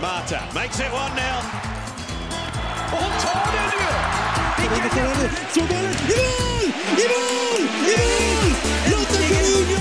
Mata 0.00 0.40
makes 0.54 0.80
it 0.80 0.86
1 0.86 0.92
0. 0.92 1.00
Och 2.92 3.22
tar 3.22 3.52
den 3.52 3.70
ju! 3.72 3.90
Så 5.54 5.60
bollen 5.60 5.94
i 5.94 6.16
mål! 6.16 6.64
I 6.98 7.06
mål! 7.12 7.62
I 7.84 7.96
mål! 7.98 8.52
Lotta 8.90 9.18
Schelin 9.28 9.70
gör 9.70 9.80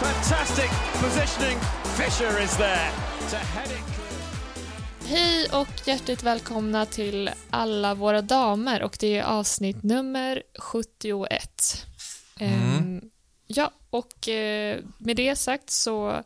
Fantastic 0.00 0.70
positioning. 1.00 1.58
Fisher 1.84 2.42
is 2.42 2.56
there 2.56 2.90
to 3.30 3.36
head 3.36 3.66
it. 3.66 3.84
Hej 5.06 5.48
och 5.52 5.68
hjärtligt 5.84 6.22
välkomna 6.22 6.86
till 6.86 7.30
alla 7.50 7.94
våra 7.94 8.22
damer 8.22 8.82
och 8.82 8.96
det 9.00 9.18
är 9.18 9.24
avsnitt 9.24 9.82
nummer 9.82 10.42
71. 10.58 11.86
Ehm, 12.38 13.00
ja, 13.46 13.70
och 13.90 14.28
eh, 14.28 14.80
med 14.98 15.16
det 15.16 15.36
sagt 15.36 15.70
så 15.70 16.22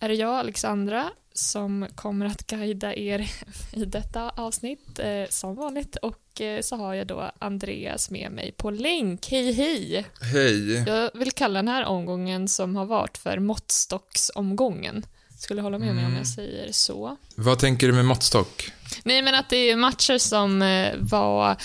är 0.00 0.08
det 0.08 0.14
jag, 0.14 0.38
Alexandra, 0.38 1.10
som 1.32 1.86
kommer 1.94 2.26
att 2.26 2.46
guida 2.46 2.94
er 2.94 3.30
i 3.72 3.84
detta 3.84 4.30
avsnitt 4.30 4.98
eh, 4.98 5.28
som 5.28 5.54
vanligt 5.54 5.96
och 5.96 6.40
eh, 6.40 6.60
så 6.60 6.76
har 6.76 6.94
jag 6.94 7.06
då 7.06 7.30
Andreas 7.38 8.10
med 8.10 8.32
mig 8.32 8.52
på 8.52 8.70
länk. 8.70 9.28
Hej 9.30 9.52
hej! 9.52 10.06
Hej. 10.20 10.84
Jag 10.86 11.10
vill 11.14 11.32
kalla 11.32 11.58
den 11.58 11.68
här 11.68 11.84
omgången 11.84 12.48
som 12.48 12.76
har 12.76 12.84
varit 12.84 13.18
för 13.18 13.38
måttstocksomgången. 13.38 15.06
Skulle 15.38 15.62
hålla 15.62 15.78
med 15.78 15.94
mig 15.94 16.06
om 16.06 16.16
jag 16.16 16.26
säger 16.26 16.72
så. 16.72 17.16
Vad 17.34 17.58
tänker 17.58 17.86
du 17.86 17.92
med 17.92 18.04
måttstock? 18.04 18.72
Nej, 19.02 19.22
men 19.22 19.34
att 19.34 19.48
det 19.48 19.56
är 19.56 19.76
matcher 19.76 20.18
som 20.18 20.62
eh, 20.62 20.94
var 20.98 21.56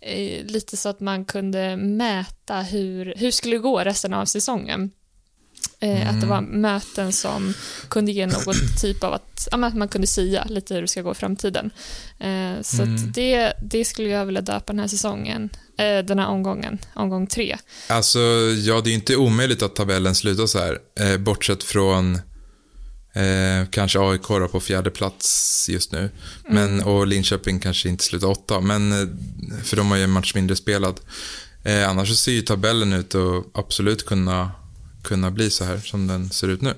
eh, 0.00 0.44
lite 0.44 0.76
så 0.76 0.88
att 0.88 1.00
man 1.00 1.24
kunde 1.24 1.76
mäta 1.76 2.60
hur, 2.60 3.14
hur 3.16 3.30
skulle 3.30 3.56
det 3.56 3.60
gå 3.60 3.80
resten 3.80 4.14
av 4.14 4.24
säsongen. 4.24 4.90
Eh, 5.80 6.10
Att 6.10 6.20
det 6.20 6.26
var 6.26 6.40
möten 6.40 7.12
som 7.12 7.54
kunde 7.88 8.12
ge 8.12 8.26
något 8.26 8.56
typ 8.80 9.04
av 9.04 9.12
att, 9.12 9.48
att 9.52 9.74
man 9.76 9.88
kunde 9.88 10.06
sia 10.06 10.44
lite 10.44 10.74
hur 10.74 10.82
det 10.82 10.88
ska 10.88 11.02
gå 11.02 11.12
i 11.12 11.14
framtiden. 11.14 11.70
Eh, 12.18 12.62
så 12.62 12.82
att 12.82 13.14
det, 13.14 13.52
det 13.62 13.84
skulle 13.84 14.08
jag 14.08 14.26
vilja 14.26 14.40
döpa 14.40 14.72
den 14.72 14.80
här 14.80 14.88
säsongen, 14.88 15.50
eh, 15.78 15.98
den 16.04 16.18
här 16.18 16.26
omgången, 16.28 16.78
omgång 16.94 17.26
tre. 17.26 17.56
Alltså, 17.88 18.20
ja, 18.64 18.80
det 18.80 18.90
är 18.90 18.94
inte 18.94 19.16
omöjligt 19.16 19.62
att 19.62 19.76
tabellen 19.76 20.14
slutar 20.14 20.46
så 20.46 20.58
här. 20.58 20.78
Bortsett 21.18 21.62
från 21.62 22.14
eh, 23.14 23.68
kanske 23.70 24.00
AIK 24.00 24.28
då 24.28 24.48
på 24.48 24.60
fjärde 24.60 24.90
plats 24.90 25.66
just 25.68 25.92
nu. 25.92 26.10
Men, 26.48 26.82
och 26.82 27.06
Linköping 27.06 27.60
kanske 27.60 27.88
inte 27.88 28.04
slutar 28.04 28.28
åtta, 28.28 28.60
men, 28.60 28.90
för 29.64 29.76
de 29.76 29.90
har 29.90 29.96
ju 29.96 30.04
en 30.04 30.10
match 30.10 30.34
mindre 30.34 30.56
spelad. 30.56 31.00
Eh, 31.64 31.88
annars 31.90 32.08
så 32.08 32.14
ser 32.16 32.32
ju 32.32 32.42
tabellen 32.42 32.92
ut 32.92 33.14
att 33.14 33.44
absolut 33.54 34.06
kunna, 34.06 34.50
kunna 35.08 35.30
bli 35.30 35.50
så 35.50 35.64
här 35.64 35.78
som 35.78 36.06
den 36.06 36.30
ser 36.30 36.48
ut 36.48 36.62
nu. 36.62 36.74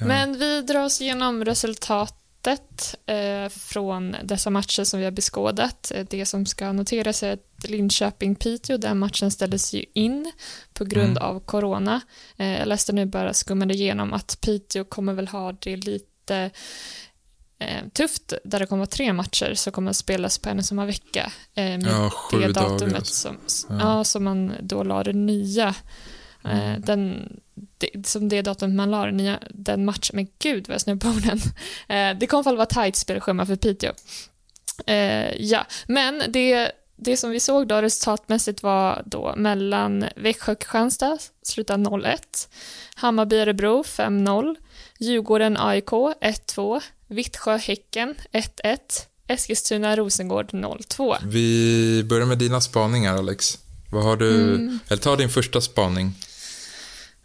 Men 0.00 0.38
vi 0.38 0.62
drar 0.62 0.84
oss 0.84 1.00
igenom 1.00 1.44
resultatet 1.44 2.94
eh, 3.06 3.48
från 3.48 4.16
dessa 4.24 4.50
matcher 4.50 4.84
som 4.84 4.98
vi 4.98 5.04
har 5.04 5.12
beskådat. 5.12 5.92
Eh, 5.94 6.06
Det 6.10 6.26
som 6.26 6.46
ska 6.46 6.72
noteras 6.72 7.22
är 7.22 7.32
att 7.32 7.64
Linköping-Piteå, 7.68 8.76
den 8.78 8.98
matchen 8.98 9.30
ställdes 9.30 9.72
ju 9.72 9.84
in 9.94 10.32
på 10.74 10.84
grund 10.84 11.18
av 11.18 11.40
corona. 11.40 12.00
Eh, 12.36 12.58
jag 12.58 12.68
läste 12.68 12.92
nu 12.92 13.06
bara 13.06 13.34
skummade 13.34 13.74
igenom 13.74 14.12
att 14.12 14.38
Piteå 14.40 14.84
kommer 14.84 15.12
väl 15.12 15.28
ha 15.28 15.52
det 15.52 15.76
lite 15.76 16.50
eh, 17.58 17.88
tufft 17.92 18.32
där 18.44 18.58
det 18.58 18.66
kommer 18.66 18.80
vara 18.80 18.86
tre 18.90 19.12
matcher 19.12 19.54
som 19.54 19.72
kommer 19.72 19.90
att 19.90 19.96
spelas 19.96 20.38
på 20.38 20.48
en 20.48 20.58
och 20.58 20.64
samma 20.64 20.86
vecka. 20.86 21.32
Eh, 21.54 21.64
med 21.64 21.86
Ja, 21.86 22.10
sju 22.10 22.38
det 22.40 22.52
dagar, 22.52 22.70
datumet 22.70 22.96
alltså. 22.96 23.34
som, 23.46 23.78
ja. 23.78 24.04
som 24.04 24.24
man 24.24 24.52
då 24.60 24.82
la 24.82 25.04
det 25.04 25.12
nya 25.12 25.74
Eh, 26.44 26.78
den, 26.78 27.32
det, 27.78 28.06
som 28.06 28.28
det 28.28 28.42
datum 28.42 28.76
man 28.76 28.90
la 28.90 29.06
den, 29.06 29.16
nya, 29.16 29.38
den 29.50 29.84
matchen, 29.84 30.16
men 30.16 30.26
gud 30.38 30.68
vad 30.68 30.74
jag 30.74 30.80
snurrar 30.80 30.98
på 30.98 31.08
orden. 31.08 31.40
Eh, 31.88 32.18
det 32.18 32.26
kommer 32.26 32.38
i 32.38 32.40
alla 32.40 32.44
fall 32.44 32.56
vara 32.56 32.66
tajt 32.66 32.96
spelschema 32.96 33.46
för 33.46 33.56
Piteå. 33.56 33.92
Eh, 34.86 35.34
ja, 35.42 35.66
men 35.86 36.22
det, 36.28 36.72
det 36.96 37.16
som 37.16 37.30
vi 37.30 37.40
såg 37.40 37.66
då 37.68 37.82
resultatmässigt 37.82 38.62
var 38.62 39.02
då 39.06 39.34
mellan 39.36 40.04
Växjö-Kristianstad, 40.16 41.18
slutade 41.42 41.84
0-1, 41.84 42.18
Hammarby-Örebro 42.96 43.82
5-0, 43.82 44.56
Djurgården-AIK 44.98 45.90
1-2, 46.20 46.82
Vittsjö-Häcken 47.08 48.14
1-1, 48.32 48.78
Eskilstuna-Rosengård 49.28 50.50
0-2. 50.50 51.16
Vi 51.22 52.04
börjar 52.08 52.26
med 52.26 52.38
dina 52.38 52.60
spaningar, 52.60 53.16
Alex. 53.16 53.58
Vad 53.90 54.04
har 54.04 54.16
du... 54.16 54.54
Eller 54.88 55.02
ta 55.02 55.16
din 55.16 55.28
första 55.28 55.60
spaning. 55.60 56.12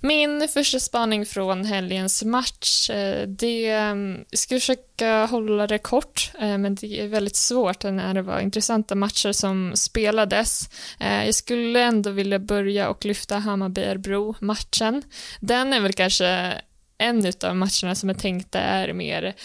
Min 0.01 0.47
första 0.47 0.79
spaning 0.79 1.25
från 1.25 1.65
helgens 1.65 2.23
match, 2.23 2.89
eh, 2.89 3.27
det 3.27 3.69
mm, 3.69 4.25
jag 4.29 4.39
ska 4.39 4.55
försöka 4.55 5.25
hålla 5.25 5.67
det 5.67 5.77
kort, 5.77 6.31
eh, 6.39 6.57
men 6.57 6.75
det 6.75 7.01
är 7.01 7.07
väldigt 7.07 7.35
svårt 7.35 7.83
när 7.83 8.13
det 8.13 8.21
var 8.21 8.39
intressanta 8.39 8.95
matcher 8.95 9.31
som 9.31 9.71
spelades. 9.75 10.69
Eh, 10.99 11.25
jag 11.25 11.35
skulle 11.35 11.81
ändå 11.81 12.09
vilja 12.09 12.39
börja 12.39 12.89
och 12.89 13.05
lyfta 13.05 13.37
Hammarby-Örebro-matchen. 13.37 15.03
Den 15.39 15.73
är 15.73 15.81
väl 15.81 15.93
kanske 15.93 16.53
en 16.97 17.33
av 17.43 17.55
matcherna 17.55 17.95
som 17.95 18.09
jag 18.09 18.19
tänkte 18.19 18.59
är 18.59 18.93
mer 18.93 19.35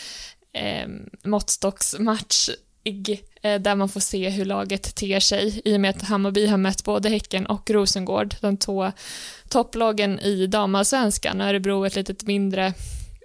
eh, 0.53 0.89
måttstocksmatch 1.25 2.51
Eh, 3.43 3.61
där 3.61 3.75
man 3.75 3.89
får 3.89 4.01
se 4.01 4.29
hur 4.29 4.45
laget 4.45 4.95
ter 4.95 5.21
sig 5.21 5.63
i 5.65 5.77
och 5.77 5.81
med 5.81 5.91
att 5.91 6.03
Hammarby 6.03 6.47
har 6.47 6.57
mött 6.57 6.85
både 6.85 7.09
Häcken 7.09 7.47
och 7.47 7.71
Rosengård, 7.71 8.35
de 8.41 8.57
två 8.57 8.93
topplagen 9.49 10.19
i 10.21 10.47
damallsvenskan 10.47 11.41
och 11.41 11.47
Örebro 11.47 11.85
ett 11.85 11.97
litet 11.97 12.23
mindre, 12.23 12.75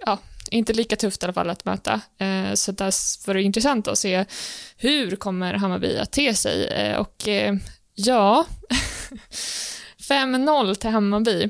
ja, 0.06 0.18
inte 0.50 0.72
lika 0.72 0.96
tufft 0.96 1.22
i 1.22 1.26
alla 1.26 1.32
fall 1.32 1.50
att 1.50 1.64
möta. 1.64 2.00
Eh, 2.18 2.54
så 2.54 2.72
där 2.72 3.26
var 3.26 3.34
det 3.34 3.42
intressant 3.42 3.88
att 3.88 3.98
se 3.98 4.24
hur 4.76 5.16
kommer 5.16 5.54
Hammarby 5.54 5.96
att 5.96 6.12
te 6.12 6.34
sig 6.34 6.66
eh, 6.66 6.96
och 6.96 7.28
ja, 7.94 8.46
5-0 10.08 10.74
till 10.74 10.90
Hammarby. 10.90 11.48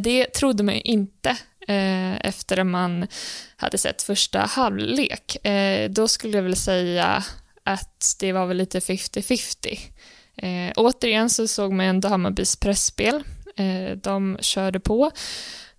Det 0.00 0.24
trodde 0.26 0.62
man 0.62 0.74
ju 0.74 0.80
inte 0.80 1.36
efter 2.20 2.58
att 2.58 2.66
man 2.66 3.06
hade 3.56 3.78
sett 3.78 4.02
första 4.02 4.38
halvlek. 4.38 5.36
Då 5.90 6.08
skulle 6.08 6.36
jag 6.36 6.42
väl 6.42 6.56
säga 6.56 7.24
att 7.66 8.16
det 8.18 8.32
var 8.32 8.46
väl 8.46 8.56
lite 8.56 8.80
50-50. 8.80 9.78
Eh, 10.36 10.72
återigen 10.76 11.30
så 11.30 11.48
såg 11.48 11.72
man 11.72 11.86
ändå 11.86 12.08
Hammarbys 12.08 12.56
pressspel. 12.56 13.22
Eh, 13.56 13.96
de 13.96 14.38
körde 14.40 14.80
på. 14.80 15.10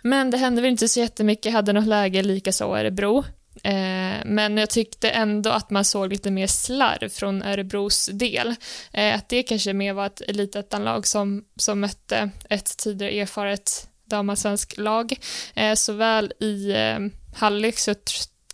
Men 0.04 0.32
det 0.32 0.38
hände 0.38 0.62
väl 0.62 0.72
inte 0.72 0.88
så 0.88 1.00
jättemycket, 1.00 1.54
hade 1.54 1.74
något 1.74 1.88
läge 1.88 2.24
likaså 2.24 2.78
Örebro. 2.78 3.24
Eh, 3.64 4.26
men 4.26 4.58
jag 4.58 4.70
tyckte 4.70 5.10
ändå 5.10 5.50
att 5.50 5.70
man 5.70 5.86
såg 5.86 6.12
lite 6.12 6.32
mer 6.32 6.48
slarv 6.48 7.10
från 7.10 7.44
Örebros 7.44 8.10
del. 8.14 8.56
Eh, 8.94 9.16
att 9.16 9.30
det 9.30 9.44
kanske 9.44 9.74
mer 9.74 9.94
var 9.94 10.06
ett 10.06 10.22
elitettanlag 10.22 11.08
som, 11.08 11.44
som 11.56 11.80
mötte 11.80 12.30
ett 12.50 12.78
tidigare 12.78 13.20
erfaret 13.20 13.90
damallsvensk 14.06 14.78
lag. 14.78 15.14
Eh, 15.56 15.74
såväl 15.74 16.34
i 16.40 16.72
eh, 16.72 17.00
halvlek 17.36 17.78
så 17.78 17.94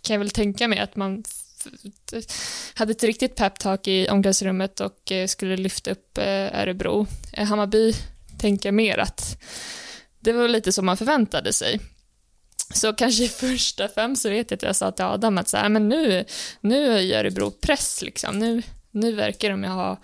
kan 0.02 0.14
jag 0.14 0.18
väl 0.18 0.30
tänka 0.30 0.68
mig 0.68 0.78
att 0.78 0.96
man 0.96 1.24
hade 2.74 2.92
ett 2.92 3.04
riktigt 3.04 3.36
peptalk 3.36 3.88
i 3.88 4.08
omklädningsrummet 4.08 4.80
och 4.80 5.12
eh, 5.12 5.26
skulle 5.26 5.56
lyfta 5.56 5.90
upp 5.90 6.18
eh, 6.18 6.60
Örebro. 6.60 7.06
Eh, 7.32 7.44
Hammarby 7.44 7.92
tänker 8.38 8.68
jag 8.68 8.74
mer 8.74 8.98
att 8.98 9.42
det 10.20 10.32
var 10.32 10.48
lite 10.48 10.72
som 10.72 10.86
man 10.86 10.96
förväntade 10.96 11.52
sig. 11.52 11.80
Så 12.74 12.92
kanske 12.92 13.24
i 13.24 13.28
första 13.28 13.88
fem 13.88 14.16
så 14.16 14.30
vet 14.30 14.50
jag 14.50 14.58
att 14.58 14.62
jag 14.62 14.76
sa 14.76 14.92
till 14.92 15.04
Adam 15.04 15.38
att 15.38 15.48
så 15.48 15.56
här, 15.56 15.68
men 15.68 15.88
nu, 15.88 16.24
nu 16.60 16.98
är 16.98 17.18
Örebro 17.18 17.50
press 17.50 18.02
liksom. 18.02 18.38
Nu, 18.38 18.62
nu 18.90 19.12
verkar 19.12 19.50
de 19.50 19.64
ha 19.64 20.00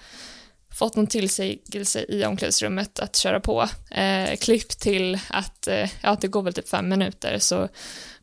fått 0.75 0.97
någon 0.97 1.07
tillsägelse 1.07 2.05
i 2.09 2.25
omklädningsrummet 2.25 3.01
att 3.01 3.17
köra 3.17 3.41
på. 3.41 3.69
Eh, 3.91 4.37
klipp 4.37 4.69
till 4.69 5.19
att, 5.31 5.69
eh, 5.69 5.91
ja 6.03 6.17
det 6.21 6.29
går 6.29 6.43
väl 6.43 6.55
typ 6.55 6.69
fem 6.69 6.89
minuter 6.89 7.39
så 7.39 7.69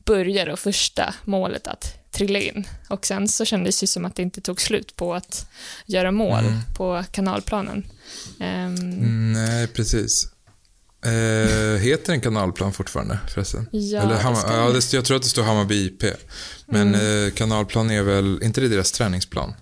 börjar 0.05 0.45
då 0.45 0.55
första 0.55 1.13
målet 1.25 1.67
att 1.67 1.96
trilla 2.17 2.39
in. 2.39 2.67
Och 2.89 3.05
sen 3.05 3.27
så 3.27 3.45
kändes 3.45 3.79
det 3.79 3.87
som 3.87 4.05
att 4.05 4.15
det 4.15 4.21
inte 4.21 4.41
tog 4.41 4.61
slut 4.61 4.95
på 4.95 5.13
att 5.15 5.45
göra 5.85 6.11
mål 6.11 6.43
på 6.75 7.03
kanalplanen. 7.11 7.85
Mm, 8.39 9.33
Nej, 9.33 9.67
precis. 9.67 10.27
Eh, 11.05 11.77
heter 11.79 12.11
den 12.11 12.21
kanalplan 12.21 12.73
fortfarande 12.73 13.19
förresten? 13.33 13.69
Ja, 13.71 14.01
Eller 14.01 14.13
det 14.13 14.19
Hammar, 14.21 14.39
stämmer. 14.39 14.57
ja, 14.57 14.69
det, 14.69 14.93
jag 14.93 15.05
tror 15.05 15.17
att 15.17 15.23
det 15.23 15.29
står 15.29 15.43
Hammarby 15.43 15.85
IP. 15.85 16.03
Men 16.65 16.95
eh, 16.95 17.31
kanalplan 17.33 17.91
är 17.91 18.01
väl, 18.03 18.39
inte 18.43 18.61
det 18.61 18.67
deras 18.67 18.91
träningsplan? 18.91 19.53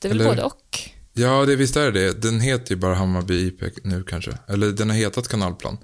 det 0.00 0.08
är 0.08 0.08
väl 0.08 0.20
eller- 0.20 0.30
både 0.30 0.42
och. 0.42 0.78
Ja, 1.18 1.44
det, 1.46 1.56
visst 1.56 1.76
är 1.76 1.92
det 1.92 2.22
Den 2.22 2.40
heter 2.40 2.70
ju 2.70 2.76
bara 2.76 2.94
Hammarby 2.94 3.46
IP 3.46 3.60
nu 3.84 4.02
kanske. 4.04 4.38
Eller 4.48 4.70
den 4.70 4.90
har 4.90 4.96
hetat 4.96 5.28
kanalplan. 5.28 5.78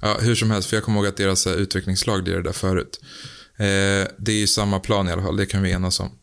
Ja, 0.00 0.16
hur 0.20 0.34
som 0.34 0.50
helst, 0.50 0.68
för 0.68 0.76
jag 0.76 0.84
kommer 0.84 0.98
ihåg 0.98 1.06
att 1.06 1.16
deras 1.16 1.46
eh, 1.46 1.52
utvecklingslag 1.52 2.28
lirade 2.28 2.42
där 2.42 2.52
förut. 2.52 3.00
Eh, 3.58 4.08
det 4.18 4.32
är 4.32 4.36
ju 4.36 4.46
samma 4.46 4.80
plan 4.80 5.08
i 5.08 5.12
alla 5.12 5.22
fall, 5.22 5.36
det 5.36 5.46
kan 5.46 5.62
vi 5.62 5.70
enas 5.70 6.00
om. 6.00 6.18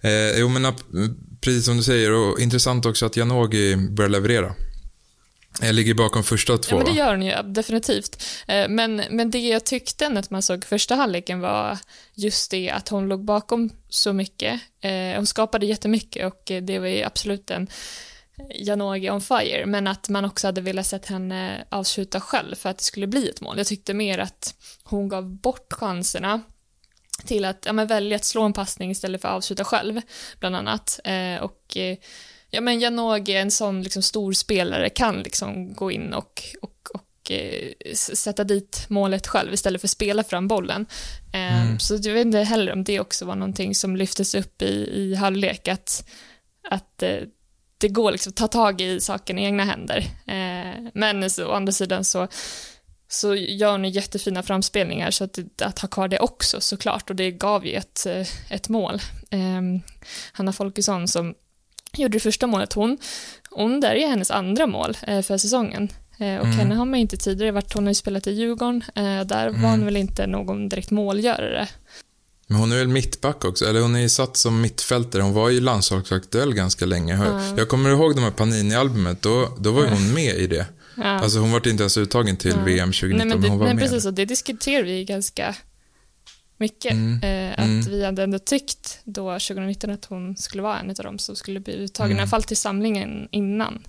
Eh, 0.00 0.38
jo, 0.38 0.48
men 0.48 0.74
precis 1.40 1.64
som 1.64 1.76
du 1.76 1.82
säger, 1.82 2.12
och 2.12 2.40
intressant 2.40 2.86
också 2.86 3.06
att 3.06 3.16
Janogy 3.16 3.76
börjar 3.76 4.10
leverera. 4.10 4.54
Jag 5.60 5.74
ligger 5.74 5.94
bakom 5.94 6.24
första 6.24 6.58
två. 6.58 6.76
Ja, 6.76 6.76
men 6.76 6.94
det 6.94 6.98
gör 6.98 7.10
hon 7.10 7.22
ju 7.22 7.52
definitivt. 7.52 8.24
Eh, 8.46 8.68
men, 8.68 9.02
men 9.10 9.30
det 9.30 9.38
jag 9.38 9.64
tyckte 9.64 10.08
när 10.08 10.24
man 10.30 10.42
såg 10.42 10.64
första 10.64 10.94
halvleken 10.94 11.40
var 11.40 11.78
just 12.14 12.50
det 12.50 12.70
att 12.70 12.88
hon 12.88 13.08
låg 13.08 13.24
bakom 13.24 13.70
så 13.88 14.12
mycket. 14.12 14.60
Eh, 14.80 15.16
hon 15.16 15.26
skapade 15.26 15.66
jättemycket 15.66 16.26
och 16.26 16.52
det 16.62 16.78
var 16.78 16.86
ju 16.86 17.02
absolut 17.02 17.50
en 17.50 17.68
Janogy 18.54 19.10
on 19.10 19.20
fire, 19.20 19.66
men 19.66 19.86
att 19.86 20.08
man 20.08 20.24
också 20.24 20.48
hade 20.48 20.60
velat 20.60 20.86
sett 20.86 21.06
henne 21.06 21.64
avsluta 21.68 22.20
själv 22.20 22.54
för 22.54 22.68
att 22.68 22.78
det 22.78 22.84
skulle 22.84 23.06
bli 23.06 23.28
ett 23.28 23.40
mål. 23.40 23.58
Jag 23.58 23.66
tyckte 23.66 23.94
mer 23.94 24.18
att 24.18 24.54
hon 24.82 25.08
gav 25.08 25.30
bort 25.30 25.72
chanserna 25.72 26.40
till 27.26 27.44
att 27.44 27.62
ja, 27.66 27.72
men 27.72 27.86
välja 27.86 28.16
att 28.16 28.24
slå 28.24 28.42
en 28.42 28.52
passning 28.52 28.90
istället 28.90 29.20
för 29.20 29.28
att 29.28 29.34
avsluta 29.34 29.64
själv, 29.64 30.00
bland 30.40 30.56
annat. 30.56 31.00
Eh, 31.04 31.42
och 31.42 31.76
eh, 31.76 31.96
ja, 32.50 32.60
men 32.60 32.80
Janogy, 32.80 33.32
en 33.32 33.50
sån 33.50 33.82
liksom, 33.82 34.02
stor 34.02 34.32
spelare, 34.32 34.90
kan 34.90 35.22
liksom 35.22 35.74
gå 35.74 35.90
in 35.90 36.14
och, 36.14 36.42
och, 36.62 36.88
och 36.94 37.30
eh, 37.30 37.94
sätta 37.94 38.44
dit 38.44 38.86
målet 38.88 39.26
själv 39.26 39.54
istället 39.54 39.80
för 39.80 39.86
att 39.86 39.90
spela 39.90 40.24
fram 40.24 40.48
bollen. 40.48 40.86
Eh, 41.32 41.76
Så 41.78 41.94
jag 41.94 42.14
vet 42.14 42.26
inte 42.26 42.38
heller 42.38 42.72
om 42.72 42.84
det 42.84 43.00
också 43.00 43.24
var 43.24 43.34
någonting 43.34 43.74
som 43.74 43.96
lyftes 43.96 44.34
upp 44.34 44.62
i, 44.62 44.90
i 44.94 45.14
halvlek, 45.14 45.68
att, 45.68 46.08
att 46.70 47.02
eh, 47.02 47.18
det 47.78 47.88
går 47.88 48.12
liksom 48.12 48.30
att 48.30 48.36
ta 48.36 48.48
tag 48.48 48.80
i 48.80 49.00
saken 49.00 49.38
i 49.38 49.44
egna 49.44 49.64
händer. 49.64 50.06
Men 50.94 51.30
så, 51.30 51.46
å 51.46 51.52
andra 51.52 51.72
sidan 51.72 52.04
så, 52.04 52.28
så 53.08 53.34
gör 53.34 53.78
ni 53.78 53.88
jättefina 53.88 54.42
framspelningar 54.42 55.10
så 55.10 55.24
att, 55.24 55.38
att 55.62 55.78
ha 55.78 55.88
kvar 55.88 56.08
det 56.08 56.18
också 56.18 56.60
såklart 56.60 57.10
och 57.10 57.16
det 57.16 57.30
gav 57.30 57.66
ju 57.66 57.72
ett, 57.72 58.06
eh, 58.06 58.26
ett 58.50 58.68
mål. 58.68 59.00
Eh, 59.30 59.62
Hanna 60.32 60.52
Folkesson 60.52 61.08
som 61.08 61.34
gjorde 61.96 62.16
det 62.16 62.20
första 62.20 62.46
målet, 62.46 62.72
hon, 62.72 62.98
hon 63.50 63.80
där 63.80 63.94
är 63.94 64.08
hennes 64.08 64.30
andra 64.30 64.66
mål 64.66 64.96
eh, 65.02 65.22
för 65.22 65.38
säsongen. 65.38 65.88
Eh, 66.18 66.36
och 66.36 66.46
henne 66.46 66.74
har 66.74 66.84
man 66.84 67.00
inte 67.00 67.16
tidigare 67.16 67.52
varit, 67.52 67.72
hon 67.72 67.84
har 67.84 67.90
ju 67.90 67.94
spelat 67.94 68.26
i 68.26 68.32
Djurgården, 68.32 68.84
eh, 68.94 69.20
där 69.20 69.50
var 69.50 69.70
hon 69.70 69.84
väl 69.84 69.96
inte 69.96 70.26
någon 70.26 70.68
direkt 70.68 70.90
målgörare. 70.90 71.68
Men 72.46 72.58
hon 72.58 72.72
är 72.72 72.76
väl 72.76 72.88
mittback 72.88 73.44
också, 73.44 73.64
eller 73.64 73.80
hon 73.80 73.96
är 73.96 74.00
ju 74.00 74.08
satt 74.08 74.36
som 74.36 74.60
mittfältare. 74.60 75.22
Hon 75.22 75.32
var 75.32 75.50
ju 75.50 75.60
landslagsaktuell 75.60 76.54
ganska 76.54 76.86
länge. 76.86 77.14
Ja. 77.14 77.56
Jag 77.56 77.68
kommer 77.68 77.90
ihåg 77.90 78.14
de 78.14 78.20
här 78.20 78.30
Panini-albumet, 78.30 79.22
då, 79.22 79.48
då 79.58 79.72
var 79.72 79.82
ju 79.82 79.88
hon 79.88 80.14
med 80.14 80.34
i 80.34 80.46
det. 80.46 80.66
Ja. 80.96 81.04
Alltså 81.04 81.38
hon 81.38 81.52
var 81.52 81.68
inte 81.68 81.82
ens 81.82 81.96
uttagen 81.98 82.36
till 82.36 82.52
VM 82.56 82.92
2019, 82.92 83.18
Nej, 83.18 83.26
men, 83.26 83.28
men, 83.28 83.40
det, 83.40 83.48
hon 83.48 83.58
var 83.58 83.66
nej, 83.66 83.74
med. 83.74 83.82
precis, 83.84 84.06
och 84.06 84.14
det 84.14 84.24
diskuterar 84.24 84.82
vi 84.82 85.04
ganska 85.04 85.54
mycket. 86.58 86.92
Eh, 86.92 87.52
att 87.52 87.58
Mm. 87.58 87.80
vi 87.88 88.04
hade 88.04 88.22
ändå 88.22 88.38
tyckt 88.38 88.98
då 89.04 89.32
2019 89.38 89.90
att 89.90 90.04
hon 90.04 90.36
skulle 90.36 90.62
vara 90.62 90.78
en 90.80 90.90
av 90.90 90.94
dem 90.96 91.18
som 91.18 91.36
skulle 91.36 91.60
bli 91.60 91.74
uttagen, 91.74 92.10
Mm. 92.10 92.18
i 92.18 92.20
alla 92.20 92.30
fall 92.30 92.42
till 92.42 92.56
samlingen 92.56 93.28
innan. 93.30 93.86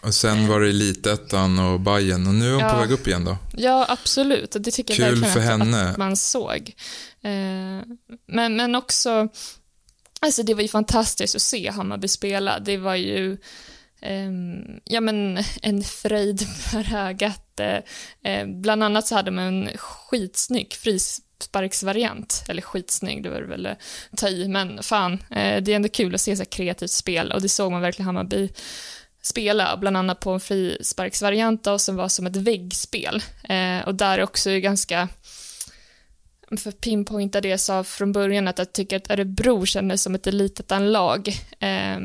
Och 0.00 0.14
sen 0.14 0.46
var 0.48 0.60
det 0.60 0.68
Elitettan 0.68 1.58
och 1.58 1.80
Bayern 1.80 2.26
och 2.26 2.34
nu 2.34 2.46
är 2.48 2.52
hon 2.52 2.60
på 2.60 2.66
Ja. 2.66 2.80
väg 2.80 2.90
upp 2.90 3.06
igen 3.06 3.24
då. 3.24 3.38
Ja, 3.56 3.86
absolut. 3.88 4.54
Och 4.54 4.60
det 4.60 4.70
tycker 4.70 4.94
jag 5.00 5.10
Kul 5.10 5.20
verkligen 5.20 5.32
för 5.34 5.40
att, 5.40 5.46
henne. 5.58 5.90
att 5.90 5.96
man 5.96 6.16
såg. 6.16 6.72
Eh, 7.22 7.30
men, 8.26 8.56
men 8.56 8.74
också, 8.74 9.28
alltså 10.20 10.42
det 10.42 10.54
var 10.54 10.62
ju 10.62 10.68
fantastiskt 10.68 11.34
att 11.36 11.42
se 11.42 11.70
Hammarby 11.70 12.08
spela. 12.08 12.58
Det 12.58 12.76
var 12.76 12.94
ju 12.94 13.36
Ehm, 14.06 14.80
ja, 14.84 15.00
men 15.00 15.38
en 15.62 15.82
fröjd 15.82 16.48
för 16.48 16.94
ögat. 16.94 17.60
Eh, 17.60 18.32
eh, 18.32 18.46
bland 18.46 18.82
annat 18.82 19.06
så 19.06 19.14
hade 19.14 19.30
man 19.30 19.44
en 19.44 19.68
skitsnygg 19.76 20.72
frisparksvariant. 20.72 22.44
Eller 22.48 22.62
skitsnygg, 22.62 23.22
det 23.22 23.30
var 23.30 23.40
det 23.40 23.46
väl 23.46 23.66
att 23.66 23.78
ta 24.16 24.28
i, 24.28 24.48
men 24.48 24.82
fan, 24.82 25.12
eh, 25.12 25.62
det 25.62 25.72
är 25.72 25.76
ändå 25.76 25.88
kul 25.88 26.14
att 26.14 26.20
se 26.20 26.36
så 26.36 26.42
här 26.42 26.50
kreativt 26.50 26.90
spel 26.90 27.32
och 27.32 27.42
det 27.42 27.48
såg 27.48 27.72
man 27.72 27.80
verkligen 27.80 28.06
Hammarby 28.06 28.48
spela, 29.22 29.76
bland 29.76 29.96
annat 29.96 30.20
på 30.20 30.30
en 30.30 30.40
frisparksvariant 30.40 31.66
och 31.66 31.80
som 31.80 31.96
var 31.96 32.08
som 32.08 32.26
ett 32.26 32.36
väggspel. 32.36 33.22
Eh, 33.42 33.86
och 33.86 33.94
där 33.94 34.22
också 34.22 34.50
är 34.50 34.58
ganska, 34.58 35.08
för 36.56 36.68
att 36.68 36.80
pinpointa 36.80 37.40
det 37.40 37.48
jag 37.48 37.60
sa 37.60 37.84
från 37.84 38.12
början, 38.12 38.48
att 38.48 38.58
jag 38.58 38.72
tycker 38.72 38.96
att 38.96 39.10
Örebro 39.10 39.66
kändes 39.66 40.02
som 40.02 40.14
ett 40.14 40.26
elitettan-lag. 40.26 41.28
Eh, 41.60 41.98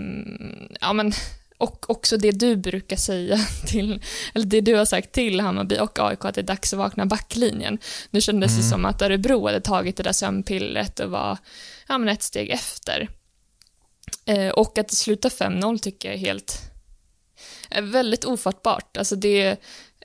ja, 0.82 0.94
men, 0.94 1.14
och 1.62 1.90
också 1.90 2.18
det 2.18 2.32
du 2.32 2.56
brukar 2.56 2.96
säga 2.96 3.38
till, 3.68 4.04
eller 4.34 4.46
det 4.46 4.62
du 4.62 4.76
har 4.76 4.86
sagt 4.86 5.12
till 5.12 5.40
Hammarby 5.40 5.78
och 5.80 6.00
AIK, 6.00 6.26
att 6.26 6.36
det 6.36 6.42
är 6.42 6.46
dags 6.46 6.74
att 6.74 6.80
vakna 6.80 7.06
backlinjen. 7.06 7.78
Nu 8.10 8.22
kändes 8.22 8.58
det 8.58 8.64
som 8.64 8.86
att 8.86 9.02
Örebro 9.02 9.48
hade 9.48 9.62
tagit 9.62 9.98
det 9.98 10.04
där 10.04 10.12
sömnpillret 10.12 11.00
och 11.00 11.12
var 11.12 11.38
ja, 11.88 11.98
men 11.98 12.10
ett 12.10 12.24
steg 12.24 12.50
efter. 12.50 13.10
Eh, 14.26 14.50
och 14.50 14.78
att 14.78 14.88
det 14.88 14.96
slutar 14.96 15.30
5-0 15.30 15.78
tycker 15.78 16.10
jag 16.10 16.16
är 16.16 16.20
helt 16.20 16.72
är 17.70 17.82
väldigt 17.82 18.26
ofattbart. 18.26 18.98
Alltså 18.98 19.16
det, 19.16 19.58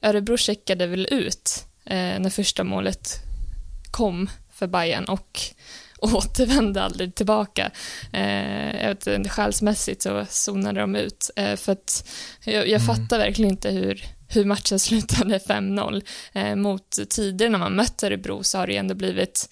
Örebro 0.03 0.37
checkade 0.37 0.87
väl 0.87 1.09
ut 1.11 1.65
eh, 1.85 2.21
när 2.21 2.31
första 2.31 2.65
målet 2.65 3.09
kom 3.91 4.31
för 4.53 4.67
Bayern 4.67 5.05
och 5.05 5.41
återvände 6.15 6.83
aldrig 6.83 7.15
tillbaka. 7.15 7.71
Eh, 8.13 8.83
jag 8.83 8.89
vet 8.89 9.07
inte, 9.07 9.31
själsmässigt 9.31 10.03
så 10.03 10.27
zonade 10.29 10.81
de 10.81 10.97
ut. 10.97 11.31
Eh, 11.37 11.57
för 11.57 11.73
att 11.73 12.09
jag, 12.45 12.69
jag 12.69 12.87
fattar 12.87 13.19
verkligen 13.19 13.51
inte 13.51 13.71
hur, 13.71 14.05
hur 14.29 14.45
matchen 14.45 14.79
slutade 14.79 15.39
5-0. 15.39 16.03
Eh, 16.33 16.57
mot 16.57 16.99
tidigare 17.11 17.51
när 17.51 17.59
man 17.59 17.77
mött 17.77 18.03
Örebro 18.03 18.43
så 18.43 18.59
har 18.59 18.67
det 18.67 18.77
ändå 18.77 18.95
blivit 18.95 19.49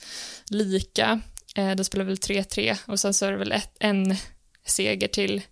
lika. 0.50 1.20
Eh, 1.56 1.70
de 1.70 1.84
spelar 1.84 2.04
väl 2.04 2.16
3-3 2.16 2.76
och 2.86 3.00
sen 3.00 3.14
så 3.14 3.26
är 3.26 3.32
det 3.32 3.38
väl 3.38 3.52
ett, 3.52 3.76
en 3.80 4.16
seger 4.66 5.08
till 5.08 5.42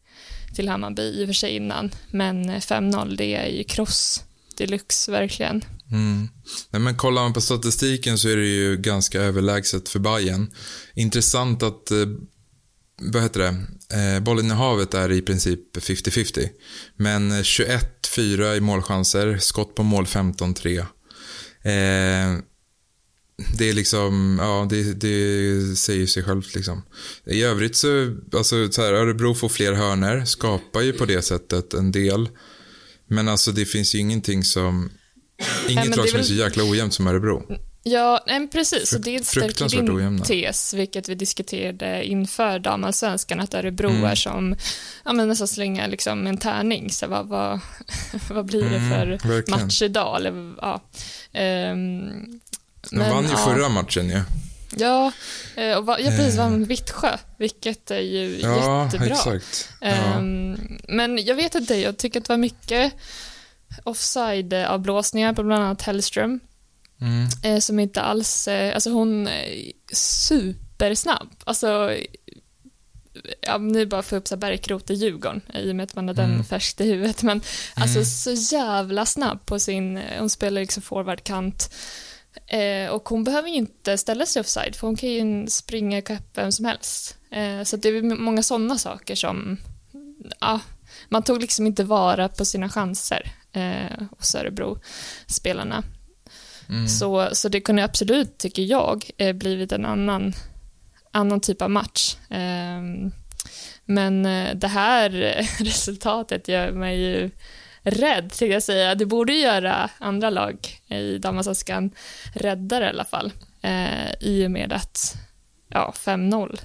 till 0.55 0.69
Hammarby 0.69 1.03
i 1.03 1.25
och 1.25 1.29
för 1.29 1.35
sig 1.35 1.57
innan. 1.57 1.91
Men 2.11 2.51
5-0, 2.51 3.17
det 3.17 3.35
är 3.35 3.47
ju 3.47 3.65
kross 3.65 4.25
deluxe 4.57 5.13
verkligen. 5.13 5.65
Mm. 5.93 6.29
Nej, 6.71 6.83
men 6.83 6.97
kollar 6.97 7.23
man 7.23 7.33
på 7.33 7.41
statistiken 7.41 8.19
så 8.19 8.29
är 8.29 8.37
det 8.37 8.47
ju 8.47 8.77
ganska 8.77 9.21
överlägset 9.21 9.89
för 9.89 9.99
Bayern. 9.99 10.51
Intressant 10.95 11.63
att, 11.63 11.91
eh, 11.91 12.07
vad 13.01 13.23
heter 13.23 13.41
det, 13.41 13.57
eh, 13.99 14.21
bollinnehavet 14.21 14.95
är 14.95 15.13
i 15.13 15.23
princip 15.23 15.77
50-50. 15.77 16.49
Men 16.97 17.33
eh, 17.33 17.43
21-4 17.43 18.57
i 18.57 18.61
målchanser, 18.61 19.39
skott 19.39 19.75
på 19.75 19.83
mål 19.83 20.07
15-3. 20.07 20.79
Eh, 21.63 22.39
det 23.59 23.69
är 23.69 23.73
liksom, 23.73 24.39
ja 24.41 24.67
det, 24.71 24.93
det 24.93 25.77
säger 25.77 26.07
sig 26.07 26.23
självt 26.23 26.55
liksom. 26.55 26.83
I 27.27 27.43
övrigt 27.43 27.77
så, 27.77 28.17
alltså 28.33 28.73
så 28.73 28.83
här, 28.83 28.93
Örebro 28.93 29.35
får 29.35 29.49
fler 29.49 29.73
hörner, 29.73 30.25
skapar 30.25 30.81
ju 30.81 30.93
på 30.93 31.05
det 31.05 31.23
sättet 31.23 31.75
en 31.75 31.93
del. 31.93 32.29
Men 33.07 33.29
alltså 33.29 33.53
det 33.53 33.65
finns 33.65 33.95
ju 33.95 33.99
ingenting 33.99 34.45
som, 34.45 34.91
inget 35.69 35.89
men 35.89 35.99
lag 35.99 36.09
som 36.09 36.15
är 36.17 36.19
väl- 36.23 36.25
så 36.27 36.35
jäkla 36.35 36.65
ojämnt 36.65 36.95
som 36.95 37.07
Örebro. 37.07 37.43
Ja, 37.85 38.21
nej, 38.27 38.49
precis. 38.49 38.93
Och 38.93 39.01
det 39.01 39.27
stärker 39.27 39.69
din 39.69 39.91
ojämna. 39.97 40.25
tes, 40.25 40.75
vilket 40.75 41.09
vi 41.09 41.15
diskuterade 41.15 42.05
inför 42.05 42.59
damallsvenskan, 42.59 43.41
att 43.41 43.55
Örebro 43.55 43.91
Mm. 43.91 44.05
är 44.05 44.15
som, 44.15 44.57
ja 45.05 45.13
men 45.13 45.29
nästan 45.29 45.49
slänga 45.49 45.87
liksom 45.87 46.27
en 46.27 46.37
tärning, 46.39 46.91
så 46.91 47.07
vad, 47.07 47.27
vad, 47.29 47.61
vad 48.31 48.45
blir 48.47 48.63
det 48.63 48.69
för 48.91 49.03
Mm, 49.07 49.19
verkligen. 49.19 49.61
match 49.65 49.83
idag? 49.83 50.17
Eller, 50.17 50.55
ja. 50.61 50.83
Ehm, 51.33 52.41
De 52.91 52.97
men, 52.97 53.11
vann 53.11 53.25
ju 53.25 53.31
ja. 53.31 53.37
förra 53.37 53.69
matchen 53.69 54.09
ju. 54.11 54.21
Ja, 54.77 55.13
eh, 55.57 55.77
och 55.77 55.87
va, 55.87 55.97
ja 56.01 56.11
precis, 56.11 56.35
Eh. 56.35 56.45
vann 56.45 56.59
med 56.59 56.69
Vittsjö, 56.69 57.17
vilket 57.37 57.91
är 57.91 57.99
ju 58.01 58.39
Ja, 58.43 58.85
jättebra. 58.85 59.07
exakt. 59.07 59.69
Ja. 59.81 59.87
Ehm, 59.89 60.57
men 60.89 61.25
jag 61.25 61.35
vet 61.35 61.55
inte, 61.55 61.75
jag 61.75 61.97
tycker 61.97 62.21
att 62.21 62.27
det 62.27 62.33
var 62.33 62.39
mycket 62.39 62.93
offside-avblåsningar 63.85 65.33
på 65.35 65.43
bland 65.43 65.65
annat 65.65 65.83
Hellström. 65.83 66.41
Mm. 67.01 67.29
eh, 67.43 67.59
som 67.61 67.79
inte 67.79 68.01
alls, 68.03 68.49
eh, 68.49 68.75
alltså 68.75 68.91
hon 68.91 69.29
är 69.29 69.73
supersnabb. 69.93 71.29
Alltså, 71.45 71.97
ja, 73.41 73.59
nu 73.59 73.87
bara 73.87 74.03
få 74.03 74.17
upp 74.17 74.29
så 74.29 74.35
här 74.35 74.41
Bärkroth 74.41 74.93
i 74.93 74.95
Djurgården 74.95 75.41
i 75.55 75.71
och 75.71 75.77
med 75.77 75.85
att 75.85 75.95
man 75.97 76.09
har 76.09 76.15
den 76.15 76.31
Mm. 76.33 76.45
färskt 76.45 76.81
i 76.81 76.85
huvudet. 76.85 77.23
Men 77.23 77.43
alltså 77.75 78.05
så 78.05 78.55
jävla 78.55 79.07
snabb 79.07 79.47
på 79.47 79.59
sin, 79.59 79.97
eh, 79.97 80.19
hon 80.21 80.31
spelar 80.31 80.61
liksom 80.61 80.83
forwardkant. 80.83 81.75
Eh, 82.47 82.91
och 82.91 83.09
hon 83.09 83.25
behöver 83.25 83.49
ju 83.49 83.55
inte 83.55 83.99
ställa 83.99 84.27
sig 84.27 84.41
offside 84.41 84.77
för 84.77 84.87
hon 84.87 84.97
kan 84.97 85.09
ju 85.09 85.47
springa 85.47 85.99
ikapp 85.99 86.39
vem 86.39 86.53
som 86.53 86.65
helst. 86.65 87.17
Eh, 87.31 87.63
så 87.65 87.77
det 87.77 87.89
är 87.89 88.03
många 88.03 88.43
sådana 88.43 88.79
saker 88.79 89.15
som, 89.15 89.57
ja, 90.41 90.61
man 91.09 91.23
tog 91.23 91.41
liksom 91.41 91.67
inte 91.67 91.85
vara 91.85 92.29
på 92.29 92.45
sina 92.45 92.69
chanser 92.69 93.33
eh, 93.53 94.07
hos 94.19 94.35
Örebro-spelarna. 94.35 95.83
Mm. 96.69 96.89
Så, 96.89 97.29
så 97.33 97.49
det 97.49 97.61
kunde 97.61 97.85
absolut, 97.85 98.39
tycker 98.39 98.63
jag, 98.63 99.11
eh, 99.17 99.33
blivit 99.33 99.73
en 99.73 99.85
annan, 99.85 100.33
annan 101.11 101.41
typ 101.41 101.63
av 101.63 101.71
match. 101.71 102.17
Ehm, 102.31 103.13
men 103.85 104.27
eh, 104.27 104.55
det 104.55 104.69
här 104.69 105.11
resultatet 105.59 106.49
gör 106.49 106.73
mig 106.73 107.01
ju 107.01 107.31
rädd, 107.83 108.23
tänkte 108.23 108.47
jag 108.47 108.63
säga. 108.63 108.95
Det 108.95 109.07
borde 109.07 109.33
göra 109.33 109.91
andra 109.99 110.31
lag 110.31 110.81
i 110.89 111.19
damallsvenskan 111.19 111.91
räddare 112.35 112.85
i 112.85 112.89
alla 112.89 113.05
fall. 113.05 113.33
Eh, 113.63 114.13
I 114.21 114.47
och 114.47 114.51
med 114.51 114.73
att, 114.73 115.15
ja, 115.69 115.95
5-0. 115.97 116.61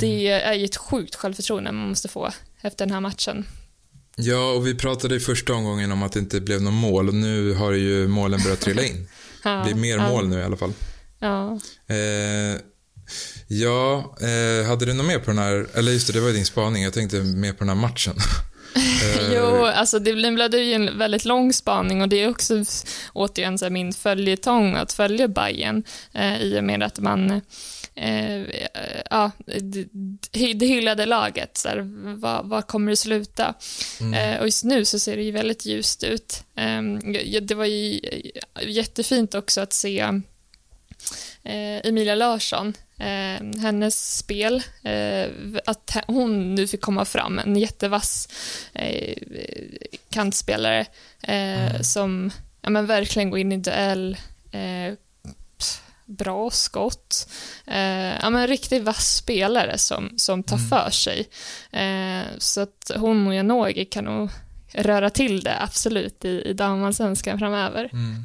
Det 0.00 0.28
är 0.28 0.52
ju 0.52 0.64
ett 0.64 0.76
sjukt 0.76 1.14
självförtroende 1.14 1.72
man 1.72 1.88
måste 1.88 2.08
få 2.08 2.30
efter 2.60 2.86
den 2.86 2.94
här 2.94 3.00
matchen. 3.00 3.46
Ja, 4.22 4.52
och 4.52 4.66
vi 4.66 4.74
pratade 4.74 5.16
i 5.16 5.20
första 5.20 5.54
omgången 5.54 5.92
om 5.92 6.02
att 6.02 6.12
det 6.12 6.18
inte 6.18 6.40
blev 6.40 6.62
någon 6.62 6.74
mål 6.74 7.08
och 7.08 7.14
nu 7.14 7.54
har 7.54 7.72
ju 7.72 8.08
målen 8.08 8.40
börjat 8.42 8.60
trilla 8.60 8.82
in. 8.82 9.08
Ja, 9.44 9.50
Det 9.68 9.74
blir 9.74 9.82
mer 9.82 9.96
ja, 9.96 10.08
mål 10.08 10.28
nu 10.28 10.38
i 10.38 10.42
alla 10.44 10.56
fall. 10.56 10.72
Ja. 11.18 11.60
Eh, 11.88 12.60
ja, 13.48 14.16
eh, 14.20 14.68
hade 14.68 14.86
du 14.86 14.92
något 14.92 15.06
mer 15.06 15.18
på 15.18 15.30
den 15.30 15.38
här, 15.38 15.66
eller 15.74 15.92
just 15.92 16.06
det, 16.06 16.12
det 16.12 16.20
var 16.20 16.28
ju 16.28 16.34
din 16.34 16.46
spaning, 16.46 16.82
jag 16.82 16.92
tänkte 16.92 17.20
mer 17.20 17.52
på 17.52 17.58
den 17.58 17.68
här 17.68 17.76
matchen. 17.76 18.14
Jo, 19.34 19.64
alltså 19.64 19.98
det 19.98 20.12
blev 20.12 20.54
ju 20.54 20.72
en 20.72 20.98
väldigt 20.98 21.24
lång 21.24 21.52
spaning 21.52 22.02
och 22.02 22.08
det 22.08 22.22
är 22.22 22.30
också 22.30 22.64
återigen 23.12 23.58
så 23.58 23.70
min 23.70 23.92
följetong 23.92 24.74
att 24.74 24.92
följa 24.92 25.28
Bayern 25.28 25.82
eh, 26.12 26.42
i 26.42 26.58
och 26.58 26.64
med 26.64 26.82
att 26.82 26.98
man 26.98 27.40
eh, 27.94 28.42
ja, 29.10 29.30
det, 30.32 30.66
hyllade 30.66 31.06
laget. 31.06 31.56
Så 31.56 31.68
här, 31.68 31.88
vad, 32.16 32.48
vad 32.48 32.66
kommer 32.66 32.90
det 32.90 32.96
sluta? 32.96 33.54
Eh, 34.14 34.38
och 34.40 34.46
just 34.46 34.64
nu 34.64 34.84
så 34.84 34.98
ser 34.98 35.16
det 35.16 35.22
ju 35.22 35.30
väldigt 35.30 35.66
ljust 35.66 36.04
ut. 36.04 36.44
Eh, 36.54 36.82
det 37.40 37.54
var 37.54 37.64
ju 37.64 38.00
jättefint 38.62 39.34
också 39.34 39.60
att 39.60 39.72
se 39.72 40.00
eh, 41.42 41.86
Emilia 41.86 42.14
Larsson, 42.14 42.74
eh, 42.98 43.60
hennes 43.60 44.16
spel, 44.16 44.62
eh, 44.82 45.28
att 45.66 45.96
hon 46.06 46.54
nu 46.54 46.66
fick 46.66 46.80
komma 46.80 47.04
fram, 47.04 47.38
en 47.38 47.56
jättevass 47.56 48.28
eh, 48.72 49.16
kantspelare 50.10 50.86
eh, 51.22 51.80
som 51.80 52.30
ja, 52.62 52.70
men 52.70 52.86
verkligen 52.86 53.30
går 53.30 53.38
in 53.38 53.52
i 53.52 53.56
duell, 53.56 54.16
eh, 54.52 54.94
bra 56.10 56.50
skott, 56.50 57.28
eh, 57.66 58.14
ja, 58.20 58.30
men 58.30 58.46
riktigt 58.46 58.82
vass 58.82 59.16
spelare 59.16 59.78
som, 59.78 60.12
som 60.16 60.42
tar 60.42 60.58
för 60.58 60.90
sig. 60.90 61.28
Eh, 61.72 62.26
så 62.38 62.60
att 62.60 62.90
hon 62.96 63.26
och 63.26 63.34
Janogy 63.34 63.84
kan 63.84 64.04
nog 64.04 64.30
röra 64.72 65.10
till 65.10 65.40
det 65.40 65.62
absolut 65.62 66.24
i, 66.24 66.42
i 66.46 66.52
damallsvenskan 66.52 67.38
framöver. 67.38 67.90
Mm. 67.92 68.24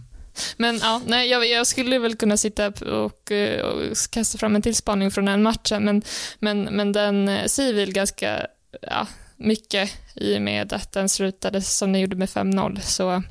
Men 0.58 0.78
ja, 0.78 1.02
nej, 1.06 1.30
jag, 1.30 1.48
jag 1.48 1.68
skulle 1.68 2.00
väl 2.00 2.16
kunna 2.16 2.38
sitta 2.38 2.68
och, 2.68 3.32
eh, 3.32 3.62
och 3.62 3.98
kasta 4.10 4.38
fram 4.38 4.56
en 4.56 4.62
till 4.62 4.76
spaning 4.76 5.12
från 5.12 5.26
den 5.26 5.44
matchen, 5.44 5.86
men, 5.86 6.02
men, 6.40 6.64
men 6.64 6.92
den 6.92 7.30
eh, 7.30 7.46
säger 7.46 7.74
väl 7.74 7.92
ganska 7.92 8.48
ja, 8.82 9.08
mycket 9.38 9.92
i 10.16 10.38
och 10.38 10.42
med 10.42 10.74
att 10.74 10.92
den 10.92 11.10
slutade 11.10 11.62
som 11.62 11.92
den 11.92 12.02
gjorde 12.02 12.16
med 12.16 12.30
5-0. 12.30 12.80
Så, 12.80 13.24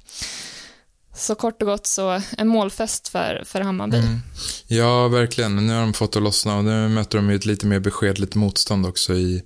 så 1.14 1.34
kort 1.34 1.62
och 1.62 1.68
gott 1.68 1.86
så 1.86 2.20
en 2.38 2.48
målfest 2.48 3.08
för, 3.08 3.42
för 3.46 3.60
Hammarby. 3.60 3.96
Mm. 3.96 4.18
Ja, 4.66 5.08
verkligen. 5.08 5.66
Nu 5.66 5.72
har 5.72 5.80
de 5.80 5.92
fått 5.92 6.16
att 6.16 6.22
lossna 6.22 6.56
och 6.56 6.64
nu 6.64 6.88
möter 6.88 7.18
de 7.18 7.30
ju 7.30 7.36
ett 7.36 7.44
lite 7.44 7.66
mer 7.66 7.80
beskedligt 7.80 8.34
motstånd 8.34 8.86
också 8.86 9.14
i 9.14 9.42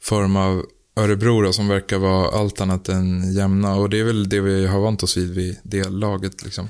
form 0.00 0.36
av 0.36 0.64
Örebro 0.96 1.42
då, 1.42 1.52
som 1.52 1.68
verkar 1.68 1.98
vara 1.98 2.38
allt 2.38 2.60
annat 2.60 2.88
än 2.88 3.32
jämna 3.34 3.74
och 3.74 3.90
det 3.90 4.00
är 4.00 4.04
väl 4.04 4.28
det 4.28 4.40
vi 4.40 4.66
har 4.66 4.80
vant 4.80 5.02
oss 5.02 5.16
vid 5.16 5.34
vid 5.34 5.58
det 5.62 5.88
laget 5.88 6.42
liksom. 6.42 6.68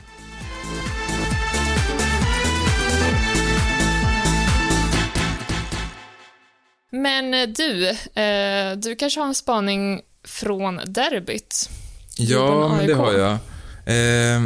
Men 6.91 7.35
eh, 7.35 7.49
du, 7.49 7.89
eh, 8.23 8.77
du 8.77 8.97
kanske 8.97 9.21
har 9.21 9.27
en 9.27 9.35
spaning 9.35 10.01
från 10.25 10.81
derbyt? 10.87 11.71
Ja, 12.17 12.77
men 12.77 12.87
det 12.87 12.95
har 12.95 13.13
jag. 13.13 13.39
Eh, 13.87 14.43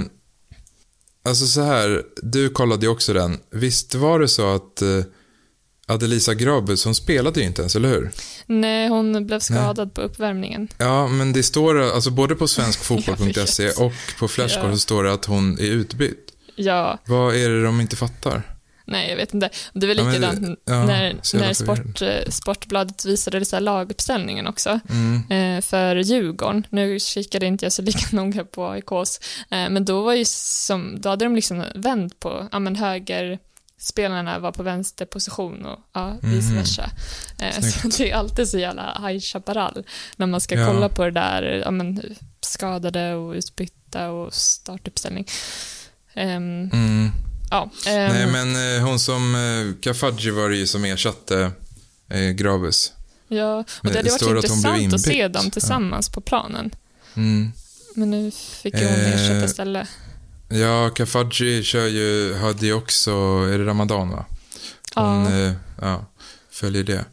alltså 1.24 1.46
så 1.46 1.62
här, 1.62 2.02
du 2.22 2.48
kollade 2.48 2.86
ju 2.86 2.92
också 2.92 3.12
den. 3.12 3.38
Visst 3.50 3.94
var 3.94 4.20
det 4.20 4.28
så 4.28 4.54
att 4.54 4.82
eh, 4.82 4.88
Adelisa 5.88 6.34
Grabus, 6.34 6.84
hon 6.84 6.94
spelade 6.94 7.40
ju 7.40 7.46
inte 7.46 7.62
ens, 7.62 7.76
eller 7.76 7.88
hur? 7.88 8.10
Nej, 8.46 8.88
hon 8.88 9.26
blev 9.26 9.40
skadad 9.40 9.94
på 9.94 10.00
uppvärmningen. 10.00 10.68
Ja, 10.78 11.08
men 11.08 11.32
det 11.32 11.42
står, 11.42 11.80
alltså 11.82 12.10
både 12.10 12.34
på 12.34 12.48
svenskfotboll.se 12.48 13.70
och 13.78 13.92
på 14.18 14.28
Flashcore 14.28 14.68
Ja. 14.68 14.72
så 14.74 14.78
står 14.80 15.04
det 15.04 15.12
att 15.12 15.24
hon 15.24 15.58
är 15.58 15.64
utbytt. 15.64 16.32
Ja, 16.56 16.98
Vad 17.06 17.34
är 17.36 17.48
det 17.48 17.62
de 17.62 17.80
inte 17.80 17.96
fattar? 17.96 18.55
Nej 18.86 19.10
jag 19.10 19.16
vet 19.16 19.34
inte. 19.34 19.50
Det 19.72 19.86
var 19.86 19.94
Ja, 19.94 20.02
men 20.04 20.12
det- 20.12 20.18
likadant 20.18 20.60
ja, 20.64 20.86
när, 20.86 21.14
när 21.34 21.52
sport, 21.52 22.02
eh, 22.02 22.30
Sportbladet 22.30 23.04
visade 23.04 23.44
så 23.44 23.60
laguppställningen 23.60 24.46
också 24.46 24.80
Mm. 24.90 25.30
eh, 25.56 25.62
för 25.62 25.96
Djurgården. 25.96 26.66
Nu 26.70 27.00
kikade 27.00 27.46
inte 27.46 27.64
jag 27.64 27.72
så 27.72 27.82
lika 27.90 28.16
noga 28.16 28.44
på 28.44 28.66
AIKs, 28.66 29.20
eh, 29.50 29.68
men 29.70 29.84
då 29.84 30.02
var 30.02 30.12
ju 30.14 30.24
som, 30.26 31.00
då 31.00 31.08
hade 31.08 31.24
de 31.24 31.34
liksom 31.34 31.64
vänt 31.74 32.20
på, 32.20 32.48
ja 32.52 32.58
men 32.58 32.76
höger 32.76 33.38
spelarna 33.78 34.38
var 34.38 34.52
på 34.52 34.62
vänster 34.62 35.06
position 35.06 35.66
och 35.66 35.78
ja, 35.92 36.16
vice 36.22 36.48
Mhm. 36.48 36.56
versa. 36.56 36.90
Eh, 37.38 37.60
så 37.60 37.88
det 37.88 38.10
är 38.10 38.14
alltid 38.16 38.48
så 38.48 38.58
jävla 38.58 39.08
High 39.08 39.20
Chaparral 39.20 39.84
när 40.16 40.26
man 40.26 40.40
ska 40.40 40.54
Ja. 40.54 40.66
kolla 40.66 40.88
på 40.88 41.04
det 41.04 41.10
där, 41.10 41.42
ja 41.64 41.70
men 41.70 42.02
skadade 42.40 43.14
och 43.14 43.32
utbytta 43.34 44.10
och 44.10 44.34
startuppställning. 44.34 45.26
Ehm, 46.14 46.70
Mm. 46.72 47.10
Ja. 47.50 47.70
Nej, 47.86 48.22
ehm. 48.22 48.32
men 48.32 48.76
eh, 48.76 48.82
hon 48.88 48.98
som, 48.98 49.34
eh, 49.34 49.80
Kafaji 49.82 50.30
var 50.30 50.50
det 50.50 50.56
ju 50.56 50.66
som 50.66 50.84
ersatte 50.84 51.50
eh, 52.08 52.30
Grabus. 52.30 52.92
Ja, 53.28 53.58
och 53.58 53.66
det, 53.82 53.96
hade 53.96 54.10
varit 54.10 54.22
intressant 54.22 54.86
att, 54.86 54.94
att 54.94 55.00
se 55.00 55.28
dem 55.28 55.50
tillsammans 55.50 56.08
ja. 56.08 56.14
på 56.14 56.20
planen. 56.20 56.70
Mm. 57.14 57.52
Men 57.94 58.10
nu 58.10 58.30
fick 58.30 58.74
hon 58.74 58.84
ersätta 58.84 59.38
eh, 59.38 59.44
istället. 59.44 59.88
Ja, 60.48 60.90
Kafaji 60.90 61.62
kör 61.62 61.86
ju, 61.86 62.34
hade 62.34 62.66
ju 62.66 62.72
också, 62.72 63.10
är 63.52 63.58
det 63.58 63.64
Ramadan 63.64 64.10
va? 64.10 64.24
Hon, 64.94 65.24
ja. 65.24 65.38
Eh, 65.38 65.52
ja 65.80 66.04
följer 66.56 66.84
det. 66.84 67.04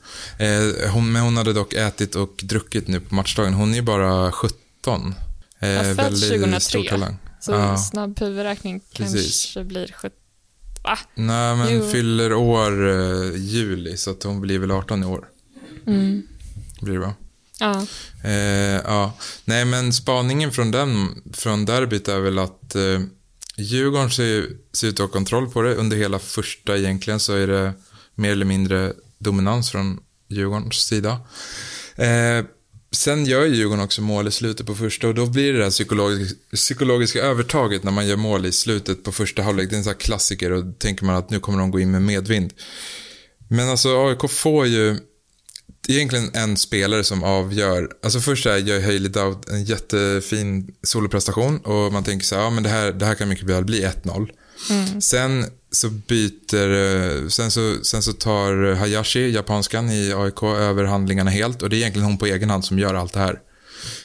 Eh, 0.46 0.92
hon, 0.92 1.12
men 1.12 1.22
hon 1.22 1.38
hade 1.38 1.54
dock 1.54 1.74
ätit 1.74 2.16
och 2.16 2.40
druckit 2.44 2.88
nu 2.88 3.00
på 3.00 3.16
matchdagen. 3.16 3.54
Hon 3.54 3.72
är 3.72 3.76
ju 3.76 3.82
bara 3.82 4.32
17. 4.32 5.16
Eh, 5.60 5.70
ja, 5.70 5.84
född 5.84 6.22
2003. 6.22 7.18
Så 7.40 7.52
ja. 7.52 7.78
snabb 7.78 8.20
huvudräkning 8.20 8.82
kanske 8.94 9.18
Precis. 9.18 9.58
blir 9.58 9.94
17 9.98 10.18
va? 10.84 10.98
Nej, 11.16 11.56
men 11.56 11.76
jo. 11.76 11.90
fyller 11.90 12.34
år 12.34 12.90
eh, 12.90 13.36
juli, 13.36 13.98
så 13.98 14.12
att 14.12 14.24
hon 14.24 14.42
blir 14.42 14.60
väl 14.60 14.72
18 14.72 15.04
i 15.04 15.06
år. 15.06 15.28
Mm. 15.88 16.24
Blir 16.82 16.94
det 16.94 17.00
va? 17.00 17.14
Ja. 17.60 17.86
Eh, 18.24 18.82
ja. 18.86 19.14
Nej, 19.46 19.66
men 19.66 19.94
spaningen 19.94 20.52
från, 20.52 20.72
den, 20.72 21.22
från 21.34 21.66
derbyt 21.66 22.08
är 22.08 22.20
väl 22.20 22.40
att 22.40 22.76
eh, 22.76 23.02
Djurgården 23.56 24.12
ser, 24.12 24.48
ser 24.74 24.88
ut 24.88 24.94
att 24.94 25.00
ha 25.00 25.08
kontroll 25.08 25.50
på 25.50 25.62
det. 25.62 25.76
Under 25.76 25.98
hela 25.98 26.20
första 26.20 26.78
egentligen 26.78 27.20
så 27.20 27.34
är 27.34 27.48
det 27.48 27.74
mer 28.16 28.32
eller 28.32 28.46
mindre 28.46 28.94
dominans 29.18 29.72
från 29.72 30.00
Djurgårdens 30.28 30.76
sida. 30.76 31.20
Eh, 31.96 32.46
sen 32.96 33.26
gör 33.26 33.46
Djurgården 33.46 33.84
också 33.84 34.02
mål 34.02 34.28
i 34.28 34.32
slutet 34.32 34.66
på 34.66 34.76
första 34.76 35.08
och 35.08 35.16
då 35.16 35.26
blir 35.26 35.54
det 35.54 35.58
det 35.58 35.64
här 35.64 35.72
psykologiska, 35.72 36.36
psykologiska 36.56 37.22
övertaget 37.22 37.84
när 37.84 37.92
man 37.92 38.08
gör 38.08 38.16
mål 38.16 38.46
i 38.46 38.52
slutet 38.52 39.04
på 39.04 39.12
första 39.12 39.42
halvlek. 39.42 39.70
Det 39.70 39.76
är 39.76 39.78
en 39.78 39.84
sån 39.84 39.94
här 39.94 40.00
klassiker 40.00 40.52
och 40.52 40.66
då 40.66 40.72
tänker 40.72 41.06
man 41.06 41.16
att 41.16 41.30
nu 41.30 41.40
kommer 41.40 41.60
de 41.60 41.72
gå 41.72 41.80
in 41.80 41.92
med 41.92 42.02
medvind. 42.02 42.54
Men 43.50 43.70
alltså 43.70 44.08
AIK 44.08 44.32
får 44.32 44.68
ju 44.68 44.98
egentligen 45.88 46.30
en 46.34 46.58
spelare 46.58 47.04
som 47.04 47.24
avgör. 47.24 47.90
Alltså 48.04 48.20
först 48.20 48.46
är 48.46 48.58
gör 48.58 48.82
Hailey 48.82 49.10
Dowd 49.10 49.50
en 49.50 49.64
jättefin 49.64 50.76
soloprestation 50.84 51.60
och 51.60 51.94
man 51.94 52.04
tänker 52.04 52.26
så 52.26 52.36
här, 52.36 52.44
ja 52.44 52.50
men 52.50 52.64
det 52.64 52.70
här, 52.70 52.92
det 52.92 53.06
här 53.06 53.16
kan 53.16 53.30
mycket 53.30 53.46
väl 53.46 53.66
bli 53.66 53.86
1-0. 54.04 54.30
Sen 55.02 55.46
så 55.74 55.90
byter, 55.90 56.70
eh, 56.70 57.28
sen 57.28 57.52
så, 57.52 57.84
sen 57.84 58.04
så 58.04 58.14
tar 58.14 58.74
Hayashi, 58.74 59.32
japanskan 59.32 59.92
i 59.92 60.14
AIK, 60.14 60.44
över 60.44 60.84
handlingarna 60.84 61.32
helt 61.32 61.62
och 61.62 61.70
det 61.70 61.76
är 61.76 61.78
egentligen 61.78 62.06
hon 62.06 62.18
på 62.18 62.26
egen 62.26 62.50
hand 62.50 62.66
som 62.66 62.80
gör 62.80 62.94
allt 62.94 63.14
det 63.14 63.20
här. 63.20 63.40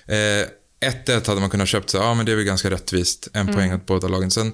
Eh, 0.06 0.46
1-1 0.80 1.26
hade 1.26 1.40
man 1.40 1.50
kunnat 1.50 1.68
köpt 1.68 1.90
så 1.90 1.96
ja 1.96 2.14
men 2.14 2.26
det 2.26 2.32
är 2.32 2.36
väl 2.36 2.44
ganska 2.44 2.70
rättvist, 2.70 3.28
en 3.32 3.46
poäng 3.46 3.72
åt 3.72 3.86
båda 3.86 4.08
lagen. 4.08 4.30
Sen, 4.30 4.52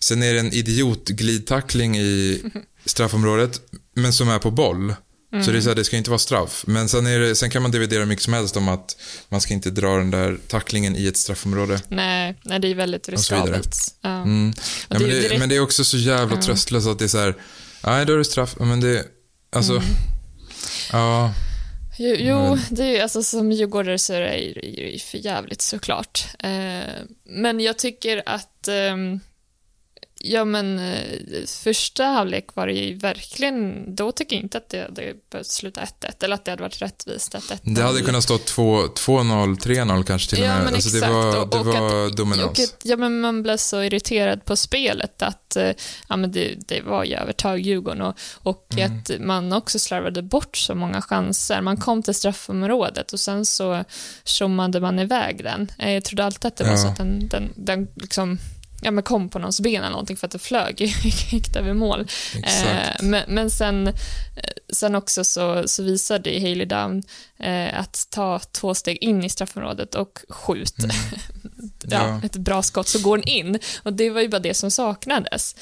sen 0.00 0.22
är 0.22 0.34
det 0.34 0.40
en 0.40 0.52
idiot 0.52 1.08
glidtackling 1.08 1.98
i 1.98 2.42
straffområdet, 2.84 3.60
men 3.94 4.12
som 4.12 4.28
är 4.28 4.38
på 4.38 4.50
boll. 4.50 4.94
Så 5.44 5.50
det 5.50 5.56
är 5.58 5.60
så 5.60 5.68
här, 5.68 5.76
det 5.76 5.84
ska 5.84 5.96
inte 5.96 6.10
vara 6.10 6.18
straff. 6.18 6.64
Men 6.66 6.88
sen, 6.88 7.06
är 7.06 7.18
det, 7.18 7.34
sen 7.34 7.50
kan 7.50 7.62
man 7.62 7.70
dividera 7.70 8.06
mycket 8.06 8.24
som 8.24 8.32
helst 8.32 8.56
om 8.56 8.68
att 8.68 8.96
man 9.28 9.40
ska 9.40 9.54
inte 9.54 9.70
dra 9.70 9.96
den 9.96 10.10
där 10.10 10.38
tacklingen 10.48 10.96
i 10.96 11.06
ett 11.06 11.16
straffområde. 11.16 11.80
Nej, 11.88 12.38
nej, 12.42 12.58
det 12.60 12.68
är 12.68 12.74
väldigt 12.74 13.08
riskabelt. 13.08 13.76
Ja. 14.00 14.08
Mm. 14.22 14.52
Ja, 14.88 14.98
men, 14.98 15.08
det, 15.08 15.38
men 15.38 15.48
det 15.48 15.56
är 15.56 15.60
också 15.60 15.84
så 15.84 15.96
jävla 15.96 16.36
Ja. 16.36 16.42
tröstlöst 16.42 16.86
att 16.86 16.98
det 16.98 17.04
är 17.04 17.08
så 17.08 17.18
här, 17.18 17.34
nej 17.86 18.06
då 18.06 18.12
är 18.12 18.18
det 18.18 18.24
straff, 18.24 18.54
men 18.58 18.80
det, 18.80 19.04
alltså, 19.52 19.72
Mm. 19.72 19.84
ja, 20.92 21.34
Jo, 21.98 22.14
jo 22.18 22.58
det 22.70 22.96
är 22.98 23.02
alltså 23.02 23.22
som 23.22 23.52
djurgårdare 23.52 23.98
så 23.98 24.12
är 24.12 24.20
det 24.20 24.66
ju 24.66 24.98
för 24.98 25.18
jävligt 25.18 25.62
såklart. 25.62 26.26
Eh, 26.38 26.90
men 27.24 27.60
jag 27.60 27.78
tycker 27.78 28.22
att 28.26 28.68
ehm, 28.68 29.20
Ja, 30.22 30.44
men 30.44 30.78
eh, 30.78 31.44
första 31.46 32.04
halvlek 32.04 32.46
var 32.54 32.66
det 32.66 32.72
ju 32.72 32.94
verkligen, 32.94 33.84
då 33.94 34.12
tycker 34.12 34.36
jag 34.36 34.42
inte 34.42 34.58
att 34.58 34.68
det 34.68 34.82
hade 34.82 35.14
behövt 35.30 35.46
sluta 35.46 35.80
1-1, 35.80 36.24
eller 36.24 36.34
att 36.34 36.44
det 36.44 36.50
hade 36.50 36.62
varit 36.62 36.82
rättvist 36.82 37.34
att 37.34 37.50
1 37.50 37.60
Det 37.64 37.82
hade 37.82 38.00
kunnat 38.00 38.22
stå 38.22 38.38
2 38.38 38.82
2-0, 38.82 39.56
3-0 39.56 40.02
kanske 40.04 40.30
till 40.30 40.38
och 40.38 40.44
Ja, 40.48 40.54
med. 40.54 40.64
men 40.64 40.74
alltså, 40.74 40.90
det 40.90 40.96
exakt. 40.96 41.12
var, 41.14 41.26
Och- 41.42 41.48
det 41.50 41.58
och 41.58 41.66
var 41.66 42.06
att- 42.06 42.16
dominans. 42.16 42.60
Att, 42.74 42.80
ja, 42.84 42.96
men 42.96 43.20
man 43.20 43.42
blev 43.42 43.56
så 43.56 43.82
irriterad 43.82 44.44
på 44.44 44.56
spelet 44.56 45.22
att 45.22 45.56
eh, 45.56 45.70
ja, 46.08 46.16
men 46.16 46.32
det, 46.32 46.54
det 46.68 46.80
var 46.80 47.04
ju 47.04 47.14
övertag 47.14 47.60
Djurgården 47.60 48.02
och, 48.02 48.18
och 48.34 48.66
Mm. 48.72 48.92
att 48.96 49.10
man 49.20 49.52
också 49.52 49.78
slarvade 49.78 50.22
bort 50.22 50.56
så 50.56 50.74
många 50.74 51.02
chanser. 51.02 51.60
Man 51.60 51.76
kom 51.76 52.02
till 52.02 52.14
straffområdet 52.14 53.12
och 53.12 53.20
sen 53.20 53.46
så 53.46 53.84
tjommade 54.24 54.80
man 54.80 54.98
iväg 54.98 55.44
den. 55.44 55.72
Eh, 55.78 55.90
Jag 55.92 56.04
trodde 56.04 56.24
alltid 56.24 56.44
att 56.46 56.56
det 56.56 56.64
var 56.64 56.70
Ja. 56.70 56.76
så 56.78 56.88
att 56.88 56.96
den, 56.96 57.28
den, 57.28 57.52
den 57.56 57.88
liksom 57.94 58.38
ja, 58.82 58.90
men 58.90 59.04
kom 59.04 59.28
på 59.28 59.38
någons 59.38 59.60
ben 59.60 59.74
eller 59.74 59.90
någonting 59.90 60.16
för 60.16 60.26
att 60.26 60.32
det 60.32 60.38
flög, 60.38 60.80
gick 60.80 61.56
över 61.56 61.74
mål. 61.74 62.08
Eh, 62.44 63.02
men, 63.02 63.22
men 63.28 63.50
sen, 63.50 63.86
eh, 63.86 63.92
sen 64.72 64.94
också 64.94 65.24
så, 65.24 65.68
så 65.68 65.82
visade 65.82 66.30
Hailey 66.30 66.66
Down 66.66 67.02
eh, 67.38 67.80
att 67.80 68.06
ta 68.10 68.38
två 68.38 68.74
steg 68.74 68.98
in 69.00 69.24
i 69.24 69.28
straffområdet 69.28 69.94
och 69.94 70.18
skjut. 70.28 70.74
ja, 71.82 72.06
Ja. 72.06 72.20
ett 72.24 72.36
bra 72.36 72.62
skott 72.62 72.88
så 72.88 72.98
går 72.98 73.16
den 73.16 73.28
in. 73.28 73.58
Och 73.82 73.92
det 73.92 74.10
var 74.10 74.20
ju 74.20 74.28
bara 74.28 74.38
det 74.38 74.54
som 74.54 74.70
saknades. 74.70 75.56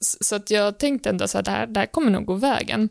Så 0.00 0.30
så 0.30 0.36
att 0.36 0.50
jag 0.50 0.78
tänkte 0.78 1.08
ändå 1.08 1.28
så 1.28 1.38
här, 1.38 1.42
det 1.42 1.50
här, 1.50 1.66
det 1.66 1.80
här 1.80 1.86
kommer 1.86 2.10
nog 2.10 2.24
gå 2.24 2.34
vägen. 2.34 2.88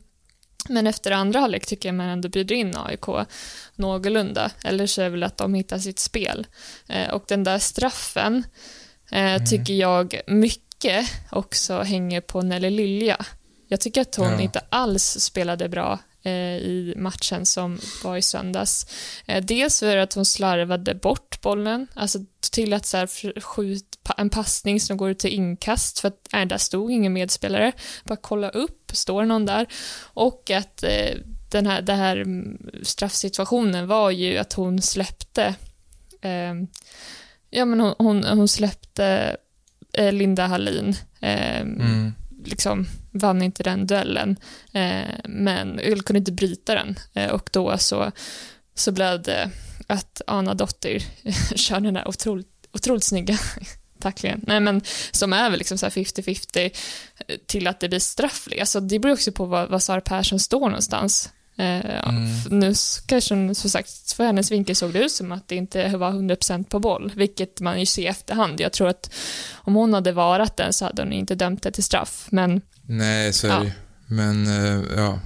Men 0.69 0.87
efter 0.87 1.11
andra 1.11 1.39
halvlek 1.39 1.65
tycker 1.65 1.89
jag 1.89 1.95
man 1.95 2.07
ändå 2.09 2.29
bjuder 2.29 2.55
in 2.55 2.77
AIK 2.77 3.27
någorlunda. 3.75 4.51
Eller 4.63 4.87
så 4.87 5.01
är 5.01 5.05
det 5.05 5.11
väl 5.11 5.23
att 5.23 5.37
de 5.37 5.53
hittar 5.53 5.77
sitt 5.79 5.99
spel. 5.99 6.47
Eh, 6.87 7.09
och 7.09 7.23
den 7.27 7.43
där 7.43 7.59
straffen 7.59 8.43
eh, 9.11 9.43
tycker 9.43 9.73
jag 9.73 10.21
mycket 10.27 11.05
också 11.31 11.81
hänger 11.81 12.21
på 12.21 12.41
Nelly 12.41 12.69
Lilja. 12.69 13.25
Jag 13.67 13.79
tycker 13.81 14.01
att 14.01 14.15
hon 14.15 14.31
Ja. 14.31 14.41
inte 14.41 14.61
alls 14.69 15.03
spelade 15.19 15.69
bra 15.69 15.99
eh, 16.23 16.31
i 16.57 16.93
matchen 16.97 17.45
som 17.45 17.79
var 18.03 18.17
i 18.17 18.21
söndags. 18.21 18.85
Eh, 19.25 19.43
dels 19.43 19.79
för 19.79 19.97
att 19.97 20.13
hon 20.13 20.25
slarvade 20.25 20.95
bort 20.95 21.41
bollen, 21.41 21.87
alltså 21.93 22.19
till 22.51 22.73
att 22.73 22.85
så 22.85 22.97
här 22.97 23.39
skjut, 23.41 23.85
en 24.17 24.29
passning 24.29 24.79
som 24.79 24.97
går 24.97 25.13
till 25.13 25.33
inkast 25.33 25.99
för 25.99 26.07
att 26.07 26.27
nej, 26.33 26.45
där 26.45 26.57
stod 26.57 26.91
ingen 26.91 27.13
medspelare. 27.13 27.71
Bara 28.03 28.15
kolla 28.21 28.49
upp, 28.49 28.91
står 28.93 29.25
någon 29.25 29.45
där? 29.45 29.65
Och 30.01 30.49
att 30.51 30.83
eh, 30.83 31.15
den 31.51 31.67
här, 31.67 31.81
det 31.81 31.93
här 31.93 32.17
mm, 32.17 32.57
straffsituationen 32.83 33.87
var 33.87 34.11
ju 34.11 34.37
att 34.37 34.53
hon 34.53 34.81
släppte 34.81 35.55
eh, 36.21 36.53
ja 37.49 37.65
men 37.65 37.79
hon, 37.79 37.93
hon, 37.97 38.23
hon 38.23 38.47
släppte 38.47 39.37
eh, 39.93 40.11
Linda 40.13 40.47
Hallin 40.47 40.95
eh, 41.21 41.61
Mm. 41.61 42.13
liksom 42.45 42.87
vann 43.11 43.41
inte 43.41 43.63
den 43.63 43.87
duellen, 43.87 44.35
eh, 44.73 45.15
men 45.25 45.79
jag 45.83 46.05
kunde 46.05 46.17
inte 46.19 46.31
bryta 46.31 46.75
den 46.75 46.99
eh, 47.13 47.29
och 47.29 47.49
då 47.53 47.77
så, 47.77 48.11
så 48.75 48.91
blev 48.91 49.21
det 49.21 49.51
att 49.87 50.21
Anna 50.27 50.53
Dotter 50.53 51.03
kör 51.55 51.79
den 51.79 51.93
där 51.93 52.07
otroligt, 52.07 52.67
otroligt 52.73 53.03
snygga 53.03 53.37
tacklingen. 53.99 54.43
Nej 54.47 54.59
men 54.59 54.81
som 55.11 55.33
är 55.33 55.49
väl 55.49 55.59
liksom 55.59 55.77
så 55.77 55.85
här 55.85 55.91
50-50 55.91 56.77
till 57.45 57.67
att 57.67 57.79
det 57.79 57.89
blir 57.89 57.99
straff. 57.99 58.47
Alltså 58.59 58.79
det 58.79 58.99
beror 58.99 59.13
också 59.13 59.31
på 59.31 59.45
var, 59.45 59.67
var 59.67 59.79
Sara 59.79 60.01
Persson 60.01 60.39
står 60.39 60.59
någonstans. 60.59 61.29
Eh, 61.59 61.79
f- 62.05 62.47
Nu 62.51 62.73
kanske 63.05 63.53
som 63.55 63.69
sagt, 63.69 64.11
för 64.11 64.23
hennes 64.25 64.51
vinkel 64.51 64.75
såg 64.75 64.93
det 64.93 64.99
ut 64.99 65.11
som 65.11 65.31
att 65.31 65.47
det 65.47 65.55
inte 65.55 65.97
var 65.97 66.11
100% 66.11 66.63
på 66.69 66.79
boll, 66.79 67.11
vilket 67.15 67.59
man 67.59 67.79
ju 67.79 67.85
ser 67.85 68.01
i 68.01 68.05
efterhand. 68.07 68.59
Jag 68.61 68.71
tror 68.73 68.87
att 68.87 69.11
om 69.53 69.75
hon 69.75 69.93
hade 69.93 70.11
varit 70.11 70.57
den 70.57 70.73
så 70.73 70.85
hade 70.85 71.01
hon 71.01 71.13
inte 71.13 71.35
dömt 71.35 71.63
det 71.63 71.71
till 71.71 71.83
straff, 71.83 72.27
men 72.31 72.61
Nej, 72.81 73.33
så 73.33 73.47
är 73.47 73.51
det. 73.63 73.71
Men, 74.09 74.47
eh, 74.47 74.81
ja. 74.97 75.19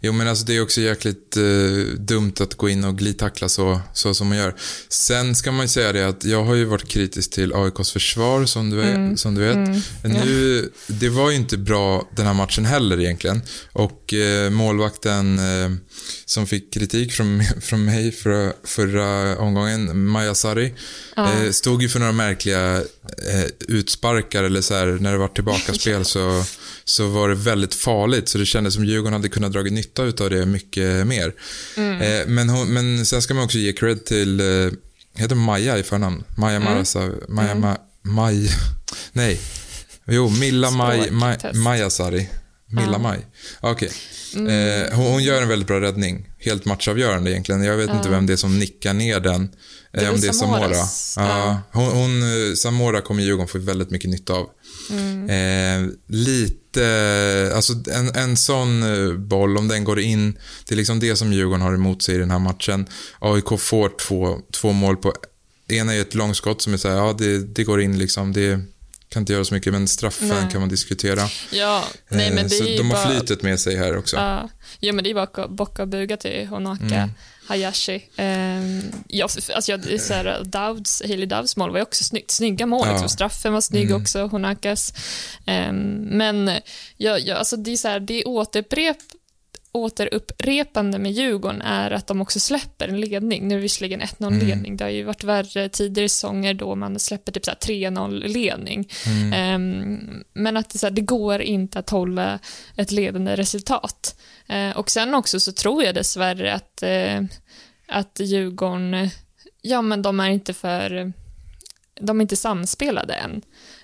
Jo, 0.00 0.12
men 0.12 0.28
alltså 0.28 0.44
det 0.44 0.56
är 0.56 0.62
också 0.62 0.80
jäkligt 0.80 1.36
eh, 1.36 1.94
dumt 1.98 2.32
att 2.40 2.54
gå 2.54 2.68
in 2.68 2.84
och 2.84 2.98
glidtackla 2.98 3.48
så, 3.48 3.80
så 3.94 4.14
som 4.14 4.28
man 4.28 4.38
gör. 4.38 4.54
Sen 4.88 5.34
ska 5.34 5.52
man 5.52 5.64
ju 5.64 5.68
säga 5.68 5.92
det 5.92 6.08
att 6.08 6.24
jag 6.24 6.44
har 6.44 6.54
ju 6.54 6.64
varit 6.64 6.88
kritisk 6.88 7.30
till 7.30 7.52
AIKs 7.54 7.92
försvar, 7.92 8.44
som 8.44 8.70
du, 8.70 8.76
vet- 8.76 9.18
som 9.20 9.34
du 9.34 9.40
vet. 9.40 9.56
Nu, 10.04 10.70
det 10.86 11.08
var 11.08 11.30
ju 11.30 11.36
inte 11.36 11.58
bra 11.58 12.08
den 12.16 12.26
här 12.26 12.34
matchen 12.34 12.64
heller 12.64 13.00
egentligen. 13.00 13.42
Och 13.72 14.14
eh, 14.14 14.50
målvakten 14.50 15.38
eh, 15.38 15.70
som 16.24 16.46
fick 16.46 16.72
kritik 16.74 17.12
från, 17.12 17.42
från 17.60 17.84
mig 17.84 18.12
förra, 18.12 18.52
förra 18.64 19.38
omgången, 19.38 20.06
Maja 20.08 20.34
Sarri, 20.34 20.74
eh, 21.16 21.50
stod 21.50 21.82
ju 21.82 21.88
för 21.88 21.98
några 21.98 22.12
märkliga 22.12 22.76
eh, 22.76 23.44
utsparkar 23.68 24.44
eller 24.44 24.60
så 24.60 24.74
här, 24.74 24.86
när 24.86 25.12
det 25.12 25.18
var 25.18 25.28
tillbakaspel 25.28 26.04
så, 26.04 26.44
så 26.90 27.06
var 27.06 27.28
det 27.28 27.34
väldigt 27.34 27.74
farligt. 27.74 28.28
Så 28.28 28.38
det 28.38 28.46
kändes 28.46 28.74
som 28.74 28.84
Djurgården 28.84 29.12
hade 29.12 29.28
kunnat 29.28 29.52
dra 29.52 29.62
nytta 29.62 30.02
av 30.02 30.30
det 30.30 30.46
mycket 30.46 31.06
mer. 31.06 31.34
Eh, 31.76 32.26
men, 32.26 32.48
hon, 32.48 32.74
men 32.74 33.06
sen 33.06 33.22
ska 33.22 33.34
man 33.34 33.44
också 33.44 33.58
ge 33.58 33.72
cred 33.72 34.04
till, 34.04 34.40
eh, 34.40 34.72
heter 35.16 35.34
Maja 35.34 35.78
i 35.78 35.82
förnamn? 35.82 36.24
Maja 36.36 36.60
Marasa, 36.60 37.10
Maja, 37.28 37.54
Ma, 37.54 37.76
Maj, 38.02 38.50
nej. 39.12 39.40
Jo, 40.06 40.28
Milla 40.28 40.70
Maj, 40.70 41.10
Maj, 41.10 41.38
Språktest. 41.38 41.64
Maja 41.64 41.90
Sari. 41.90 42.28
Milla 42.66 42.98
Maj. 42.98 43.26
Okej. 43.60 43.90
Eh, 44.34 44.96
hon, 44.96 45.06
hon 45.06 45.22
gör 45.22 45.42
en 45.42 45.48
väldigt 45.48 45.68
bra 45.68 45.80
räddning. 45.80 46.28
Helt 46.38 46.64
matchavgörande 46.64 47.30
egentligen. 47.30 47.62
Jag 47.62 47.76
vet 47.76 47.90
inte 47.90 48.08
vem 48.08 48.26
det 48.26 48.32
är 48.32 48.36
som 48.36 48.58
nickar 48.58 48.94
ner 48.94 49.20
den. 49.20 49.48
Det 49.92 49.98
är 49.98 50.02
Eh, 50.02 50.08
om 50.08 50.14
väl 50.14 50.20
det 50.20 50.28
är 50.28 50.32
Samora. 50.32 50.76
Ja. 50.76 50.86
Ja. 51.16 51.60
Hon, 51.72 51.86
hon, 51.92 52.22
eh, 52.22 52.54
Samora 52.54 53.00
kommer 53.00 53.22
Djurgården 53.22 53.48
få 53.48 53.58
väldigt 53.58 53.90
mycket 53.90 54.10
nytta 54.10 54.32
av. 54.32 54.50
Eh, 55.30 55.86
lite, 56.06 57.52
alltså 57.54 57.72
en, 57.92 58.14
en 58.14 58.36
sån 58.36 58.82
eh, 58.82 59.12
boll, 59.14 59.58
om 59.58 59.68
den 59.68 59.84
går 59.84 60.00
in, 60.00 60.38
det 60.68 60.74
är 60.74 60.76
liksom 60.76 61.00
det 61.00 61.16
som 61.16 61.32
Djurgården 61.32 61.60
har 61.60 61.74
emot 61.74 62.02
sig 62.02 62.14
i 62.14 62.18
den 62.18 62.30
här 62.30 62.38
matchen. 62.38 62.86
AIK 63.18 63.60
får 63.60 63.88
två, 63.98 64.38
två 64.52 64.72
mål 64.72 64.96
på, 64.96 65.14
ena 65.68 65.94
är 65.94 66.00
ett 66.00 66.14
långskott 66.14 66.62
som 66.62 66.72
är 66.72 66.76
såhär, 66.76 66.96
ja 66.96 67.14
det, 67.18 67.38
det 67.38 67.64
går 67.64 67.80
in 67.80 67.98
liksom, 67.98 68.32
det 68.32 68.60
kan 69.08 69.22
inte 69.22 69.32
göra 69.32 69.44
så 69.44 69.54
mycket, 69.54 69.72
men 69.72 69.88
straffen 69.88 70.28
Nej. 70.28 70.48
kan 70.52 70.60
man 70.60 70.68
diskutera. 70.68 71.28
ja, 71.50 71.84
nej 72.08 72.30
men 72.30 72.38
Eh, 72.38 72.44
det 72.44 72.50
så 72.50 72.64
är 72.64 72.68
ju 72.68 72.76
de 72.76 72.90
har 72.90 73.04
bara... 73.04 73.18
flytet 73.18 73.42
med 73.42 73.60
sig 73.60 73.76
här 73.76 73.96
också. 73.96 74.16
Ja, 74.16 74.48
ja, 74.80 74.92
men 74.92 75.04
det 75.04 75.10
är 75.10 75.14
bara 75.14 75.44
att 75.44 75.50
bocka 75.50 75.82
och 75.82 75.88
buga 75.88 76.16
till 76.16 76.46
Honaka 76.46 76.84
Mm. 76.84 77.10
Hayashi. 77.50 77.94
Um, 78.18 78.82
ja, 79.08 79.28
alltså 79.54 79.72
jag, 79.72 80.00
så 80.00 80.14
här, 80.14 80.42
Dowds, 80.44 81.02
Hailey 81.06 81.26
Dowds 81.26 81.56
mål 81.56 81.70
var 81.70 81.78
ju 81.78 81.82
också 81.82 82.04
snyggt. 82.04 82.30
Snygga 82.30 82.66
mål, 82.66 82.86
Ja. 82.86 82.92
liksom. 82.92 83.08
straffen 83.08 83.52
var 83.52 83.60
snygg 83.60 83.90
Mm. 83.90 84.02
också, 84.02 84.26
Honakas. 84.26 84.92
Ehm, 85.46 85.94
men 86.00 86.50
ja, 86.96 87.18
ja, 87.18 87.34
alltså 87.36 87.56
det 87.56 87.70
är 87.72 87.76
så 87.76 87.88
här, 87.88 88.00
det 88.00 88.14
är 88.20 88.28
återupprep 88.28 88.96
återupprepande 89.72 90.98
med 90.98 91.12
Djurgården 91.12 91.62
är 91.62 91.90
att 91.90 92.06
de 92.06 92.20
också 92.20 92.40
släpper 92.40 92.88
en 92.88 93.00
ledning. 93.00 93.48
Nu 93.48 93.54
är 93.54 93.58
det 93.58 93.62
visserligen 93.62 94.00
1-0-ledning. 94.00 94.76
Det 94.76 94.84
har 94.84 94.90
ju 94.90 95.04
varit 95.04 95.24
värre 95.24 95.68
tidigare 95.68 96.08
säsonger 96.08 96.54
då 96.54 96.74
man 96.74 96.98
släpper 96.98 97.32
typ 97.32 97.44
så 97.44 97.50
här 97.50 97.58
3-0-ledning. 97.58 98.88
Ehm, 99.34 100.24
men 100.32 100.56
att 100.56 100.70
det, 100.70 100.78
så 100.78 100.86
här, 100.86 100.90
det 100.90 101.00
går 101.00 101.40
inte 101.40 101.78
att 101.78 101.90
hålla 101.90 102.38
ett 102.76 102.90
ledande 102.90 103.36
resultat. 103.36 104.20
Eh, 104.46 104.70
och 104.70 104.90
sen 104.90 105.14
också 105.14 105.40
så 105.40 105.52
tror 105.52 105.84
jag 105.84 105.94
dessvärre 105.94 106.54
att, 106.54 106.82
eh, 106.82 107.22
att 107.88 108.20
Djurgården, 108.20 109.10
ja 109.62 109.82
men 109.82 110.02
de 110.02 110.20
är 110.20 110.30
inte 110.30 110.54
för, 110.54 111.12
de 112.00 112.20
är 112.20 112.22
inte 112.22 112.36
samspelade 112.36 113.14
än. 113.14 113.42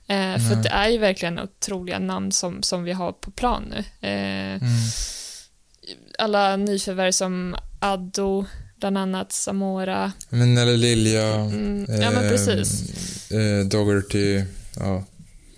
Eh, 0.09 0.49
för 0.49 0.62
det 0.62 0.68
är 0.68 0.88
ju 0.88 0.99
verkligen 0.99 1.38
otroliga 1.38 1.99
namn 1.99 2.33
som, 2.33 2.62
som 2.62 2.85
vi 2.85 2.92
har 2.92 3.12
på 3.12 3.31
plan 3.31 3.64
nu. 3.70 4.09
Eh, 4.09 4.61
Alla 6.18 6.57
nyförvärv 6.57 7.12
som 7.12 7.57
Addo, 7.81 8.44
bland 8.81 8.99
annat 8.99 9.33
Samora. 9.33 10.12
Men 10.29 10.55
Nelle 10.55 10.77
Lilja, 10.77 11.35
Mm, 11.35 11.87
ja, 11.88 12.11
men 12.11 12.29
precis. 12.29 12.90
Eh, 13.31 13.66
Dougherty, 13.66 14.44
ja. 14.81 15.05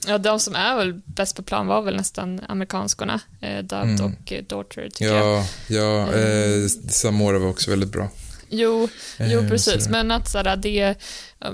Ja, 0.06 0.18
de 0.18 0.40
som 0.40 0.54
är 0.54 0.76
väl 0.76 1.00
bäst 1.04 1.36
på 1.36 1.42
plan 1.42 1.66
var 1.66 1.82
väl 1.82 1.96
nästan 1.96 2.40
amerikanskorna, 2.48 3.20
eh, 3.40 3.58
Dowd 3.58 4.00
och 4.00 4.32
eh, 4.32 4.44
Daughter 4.44 4.88
tycker 4.88 5.14
jag. 5.14 5.38
Ja, 5.38 5.46
ja 5.66 6.12
eh, 6.12 6.66
Samora 6.88 7.38
var 7.38 7.48
också 7.48 7.70
väldigt 7.70 7.92
bra. 7.92 8.08
Jo, 8.50 8.88
jo 9.18 9.40
Eh, 9.40 9.48
precis. 9.48 9.84
så- 9.84 9.90
Men 9.90 10.11
att 10.11 10.28
sådär, 10.28 10.56
det... 10.56 10.94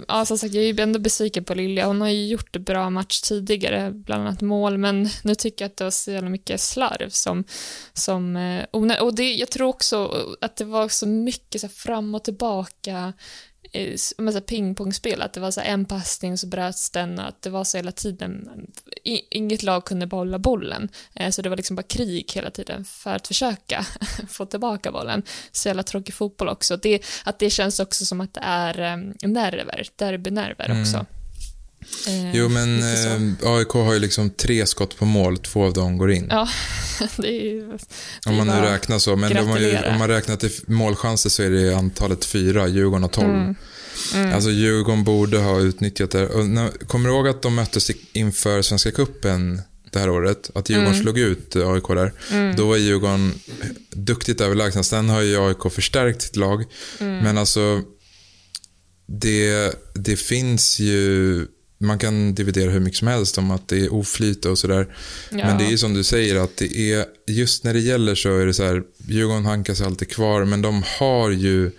Ja, 0.09 0.25
som 0.25 0.39
sagt, 0.39 0.55
jag 0.55 0.65
är 0.65 0.81
ändå 0.81 0.99
besviken 0.99 1.45
på 1.45 1.55
Lilja. 1.55 1.87
Hon 1.87 2.01
har 2.01 2.09
ju 2.09 2.27
gjort 2.27 2.57
bra 2.57 2.91
match 2.91 3.21
tidigare, 3.21 3.91
bland 3.91 4.23
annat 4.23 4.41
mål, 4.41 4.79
men 4.79 5.09
nu 5.25 5.35
tycker 5.35 5.65
jag 5.65 5.71
att 5.71 5.77
det 5.77 5.85
var 5.85 5.91
så 5.91 6.11
jävla 6.11 6.29
mycket 6.31 6.61
slarv 6.61 7.09
som... 7.09 7.45
som 7.93 8.37
eh, 8.37 8.65
och 9.01 9.15
det, 9.15 9.35
jag 9.35 9.51
tror 9.51 9.69
också 9.69 10.27
att 10.41 10.57
det 10.57 10.65
var 10.65 10.89
så 10.89 11.07
mycket 11.07 11.61
så 11.61 11.69
fram 11.69 12.15
och 12.15 12.25
tillbaka 12.25 13.13
med 14.19 14.33
så 14.33 14.39
här 14.39 14.41
pingpongspel, 14.41 15.23
att 15.23 15.33
det 15.33 15.41
var 15.41 15.51
så 15.51 15.61
en 15.61 15.85
passning 15.85 16.39
så 16.39 16.47
bröts 16.47 16.91
den 16.91 17.19
och 17.19 17.29
att 17.29 17.43
det 17.43 17.51
var 17.51 17.65
så 17.65 17.77
hela 17.77 17.93
tiden, 17.93 18.49
inget 19.31 19.63
lag 19.63 19.85
kunde 19.85 20.07
behålla 20.07 20.39
bollen, 20.39 20.89
eh, 21.15 21.31
så 21.31 21.43
det 21.43 21.49
var 21.49 21.57
liksom 21.57 21.77
bara 21.77 21.83
krig 21.83 22.33
hela 22.35 22.51
tiden 22.51 22.85
för 22.85 23.15
att 23.15 23.27
försöka 23.27 23.87
få 24.29 24.47
tillbaka 24.47 24.93
bollen. 24.93 25.23
Så 25.53 25.69
jävla 25.69 25.83
tråkig 25.83 26.15
fotboll 26.15 26.49
också. 26.49 26.77
Det, 26.77 27.05
att 27.25 27.39
det 27.39 27.51
känns 27.51 27.81
också 27.81 28.05
som 28.05 28.21
att 28.21 28.35
det 28.35 28.41
är 28.43 28.95
um, 28.95 29.15
nerver, 29.23 29.89
derbynerver 29.97 30.81
också. 30.81 30.97
Eh, 30.97 31.24
Jo, 32.33 32.49
men 32.49 32.83
eh, 32.83 33.51
AIK 33.51 33.69
har 33.69 33.93
ju 33.93 33.99
liksom 33.99 34.31
tre 34.31 34.67
skott 34.67 34.97
på 34.97 35.05
mål, 35.05 35.39
två 35.39 35.65
av 35.65 35.73
dem 35.73 35.99
går 35.99 36.13
in. 36.13 36.27
Ja, 36.31 36.49
det 37.17 37.29
är 37.29 37.45
ju... 37.45 37.67
det 37.67 38.31
om 38.31 38.37
man 38.37 38.47
nu 38.47 38.53
räknar 38.53 38.99
så. 38.99 39.17
Men 39.17 39.31
ju, 39.33 39.79
om 39.93 39.99
man 39.99 40.09
räknar 40.09 40.37
till 40.37 40.51
målchanser 40.67 41.31
så 41.31 41.43
är 41.43 41.51
det 41.51 41.77
antalet 41.77 42.25
fyra, 42.25 42.69
Djurgården 42.69 43.03
har 43.03 43.11
tolv. 43.11 43.55
Mm. 44.15 44.35
Alltså 44.35 44.51
Djurgården 44.51 45.05
borde 45.05 45.39
ha 45.39 45.61
utnyttjat 45.61 46.11
det. 46.11 46.29
Och 46.29 46.47
när, 46.47 46.71
kommer 46.71 47.09
du 47.09 47.15
ihåg 47.15 47.29
att 47.29 47.43
de 47.43 47.55
möttes 47.55 47.91
inför 48.13 48.63
Svenska 48.63 48.91
Cupen 48.91 49.61
det 49.91 49.99
här 49.99 50.11
året? 50.11 50.51
Att 50.55 50.69
Djurgården 50.71 50.93
Mm. 50.93 51.03
slog 51.03 51.19
ut 51.19 51.57
eh, 51.57 51.69
AIK 51.71 51.89
där. 51.89 52.13
Då 52.57 52.69
var 52.69 52.77
Djurgården 52.77 53.35
duktigt 53.91 54.41
överlägsna. 54.41 54.83
Sen 54.83 55.09
har 55.09 55.21
ju 55.21 55.49
AIK 55.49 55.73
förstärkt 55.73 56.23
sitt 56.23 56.37
lag. 56.37 56.65
Mm. 57.01 57.19
Men 57.19 57.39
alltså, 57.39 57.83
det, 59.07 59.73
det 59.95 60.17
finns 60.17 60.79
ju... 60.79 61.47
Man 61.79 61.99
kan 61.99 62.35
dividera 62.35 62.71
hur 62.71 62.81
mycket 62.81 62.99
som 62.99 63.09
helst 63.09 63.39
om 63.39 63.51
att 63.51 63.69
det 63.69 63.79
är 63.81 63.93
oflyt 63.93 64.45
och 64.45 64.59
sådär. 64.59 64.97
Men 65.31 65.59
det 65.59 65.65
är 65.65 65.77
som 65.77 65.95
du 65.95 66.05
säger 66.05 66.37
att 66.37 66.57
det 66.57 66.77
är, 66.93 67.05
just 67.27 67.65
när 67.65 67.75
det 67.75 67.81
gäller 67.81 68.15
så 68.15 68.39
är 68.39 68.47
det 68.47 68.55
så 68.55 68.65
här, 68.65 68.83
Djurgården 69.07 69.47
hankar 69.47 69.75
sig 69.75 69.87
alltid 69.87 70.09
kvar, 70.11 70.45
men 70.45 70.63
de 70.63 70.83
har 70.99 71.31
ju 71.31 71.71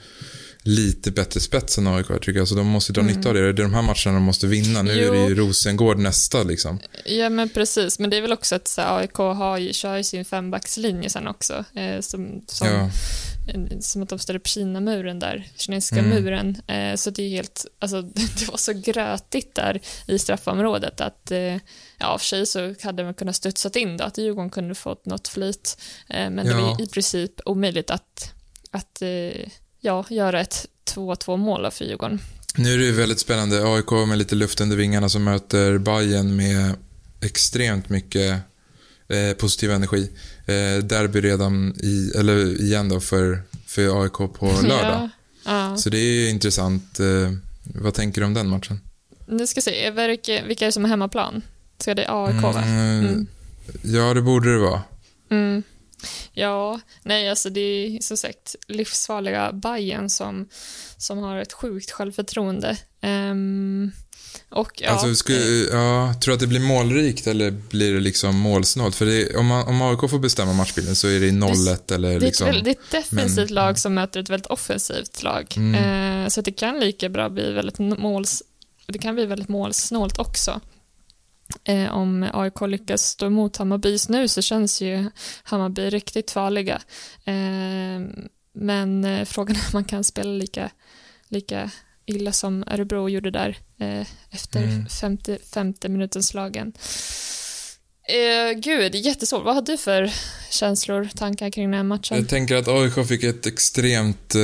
lite 0.67 1.11
bättre 1.11 1.39
spets 1.39 1.77
än 1.77 1.87
AIK 1.87 2.07
tycker 2.07 2.31
jag, 2.39 2.47
så 2.47 2.55
de 2.55 2.67
måste 2.67 2.93
dra 2.93 3.01
nytta 3.01 3.29
av 3.29 3.35
det. 3.35 3.41
Det 3.53 3.61
är 3.61 3.63
de 3.63 3.73
här 3.73 3.81
matcherna 3.81 4.13
de 4.19 4.23
måste 4.23 4.47
vinna. 4.47 4.81
Nu 4.81 4.91
är 4.91 5.11
det 5.11 5.17
ju 5.17 5.29
Jo. 5.29 5.35
Rosengård 5.35 5.97
nästa 5.97 6.43
liksom. 6.43 6.79
Ja, 7.05 7.29
men 7.29 7.49
precis. 7.49 7.99
Men 7.99 8.09
det 8.09 8.17
är 8.17 8.21
väl 8.21 8.33
också 8.33 8.55
att 8.55 8.67
så 8.67 8.81
AIK 8.81 9.13
har 9.15 9.57
ju, 9.57 9.73
kör 9.73 9.97
ju 9.97 10.03
sin 10.03 10.25
fembackslinje 10.25 11.09
sen 11.09 11.27
också. 11.27 11.65
Eh, 11.75 11.99
som, 12.01 12.41
som, 12.47 12.67
Ja. 12.67 12.89
som 13.81 14.03
att 14.03 14.09
de 14.09 14.19
ställer 14.19 14.39
upp 14.39 14.47
Kina-muren 14.47 15.19
där, 15.19 15.47
kinesiska 15.57 15.99
Mm. 15.99 16.09
muren. 16.23 16.57
Eh, 16.67 16.95
så 16.95 17.09
det 17.09 17.23
är 17.23 17.29
helt, 17.29 17.65
alltså 17.79 18.01
det 18.39 18.47
var 18.51 18.57
så 18.57 18.73
grötigt 18.73 19.55
där 19.55 19.81
i 20.07 20.19
straffområdet 20.19 21.01
att, 21.01 21.31
eh, 21.31 21.55
ja, 21.97 22.17
för 22.17 22.25
sig 22.25 22.45
så 22.45 22.75
hade 22.83 23.03
man 23.03 23.13
kunnat 23.13 23.35
studsat 23.35 23.75
in 23.75 23.97
då, 23.97 24.03
att 24.03 24.17
Djurgården 24.17 24.49
kunde 24.49 24.75
fått 24.75 25.05
något 25.05 25.27
flyt. 25.27 25.77
Eh, 26.09 26.29
men 26.29 26.35
det 26.45 26.51
Ja. 26.51 26.61
var 26.61 26.77
ju 26.79 26.83
i 26.85 26.87
princip 26.87 27.31
omöjligt 27.45 27.89
att, 27.91 28.33
att 28.71 29.01
eh, 29.01 29.47
ja, 29.85 30.05
göra 30.09 30.41
ett 30.41 30.65
2-2 30.95 31.37
mål 31.37 31.71
för 31.71 31.85
Djurgården. 31.85 32.19
Nu 32.55 32.73
är 32.73 32.77
det 32.77 32.83
ju 32.85 32.91
väldigt 32.91 33.19
spännande. 33.19 33.63
AIK 33.73 33.91
med 33.91 34.17
lite 34.17 34.35
luft 34.35 34.61
under 34.61 34.77
vingarna 34.77 35.09
som 35.09 35.23
möter 35.23 35.77
Bayern 35.77 36.35
med 36.35 36.73
extremt 37.21 37.89
mycket 37.89 38.41
eh, 39.07 39.33
positiv 39.37 39.71
energi. 39.71 40.09
Eh, 40.45 40.83
derby 40.83 41.21
redan 41.21 41.73
i, 41.79 42.11
eller 42.15 42.61
igen 42.61 42.89
då 42.89 42.99
för, 42.99 43.41
för 43.67 44.03
AIK 44.03 44.13
på 44.13 44.45
lördag. 44.63 45.09
Ja, 45.45 45.69
ja. 45.69 45.77
Så 45.77 45.89
det 45.89 45.97
är 45.97 46.29
intressant. 46.29 46.99
Eh, 46.99 47.31
vad 47.63 47.93
tänker 47.93 48.21
du 48.21 48.27
om 48.27 48.33
den 48.33 48.47
matchen? 48.49 48.79
Nu 49.27 49.47
ska 49.47 49.61
se, 49.61 49.91
vilka, 49.91 50.43
vilka 50.45 50.65
är 50.65 50.67
det 50.67 50.71
som 50.71 50.85
är 50.85 50.89
hemmaplan? 50.89 51.41
Ska 51.79 51.93
det 51.95 52.05
AIK 52.09 52.41
va? 52.41 52.61
Mm, 52.63 53.05
Mm. 53.05 53.27
Ja, 53.81 54.13
det 54.13 54.21
borde 54.21 54.53
det 54.53 54.59
vara. 54.59 54.81
Mm. 55.29 55.63
Ja, 56.33 56.79
nej 57.03 57.29
alltså 57.29 57.49
det 57.49 57.59
är 57.61 58.01
som 58.01 58.17
sagt 58.17 58.55
livsfarliga 58.67 59.51
Bayern 59.53 60.09
som, 60.09 60.47
som 60.97 61.17
har 61.17 61.37
ett 61.37 61.53
sjukt 61.53 61.91
självförtroende. 61.91 62.77
Ehm, 63.01 63.91
och 64.49 64.71
ja, 64.75 64.89
alltså, 64.89 65.15
skulle, 65.15 65.45
ja, 65.71 66.13
tror 66.21 66.31
du 66.31 66.33
att 66.33 66.39
det 66.39 66.47
blir 66.47 66.59
målrikt 66.59 67.27
eller 67.27 67.51
blir 67.51 67.93
det 67.93 67.99
liksom 67.99 68.39
målsnålt? 68.39 68.95
För 68.95 69.05
det, 69.05 69.35
om, 69.35 69.45
man, 69.45 69.67
om 69.67 69.81
AIK 69.81 70.09
får 70.09 70.19
bestämma 70.19 70.53
matchbilden 70.53 70.95
så 70.95 71.07
är 71.07 71.19
det 71.19 71.29
0-1 71.31 71.93
eller 71.93 72.09
det 72.09 72.15
är 72.15 72.19
liksom... 72.19 72.47
ett 72.47 72.91
defensivt 72.91 73.49
men- 73.49 73.55
lag 73.55 73.79
som 73.79 73.93
möter 73.93 74.19
ett 74.19 74.29
väldigt 74.29 74.47
offensivt 74.51 75.23
lag. 75.23 75.53
Mm. 75.57 76.23
Eh, 76.23 76.29
så 76.29 76.41
det 76.41 76.51
kan 76.51 76.79
lika 76.79 77.09
bra 77.09 77.29
bli 77.29 77.51
väldigt 77.51 77.79
måls, 77.79 78.43
det 78.85 78.99
kan 78.99 79.15
bli 79.15 79.25
väldigt 79.25 79.49
målsnålt 79.49 80.19
också. 80.19 80.61
Eh, 81.63 81.91
om 81.95 82.29
AIK 82.33 82.61
lyckas 82.67 83.01
stå 83.03 83.25
emot 83.25 83.57
Hammarby 83.57 83.89
just 83.89 84.09
nu 84.09 84.27
så 84.27 84.41
känns 84.41 84.81
ju 84.81 85.09
Hammarby 85.43 85.89
riktigt 85.89 86.31
farliga. 86.31 86.81
Eh, 87.25 88.07
men 88.53 89.05
eh, 89.05 89.25
frågan 89.25 89.55
är 89.55 89.59
om 89.59 89.69
man 89.73 89.83
kan 89.83 90.03
spela 90.03 90.31
lika, 90.31 90.69
lika 91.27 91.71
illa 92.05 92.31
som 92.31 92.63
Örebro 92.67 93.09
gjorde 93.09 93.31
där 93.31 93.57
eh, 93.79 94.07
efter 94.31 94.63
Mm. 94.63 94.85
50, 94.87 95.37
50 95.53 95.89
minutens 95.89 96.27
slagen. 96.27 96.73
Eh, 98.07 98.59
gud, 98.59 98.95
jättesvårt. 98.95 99.43
Vad 99.45 99.55
har 99.55 99.61
du 99.61 99.77
för 99.77 100.11
känslor, 100.49 101.09
tankar 101.15 101.49
kring 101.49 101.65
den 101.71 101.73
här 101.73 101.83
matchen? 101.83 102.17
Jag 102.17 102.29
tänker 102.29 102.55
att 102.55 102.67
AIK 102.67 103.07
fick 103.07 103.23
ett 103.23 103.45
extremt 103.45 104.35
eh, 104.35 104.41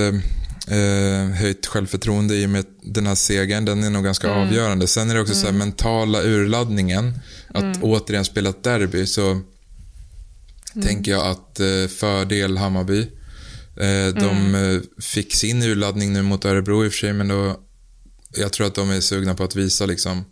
eh, 0.67 1.35
höjt 1.35 1.65
självförtroende 1.67 2.35
i 2.35 2.45
och 2.45 2.49
med 2.49 2.65
den 2.83 3.07
här 3.07 3.15
segern. 3.15 3.65
Den 3.65 3.83
är 3.83 3.89
nog 3.89 4.03
ganska 4.03 4.27
Mm. 4.31 4.39
avgörande. 4.47 4.87
Sen 4.87 5.09
är 5.09 5.15
det 5.15 5.21
också 5.21 5.33
så 5.35 5.45
här 5.45 5.53
mentala 5.53 6.21
urladdningen. 6.23 7.13
Att 7.47 7.63
Mm. 7.63 7.77
återigen 7.83 8.25
spela 8.25 8.49
ett 8.49 8.63
derby 8.63 9.05
så 9.05 9.41
tänker 10.83 11.11
jag 11.11 11.27
att 11.27 11.59
eh, 11.59 11.87
fördel 11.97 12.57
Hammarby. 12.57 12.99
Eh, 13.77 14.13
de 14.15 14.29
Mm. 14.29 14.75
eh, 14.75 14.81
fick 15.01 15.33
sin 15.35 15.63
urladdning 15.63 16.13
nu 16.13 16.21
mot 16.21 16.45
Örebro 16.45 16.85
i 16.85 16.87
och 16.87 16.91
för 16.91 16.97
sig, 16.99 17.13
men 17.13 17.27
då, 17.27 17.59
jag 18.37 18.53
tror 18.53 18.67
att 18.67 18.75
de 18.75 18.89
är 18.89 19.01
sugna 19.01 19.35
på 19.35 19.43
att 19.43 19.55
visa 19.55 19.85
liksom. 19.85 20.25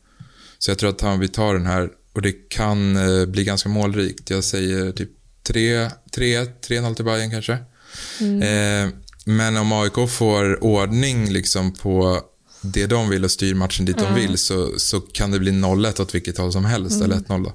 Så 0.57 0.71
jag 0.71 0.77
tror 0.77 0.89
att 0.89 1.01
Hammarby 1.01 1.27
tar 1.27 1.53
den 1.53 1.65
här 1.65 1.89
och 2.13 2.21
det 2.21 2.49
kan 2.49 2.95
eh, 2.97 3.25
bli 3.25 3.43
ganska 3.43 3.69
målrikt. 3.69 4.29
Jag 4.29 4.43
säger 4.43 4.91
typ 4.91 5.09
3 5.43 5.89
3-1, 6.15 6.49
3-0 6.67 6.95
till 6.95 7.05
Bayern 7.05 7.31
kanske. 7.31 7.53
Eh, 7.53 8.89
men 9.29 9.57
om 9.57 9.71
AIK 9.71 10.09
får 10.09 10.63
ordning 10.63 11.29
liksom 11.29 11.73
på 11.73 12.21
det 12.61 12.85
de 12.87 13.09
vill 13.09 13.23
och 13.23 13.31
styr 13.31 13.53
matchen 13.53 13.85
dit 13.85 13.97
de 13.97 14.15
vill 14.15 14.37
så, 14.37 14.79
så 14.79 14.99
kan 15.01 15.31
det 15.31 15.39
bli 15.39 15.51
0-1 15.51 16.01
åt 16.01 16.15
vilket 16.15 16.37
håll 16.37 16.51
som 16.51 16.65
helst, 16.65 17.01
eller 17.01 17.15
1-0 17.15 17.43
då. 17.43 17.53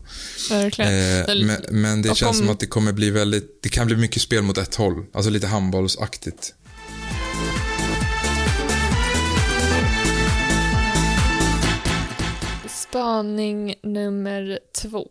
Verkligen. 0.55 0.93
Eh, 0.93 1.47
men, 1.47 1.81
men 1.83 2.03
det 2.03 2.11
och 2.11 2.17
känns 2.17 2.31
om- 2.31 2.37
som 2.47 2.49
att 2.51 2.61
det 2.61 2.67
kommer 2.67 2.93
bli 2.93 3.11
väldigt, 3.11 3.63
det 3.63 3.69
kan 3.69 3.87
bli 3.87 3.97
mycket 3.97 4.23
spel 4.23 4.43
mot 4.43 4.59
ett 4.59 4.75
håll. 4.75 5.05
Alltså 5.15 5.31
lite 5.31 5.47
handbollsaktigt. 5.47 6.55
Spaning 12.69 13.75
nummer 13.83 14.59
två. 14.83 15.09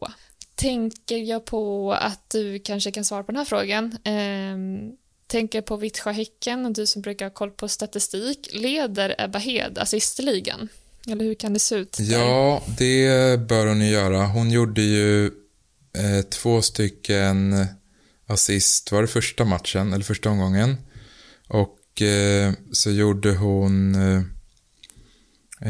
Tänker 0.56 1.17
jag 1.17 1.45
på 1.45 1.93
att 1.93 2.30
du 2.30 2.60
kanske 2.60 2.91
kan 2.91 3.06
svara 3.06 3.23
på 3.23 3.32
den 3.32 3.38
här 3.39 3.45
frågan. 3.45 3.97
Ehm, 4.04 4.91
tänker 5.27 5.62
på 5.62 5.77
Vittsjö-Häcken 5.77 6.65
och 6.65 6.73
du 6.73 6.86
som 6.86 7.01
brukar 7.01 7.25
ha 7.25 7.29
koll 7.33 7.51
på 7.51 7.67
statistik. 7.67 8.49
Leder 8.53 9.15
Ebba 9.17 9.39
Hed 9.39 9.77
assistligan? 9.77 10.69
Eller 11.07 11.25
hur 11.25 11.36
kan 11.36 11.53
det 11.53 11.59
se 11.59 11.75
ut? 11.75 11.97
där? 11.97 12.05
Ja, 12.05 12.63
det 12.77 13.39
bör 13.39 13.67
hon 13.67 13.81
ju 13.81 13.89
göra. 13.89 14.25
Hon 14.25 14.51
gjorde 14.51 14.81
ju 14.81 15.25
eh, 15.97 16.21
två 16.29 16.62
stycken 16.62 17.65
assist, 18.27 18.91
var 18.91 19.01
det 19.01 19.07
första 19.07 19.45
matchen, 19.45 19.93
eller 19.93 20.03
första 20.05 20.29
omgången. 20.29 20.77
Och 21.47 22.01
eh, 22.01 22.53
så 22.71 22.91
gjorde 22.91 23.31
hon, 23.31 23.95
eh, 23.95 24.21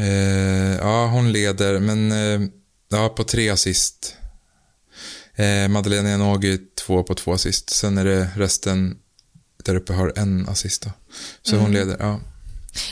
eh, 0.02 0.76
ja 0.76 1.06
hon 1.06 1.32
leder, 1.32 1.80
men 1.80 2.12
eh, 2.12 2.48
ja, 2.88 3.08
på 3.08 3.24
tre 3.24 3.48
assist. 3.48 4.16
Eh, 5.34 5.68
Madeleine 5.68 6.10
Janogy 6.10 6.58
två 6.74 7.02
på 7.02 7.14
två 7.14 7.32
assist. 7.32 7.70
Sen 7.70 7.98
är 7.98 8.04
det 8.04 8.30
resten 8.36 8.98
där 9.64 9.74
uppe 9.74 9.92
har 9.92 10.12
en 10.16 10.48
assist 10.48 10.82
då. 10.82 10.90
Så 11.42 11.56
hon 11.56 11.72
leder, 11.72 11.96
ja. 12.00 12.20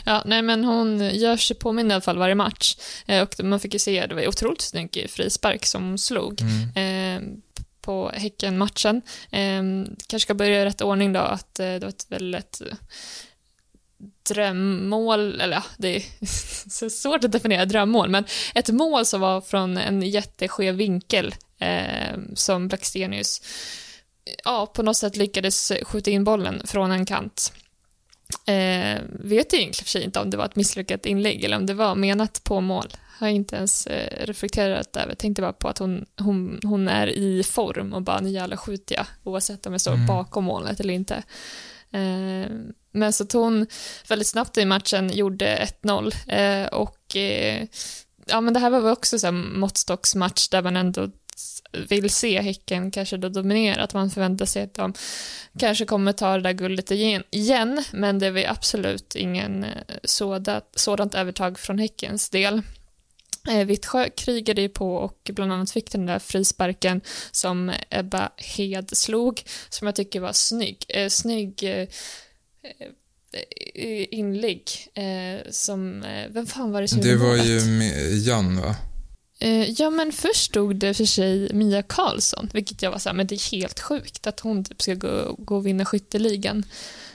Ja, 0.05 0.23
nej 0.27 0.43
men 0.43 0.65
hon 0.65 1.17
gör 1.17 1.37
sig 1.37 1.57
påmind 1.57 1.91
i 1.91 1.95
alla 1.95 2.01
fall 2.01 2.19
varje 2.19 2.35
match. 2.35 2.77
Eh, 3.07 3.23
och 3.23 3.45
man 3.45 3.61
fick 3.61 3.73
ju 3.73 3.79
se, 3.79 4.07
det 4.07 4.15
var 4.15 4.29
otroligt 4.29 4.61
snygg 4.61 5.07
frispark 5.11 5.67
som 5.67 5.85
hon 5.85 5.99
slog 5.99 6.41
eh, 6.75 7.23
på 7.81 8.11
Häcken-matchen. 8.15 9.03
Eh, 9.31 9.63
kanske 10.07 10.21
ska 10.21 10.35
börja 10.35 10.63
i 10.63 10.65
rätt 10.65 10.81
ordning 10.81 11.13
då, 11.13 11.21
att 11.21 11.61
eh, 11.61 11.67
det 11.67 11.81
var 11.81 11.89
ett 11.89 12.07
väldigt 12.09 12.63
drömmål, 14.29 15.41
eller 15.41 15.57
ja, 15.57 15.65
det 15.77 15.97
är 15.97 16.03
så 16.71 16.91
svårt 16.91 17.25
att 17.25 17.33
definiera 17.33 17.65
drömmål, 17.65 18.09
men 18.09 18.25
ett 18.55 18.69
mål 18.69 19.07
som 19.07 19.21
var 19.21 19.41
från 19.41 19.77
en 19.77 20.03
jätteskev 20.03 20.75
vinkel 20.75 21.35
eh, 21.59 22.19
som 22.35 22.69
Blackstenius 22.69 23.43
ja, 24.45 24.67
på 24.67 24.83
något 24.83 24.97
sätt 24.97 25.17
lyckades 25.17 25.73
skjuta 25.83 26.11
in 26.11 26.25
bollen 26.25 26.63
från 26.65 26.91
en 26.91 27.07
kant. 27.07 27.53
Eh, 28.47 29.01
vet 29.09 29.55
egentligen 29.55 29.85
för 29.85 29.91
sig 29.91 30.03
inte 30.05 30.21
om 30.21 30.31
det 30.31 30.37
var 30.37 30.45
ett 30.45 30.57
misslyckat 30.57 31.07
inlägg 31.07 31.45
eller 31.45 31.57
om 31.57 31.67
det 31.67 31.75
var 31.75 31.95
menat 31.95 32.45
på 32.45 32.61
mål. 32.61 32.93
Har 33.19 33.29
inte 33.29 33.57
ens 33.57 33.87
eh, 33.87 34.27
reflekterat 34.27 34.97
över. 34.97 35.15
Tänkte 35.15 35.43
bara 35.43 35.53
på 35.53 35.69
att 35.69 35.79
hon, 35.79 36.07
hon, 36.19 36.61
hon 36.65 36.89
är 36.89 37.07
i 37.07 37.43
form 37.43 37.93
och 37.93 38.03
bara 38.03 38.21
nu 38.21 38.31
jävla 38.31 38.57
skjuter 38.57 38.95
jag 38.95 39.07
oavsett 39.25 39.67
om 39.67 39.73
jag 39.73 39.81
står 39.81 40.07
bakom 40.07 40.45
målet 40.45 40.81
eller 40.81 40.95
inte. 40.95 41.23
Eh, 41.91 42.51
men 42.93 43.13
så 43.13 43.25
att 43.25 43.33
hon 43.33 43.67
väldigt 44.09 44.29
snabbt 44.29 44.59
i 44.59 44.65
matchen 44.65 45.13
gjorde 45.13 45.69
1-0 45.83 46.15
eh, 46.29 46.67
och 46.67 47.17
eh, 47.17 47.67
ja 48.27 48.41
men 48.41 48.55
det 48.55 48.61
här 48.61 48.71
var 48.71 48.81
väl 48.81 48.93
också 48.93 49.19
så 49.19 49.27
här 49.27 49.33
måttstocksmatch 49.33 50.49
där 50.49 50.63
man 50.63 50.77
ändå 50.77 51.11
vill 51.73 52.11
se 52.11 52.41
Häcken 52.41 52.91
kanske 52.91 53.17
då 53.17 53.29
dominera, 53.29 53.83
att 53.83 53.95
man 53.95 54.11
förväntar 54.11 54.47
sig 54.47 54.63
att 54.63 54.75
de 54.75 54.95
kanske 55.59 55.85
kommer 55.85 56.13
ta 56.13 56.37
det 56.37 56.43
där 56.43 56.53
guldet 56.53 56.91
igen, 57.31 57.85
men 57.93 58.19
det 58.19 58.27
är 58.27 58.51
absolut 58.51 59.15
ingen 59.15 59.65
eh, 59.65 59.71
sådant, 60.05 60.65
sådant 60.75 61.15
övertag 61.15 61.59
från 61.59 61.79
Häckens 61.79 62.31
del. 62.31 62.63
Eh, 63.49 63.65
Vittsjö 63.67 64.09
krigade 64.11 64.63
ju 64.63 64.69
på 64.69 64.95
och 64.95 65.31
bland 65.33 65.53
annat 65.53 65.71
fick 65.71 65.93
den 65.93 66.07
där 66.07 66.19
frisparken 66.19 67.01
som 67.31 67.73
Ebba 67.91 68.31
Hed 68.37 68.97
slog, 68.97 69.43
som 69.69 69.87
jag 69.87 69.95
tycker 69.95 70.21
var 70.21 70.33
snygg. 70.33 70.85
Eh, 70.89 71.09
snygg 71.09 71.63
eh, 71.63 71.89
eh, 73.75 74.07
inlägg. 74.11 74.71
Eh, 74.95 75.51
som, 75.51 76.05
vem 76.31 76.47
fan 76.47 76.73
var 76.73 76.81
det 76.81 76.89
som 76.89 77.01
Det 77.01 77.17
var 77.17 77.37
ju 77.37 77.59
Jan, 78.17 78.61
va? 78.61 78.77
Eh, 79.43 79.71
ja, 79.71 79.91
men 79.91 80.13
först 80.13 80.45
stod 80.45 80.77
det 80.77 80.95
för 80.95 81.05
sig 81.05 81.55
Mia 81.55 81.83
Karlsson, 81.83 82.51
vilket 82.53 82.83
jag 82.83 82.91
var 82.91 82.99
så 82.99 83.09
här, 83.09 83.17
men 83.17 83.27
det 83.27 83.35
är 83.35 83.53
helt 83.53 83.81
sjukt 83.81 84.27
att 84.27 84.41
hon 84.41 84.65
typ 84.65 84.83
ska 84.83 84.95
gå, 84.95 85.35
gå 85.39 85.57
och 85.57 85.67
vinna 85.67 85.85
skytteligan. 85.85 86.65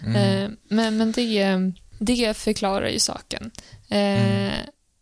Mm. 0.05 0.15
Eh, 0.15 0.49
men 0.67 0.97
men 0.97 1.11
det, 1.11 1.57
det 1.99 2.37
förklarar 2.37 2.87
ju 2.87 2.99
saken. 2.99 3.51
Eh, 3.89 4.53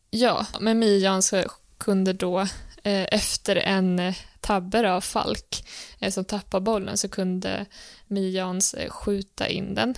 Ja, 0.09 0.45
men 0.59 0.79
Mia 0.79 1.21
så 1.21 1.43
kunde 1.77 2.13
då 2.13 2.47
efter 2.83 3.55
en 3.55 4.13
tabbe 4.39 4.91
av 4.91 5.01
Falk 5.01 5.67
som 6.09 6.25
tappade 6.25 6.61
bollen 6.61 6.97
så 6.97 7.09
kunde 7.09 7.65
Mijans 8.07 8.73
eh, 8.73 8.89
skjuta 8.89 9.47
in 9.47 9.75
den. 9.75 9.95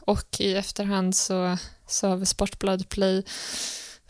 Och 0.00 0.40
i 0.40 0.54
efterhand 0.54 1.16
så, 1.16 1.56
så 1.86 2.08
har 2.08 2.16
vi 2.16 2.26
Sportbladet 2.26 2.88
Play 2.88 3.24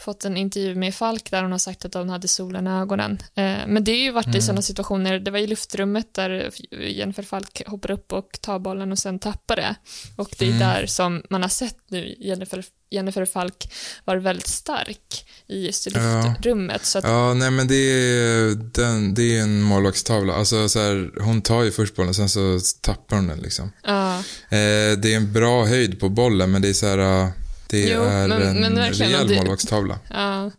fått 0.01 0.25
en 0.25 0.37
intervju 0.37 0.75
med 0.75 0.95
Falk 0.95 1.31
där 1.31 1.43
hon 1.43 1.53
har 1.53 1.59
sagt 1.59 1.85
att 1.85 1.95
hon 1.95 2.09
hade 2.09 2.29
solen 2.29 2.67
i 2.67 2.71
ögonen. 2.71 3.19
Eh, 3.35 3.59
men 3.67 3.85
det 3.85 3.93
har 3.93 3.99
ju 3.99 4.11
varit 4.11 4.35
i 4.35 4.41
sådana 4.43 4.63
situationer, 4.63 5.19
det 5.21 5.31
var 5.31 5.39
i 5.39 5.47
luftrummet 5.47 6.15
där 6.15 6.51
Jennifer 6.89 7.23
Falk 7.23 7.63
hoppar 7.67 7.91
upp 7.91 8.13
och 8.13 8.39
tar 8.41 8.59
bollen 8.59 8.93
och 8.93 8.99
sen 8.99 9.19
tappar 9.19 9.57
det. 9.57 9.75
Och 10.17 10.31
det 10.39 10.49
är 10.49 10.59
där 10.59 10.87
som 10.87 11.23
man 11.31 11.43
har 11.43 11.49
sett 11.49 11.77
nu 11.89 12.15
Jennifer, 12.19 12.65
Jennifer 12.91 13.25
Falk 13.25 13.73
var 14.05 14.17
väldigt 14.17 14.47
stark 14.49 15.27
i 15.49 15.67
just 15.67 15.87
i 15.87 15.91
Ja. 15.95 16.27
luftrummet. 16.29 16.85
Så 16.87 16.99
att, 16.99 17.05
Ja, 17.05 17.35
nej 17.35 17.51
men 17.51 17.69
det 17.69 17.75
är, 17.75 18.55
den, 18.55 19.15
det 19.15 19.37
är 19.39 19.43
en 19.43 19.63
målvaktstavla. 19.63 20.35
Alltså 20.35 20.69
så 20.69 20.79
här, 20.81 21.11
hon 21.21 21.43
tar 21.43 21.63
ju 21.63 21.71
först 21.71 21.97
bollen, 21.97 22.15
sen 22.15 22.29
så 22.29 22.59
tappar 22.81 23.17
hon 23.17 23.27
den 23.27 23.39
liksom. 23.39 23.73
ja. 23.83 24.19
Eh, 24.19 24.99
det 24.99 25.13
är 25.13 25.17
en 25.17 25.33
bra 25.33 25.65
höjd 25.67 26.01
på 26.01 26.09
bollen, 26.09 26.51
men 26.51 26.63
det 26.63 26.69
är 26.69 26.73
så 26.73 26.87
här, 26.87 27.29
det 27.71 27.89
Jo, 27.91 28.03
är 28.03 28.29
men- 28.29 28.43
en 28.43 28.61
men 28.75 28.77
rejäl 28.93 29.29
det- 29.29 29.37
målvaktstavla. 29.37 29.99
Ja, 30.11 30.51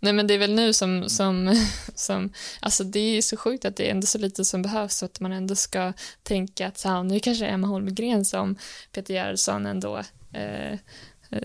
nej 0.00 0.12
men 0.12 0.26
det 0.26 0.34
är 0.34 0.38
väl 0.38 0.54
nu 0.54 0.72
som, 0.72 1.08
som, 1.08 1.64
som, 1.94 2.32
alltså 2.60 2.84
det 2.84 3.00
är 3.18 3.22
så 3.22 3.36
sjukt 3.36 3.64
att 3.64 3.76
det 3.76 3.86
är 3.86 3.90
ändå 3.90 4.06
så 4.06 4.18
lite 4.18 4.44
som 4.44 4.62
behövs 4.62 4.94
så 4.96 5.04
att 5.06 5.20
man 5.20 5.32
ändå 5.32 5.54
ska 5.54 5.92
tänka 6.22 6.66
att 6.66 6.78
så 6.78 6.88
här, 6.88 7.02
nu 7.02 7.20
kanske 7.20 7.46
Emma 7.46 7.66
Holmgren 7.66 8.24
som 8.24 8.56
Peter 8.92 9.14
Gerhardsson 9.14 9.66
ändå 9.66 9.96
eh, 10.32 10.72
eh, 11.30 11.42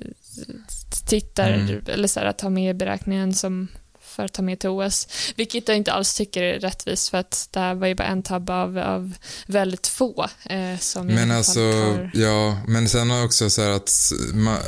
tittar, 1.07 1.51
Mm. 1.53 1.81
eller 1.87 2.07
så 2.07 2.19
här, 2.19 2.27
att 2.27 2.37
ta 2.37 2.49
med 2.49 2.69
i 2.69 2.73
beräkningen 2.73 3.33
som 3.33 3.67
för 4.11 4.25
att 4.25 4.33
ta 4.33 4.41
med 4.41 4.59
till 4.59 4.69
OS, 4.69 5.07
vilket 5.35 5.67
jag 5.67 5.77
inte 5.77 5.91
alls 5.91 6.13
tycker 6.13 6.43
är 6.43 6.59
rättvist 6.59 7.09
för 7.09 7.17
att 7.17 7.47
det 7.51 7.59
här 7.59 7.75
var 7.75 7.87
ju 7.87 7.95
bara 7.95 8.07
en 8.07 8.23
tabbe 8.23 8.53
av, 8.53 8.77
av 8.77 9.13
väldigt 9.47 9.87
få 9.87 10.27
eh, 10.45 10.77
som 10.79 11.07
Men 11.07 11.31
alltså, 11.31 11.59
har- 11.59 12.11
ja, 12.13 12.57
men 12.67 12.89
sen 12.89 13.09
har 13.09 13.25
också 13.25 13.49
så 13.49 13.61
här 13.61 13.69
att, 13.69 14.11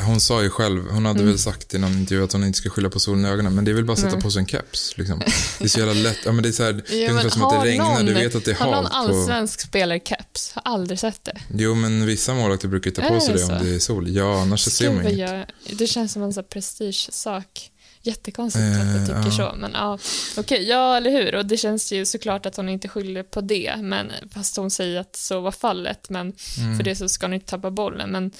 hon 0.05 0.21
sa 0.21 0.43
ju 0.43 0.49
själv, 0.49 0.89
hon 0.91 1.05
hade 1.05 1.19
Mm. 1.19 1.31
väl 1.31 1.39
sagt 1.39 1.73
i 1.73 1.77
någon 1.77 1.91
intervju 1.93 2.23
att 2.23 2.31
hon 2.33 2.43
inte 2.43 2.57
ska 2.57 2.69
skylla 2.69 2.89
på 2.89 2.99
solen 2.99 3.25
i 3.25 3.29
ögonen, 3.29 3.55
men 3.55 3.65
det 3.65 3.71
är 3.71 3.75
väl 3.75 3.85
bara 3.85 3.93
att 3.93 3.99
sätta 3.99 4.13
Nej. 4.13 4.21
på 4.21 4.31
sig 4.31 4.39
en 4.39 4.47
keps. 4.47 4.97
Liksom. 4.97 5.19
Det 5.59 5.63
är 5.65 5.69
så 5.69 5.79
jävla 5.79 5.93
lätt, 5.93 6.17
ja 6.25 6.31
men 6.31 6.43
det 6.43 6.49
är 6.49 6.53
så 6.53 6.63
här, 6.63 6.73
det 6.73 6.93
är 6.95 7.03
Ja, 7.05 7.09
ungefär 7.11 7.29
som 7.29 7.43
att 7.43 7.63
det 7.63 7.69
regnar, 7.69 7.89
någon- 7.95 8.05
du 8.05 8.13
vet 8.13 8.35
att 8.35 8.45
det 8.45 8.51
är 8.51 8.55
Har 8.55 8.65
någon 8.71 8.85
halt 8.85 9.09
på... 9.09 9.15
allsvensk 9.17 9.61
spelare 9.61 9.99
keps? 10.05 10.51
Har 10.55 10.61
aldrig 10.73 10.99
sett 10.99 11.23
det. 11.23 11.37
Jo 11.57 11.75
men 11.75 12.05
vissa 12.05 12.33
målvakter 12.33 12.67
brukar 12.67 12.91
ta 12.91 13.01
på 13.01 13.19
sig 13.19 13.33
det 13.33 13.47
det 13.47 13.53
om 13.59 13.65
det 13.65 13.75
är 13.75 13.79
sol. 13.79 14.09
Ja, 14.15 14.41
annars 14.41 14.61
så 14.63 14.69
ser 14.69 14.85
Gud, 14.85 14.95
man 14.95 15.07
inget. 15.07 15.29
jag, 15.29 15.45
det 15.77 15.87
känns 15.87 16.11
som 16.13 16.23
en 16.23 16.33
sån 16.33 16.43
prestigesak. 16.49 17.69
Jättekonstigt 18.05 18.63
Eh, 18.63 18.81
att 18.81 18.95
jag 18.97 19.05
tycker 19.07 19.41
ja. 19.43 19.51
så, 19.51 19.55
men 19.57 19.71
ja, 19.73 19.97
okej, 20.37 20.63
ja, 20.69 20.97
eller 20.97 21.11
hur? 21.11 21.35
Och 21.35 21.45
det 21.45 21.57
känns 21.57 21.91
ju 21.91 22.05
såklart 22.05 22.45
att 22.45 22.55
hon 22.55 22.69
inte 22.69 22.87
skyller 22.87 23.23
på 23.23 23.41
det, 23.41 23.75
men 23.81 24.11
fast 24.31 24.57
hon 24.57 24.71
säger 24.71 24.99
att 24.99 25.15
så 25.15 25.39
var 25.39 25.51
fallet, 25.51 26.09
men 26.09 26.33
Mm. 26.59 26.77
för 26.77 26.83
det 26.83 26.95
så 26.95 27.09
ska 27.09 27.25
hon 27.25 27.33
inte 27.33 27.45
tappa 27.45 27.71
bollen, 27.71 28.09
men 28.11 28.31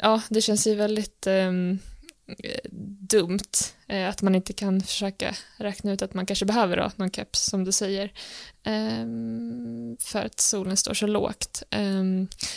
ja, 0.00 0.22
det 0.28 0.40
känns 0.40 0.66
ju 0.66 0.74
väldigt 0.74 1.26
ehm, 1.26 1.78
eh, 2.38 2.70
dumt 3.00 3.52
eh, 3.88 4.08
att 4.08 4.22
man 4.22 4.34
inte 4.34 4.52
kan 4.52 4.82
försöka 4.82 5.34
räkna 5.56 5.92
ut 5.92 6.02
att 6.02 6.14
man 6.14 6.26
kanske 6.26 6.44
behöver 6.44 6.76
då, 6.76 6.90
någon 6.96 7.10
keps, 7.10 7.44
som 7.44 7.64
du 7.64 7.72
säger, 7.72 8.12
ehm, 8.64 9.96
för 10.00 10.24
att 10.24 10.40
solen 10.40 10.76
står 10.76 10.94
så 10.94 11.06
lågt. 11.06 11.62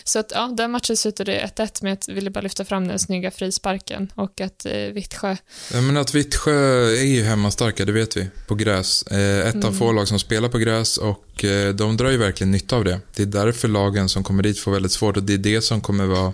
Så 0.08 0.20
att 0.20 0.32
ja, 0.36 0.54
den 0.58 0.72
matchen 0.72 0.98
slutade 0.98 1.52
1-1, 1.58 1.80
men 1.82 1.98
jag 2.06 2.15
ville 2.15 2.30
bara 2.30 2.41
lyfta 2.41 2.65
fram 2.65 2.88
den 2.88 3.00
snygga 3.00 3.32
frisparken 3.32 4.12
och 4.15 4.41
att 4.41 4.65
eh, 4.65 4.72
Vittsjö, 4.74 5.36
Ja, 5.74 5.82
men 5.82 5.98
att 5.98 6.13
Vittsjö 6.13 6.86
är 6.89 7.04
ju 7.06 7.24
hemmastarka, 7.24 7.86
det 7.86 7.91
vet 7.91 8.17
vi, 8.17 8.30
på 8.48 8.56
gräs. 8.56 9.04
Eh, 9.04 9.48
ett 9.48 9.56
av 9.56 9.63
Mm. 9.63 9.74
få 9.80 9.91
lag 9.91 10.08
som 10.08 10.20
spelar 10.20 10.50
på 10.50 10.58
gräs 10.58 10.98
och 10.98 11.43
eh, 11.46 11.74
de 11.74 11.98
drar 11.98 12.10
ju 12.10 12.17
verkligen 12.17 12.52
nytta 12.52 12.76
av 12.76 12.84
det. 12.84 13.00
Det 13.15 13.22
är 13.24 13.28
därför 13.28 13.67
lagen 13.67 14.10
som 14.10 14.24
kommer 14.24 14.43
dit 14.43 14.60
får 14.60 14.72
väldigt 14.72 14.91
svårt 14.91 15.17
och 15.17 15.24
det 15.24 15.34
är 15.34 15.38
det 15.38 15.62
som 15.62 15.82
kommer 15.82 16.06
vara... 16.06 16.34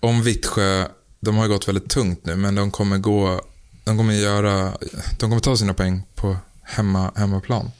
Om 0.00 0.22
Vittsjö, 0.22 0.86
de 1.20 1.36
har 1.36 1.44
ju 1.44 1.50
gått 1.52 1.68
väldigt 1.68 1.90
tungt 1.90 2.26
nu, 2.26 2.36
men 2.36 2.54
de 2.54 2.70
kommer 2.70 2.98
gå... 2.98 3.40
De 3.84 3.96
kommer 3.98 4.14
göra... 4.14 4.72
De 5.18 5.30
kommer 5.30 5.40
ta 5.40 5.56
sina 5.56 5.74
poäng 5.74 6.02
på 6.14 6.36
hemma, 6.62 7.12
hemmaplan. 7.16 7.70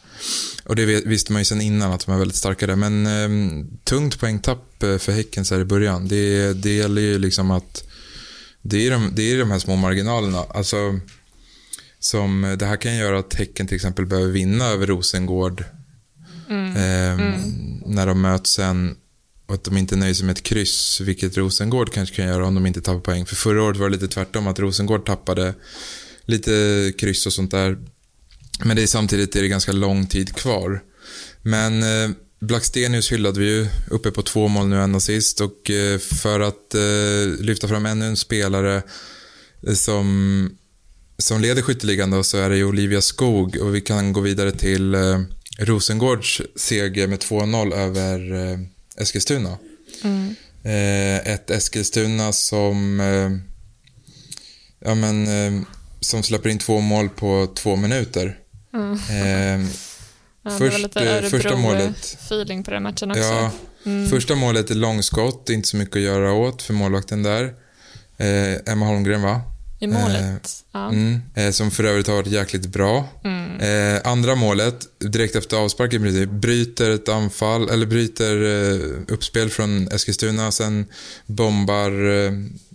Och 0.64 0.76
det 0.76 0.84
visste 0.84 1.32
man 1.32 1.40
ju 1.40 1.44
sedan 1.44 1.60
innan 1.60 1.92
att 1.92 2.06
de 2.06 2.14
är 2.14 2.18
väldigt 2.18 2.36
starka 2.36 2.66
där. 2.66 2.76
Men 2.76 3.06
eh, 3.06 3.64
tungt 3.84 4.20
poängtapp 4.20 4.82
eh, 4.82 4.98
för 4.98 5.12
Häcken 5.12 5.44
så 5.44 5.54
här 5.54 5.62
i 5.62 5.64
början. 5.64 6.08
Det, 6.08 6.52
det 6.52 6.76
gäller 6.76 7.02
ju 7.02 7.18
liksom 7.18 7.50
att 7.50 7.84
det 8.62 8.86
är, 8.86 8.90
de, 8.90 9.12
det 9.14 9.22
är 9.22 9.38
de 9.38 9.50
här 9.50 9.58
små 9.58 9.76
marginalerna. 9.76 10.38
Alltså, 10.38 11.00
som, 11.98 12.56
det 12.58 12.66
här 12.66 12.76
kan 12.76 12.96
göra 12.96 13.18
att 13.18 13.34
Häcken 13.34 13.66
till 13.66 13.76
exempel 13.76 14.06
behöver 14.06 14.30
vinna 14.30 14.64
över 14.64 14.86
Rosengård 14.86 15.64
eh, 16.48 17.18
när 17.86 18.06
de 18.06 18.20
möts 18.20 18.50
sen 18.50 18.96
och 19.46 19.54
att 19.54 19.64
de 19.64 19.76
inte 19.76 19.96
nöjer 19.96 20.14
sig 20.14 20.26
med 20.26 20.36
ett 20.36 20.42
kryss, 20.42 21.00
vilket 21.00 21.36
Rosengård 21.36 21.92
kanske 21.92 22.16
kan 22.16 22.26
göra 22.26 22.46
om 22.46 22.54
de 22.54 22.66
inte 22.66 22.80
tappar 22.80 23.00
poäng. 23.00 23.26
För 23.26 23.36
förra 23.36 23.62
året 23.62 23.76
var 23.76 23.88
det 23.88 23.92
lite 23.92 24.08
tvärtom, 24.08 24.46
att 24.46 24.58
Rosengård 24.58 25.06
tappade 25.06 25.54
lite 26.24 26.92
kryss 26.98 27.26
och 27.26 27.32
sånt 27.32 27.50
där. 27.50 27.78
Men 28.58 28.76
det 28.76 28.82
är 28.82 28.86
samtidigt 28.86 29.36
är 29.36 29.42
det 29.42 29.48
ganska 29.48 29.72
lång 29.72 30.06
tid 30.06 30.34
kvar. 30.34 30.82
Men 31.42 31.82
eh, 31.82 32.10
Blackstenius 32.42 33.12
hyllade 33.12 33.40
vi 33.40 33.46
ju, 33.46 33.66
uppe 33.90 34.10
på 34.10 34.22
två 34.22 34.48
mål 34.48 34.68
nu, 34.68 34.82
en 34.82 34.94
assist. 34.94 35.40
Och 35.40 35.70
eh, 35.70 35.98
för 35.98 36.40
att 36.40 36.74
eh, 36.74 37.44
lyfta 37.44 37.68
fram 37.68 37.86
ännu 37.86 38.06
en 38.06 38.16
spelare 38.16 38.82
eh, 39.66 39.74
som, 39.74 40.58
som 41.18 41.40
leder 41.40 41.62
skytteligan 41.62 42.10
då, 42.10 42.22
så 42.22 42.38
är 42.38 42.50
det 42.50 42.56
ju 42.56 42.64
Olivia 42.64 43.00
Skog. 43.00 43.56
Och 43.56 43.74
vi 43.74 43.80
kan 43.80 44.12
gå 44.12 44.20
vidare 44.20 44.52
till 44.52 44.94
eh, 44.94 45.20
Rosengårds 45.58 46.42
seger 46.56 47.06
med 47.06 47.18
2-0 47.18 47.74
över 47.74 48.34
eh, 48.34 48.58
Eskilstuna. 48.96 49.58
Eh, 50.64 51.32
ett 51.32 51.50
Eskilstuna 51.50 52.32
som, 52.32 53.00
ja 54.84 54.94
men, 54.94 55.26
som 56.00 56.22
släpper 56.22 56.50
in 56.50 56.58
två 56.58 56.80
mål 56.80 57.08
på 57.08 57.52
två 57.54 57.76
minuter. 57.76 58.41
Eh, 58.74 59.60
ja, 60.42 60.50
det 60.50 60.58
Först, 60.58 60.96
eh, 60.96 61.20
första 61.20 61.56
målet. 61.56 61.82
Örebro-feeling 61.82 62.64
på 62.64 62.70
den 62.70 62.82
matchen 62.82 63.10
också. 63.10 63.22
Ja, 63.22 63.50
första 64.10 64.34
målet 64.34 64.70
är 64.70 64.74
långskott, 64.74 65.50
inte 65.50 65.68
så 65.68 65.76
mycket 65.76 65.96
att 65.96 66.02
göra 66.02 66.32
åt 66.32 66.62
för 66.62 66.74
målvakten 66.74 67.22
där. 67.22 67.44
Eh, 68.16 68.72
Emma 68.72 68.86
Holmgren 68.86 69.22
va? 69.22 69.40
I 69.80 69.86
målet. 69.86 70.64
ja. 70.72 70.88
Mm, 70.88 71.20
eh, 71.34 71.50
som 71.50 71.70
för 71.70 71.84
övrigt 71.84 72.06
har 72.06 72.14
varit 72.14 72.26
jäkligt 72.26 72.66
bra. 72.66 73.08
Eh, 73.60 74.00
andra 74.04 74.34
målet, 74.34 74.86
direkt 74.98 75.36
efter 75.36 75.56
avsparken, 75.56 76.02
bryter, 76.02 76.26
bryter 76.26 76.90
ett 76.90 77.08
anfall, 77.08 77.68
eller 77.70 77.86
bryter 77.86 78.42
eh, 78.42 79.14
uppspel 79.14 79.50
från 79.50 79.88
Eskilstuna, 79.88 80.50
sen 80.50 80.86
bombar 81.26 81.90
eh, 82.10 82.32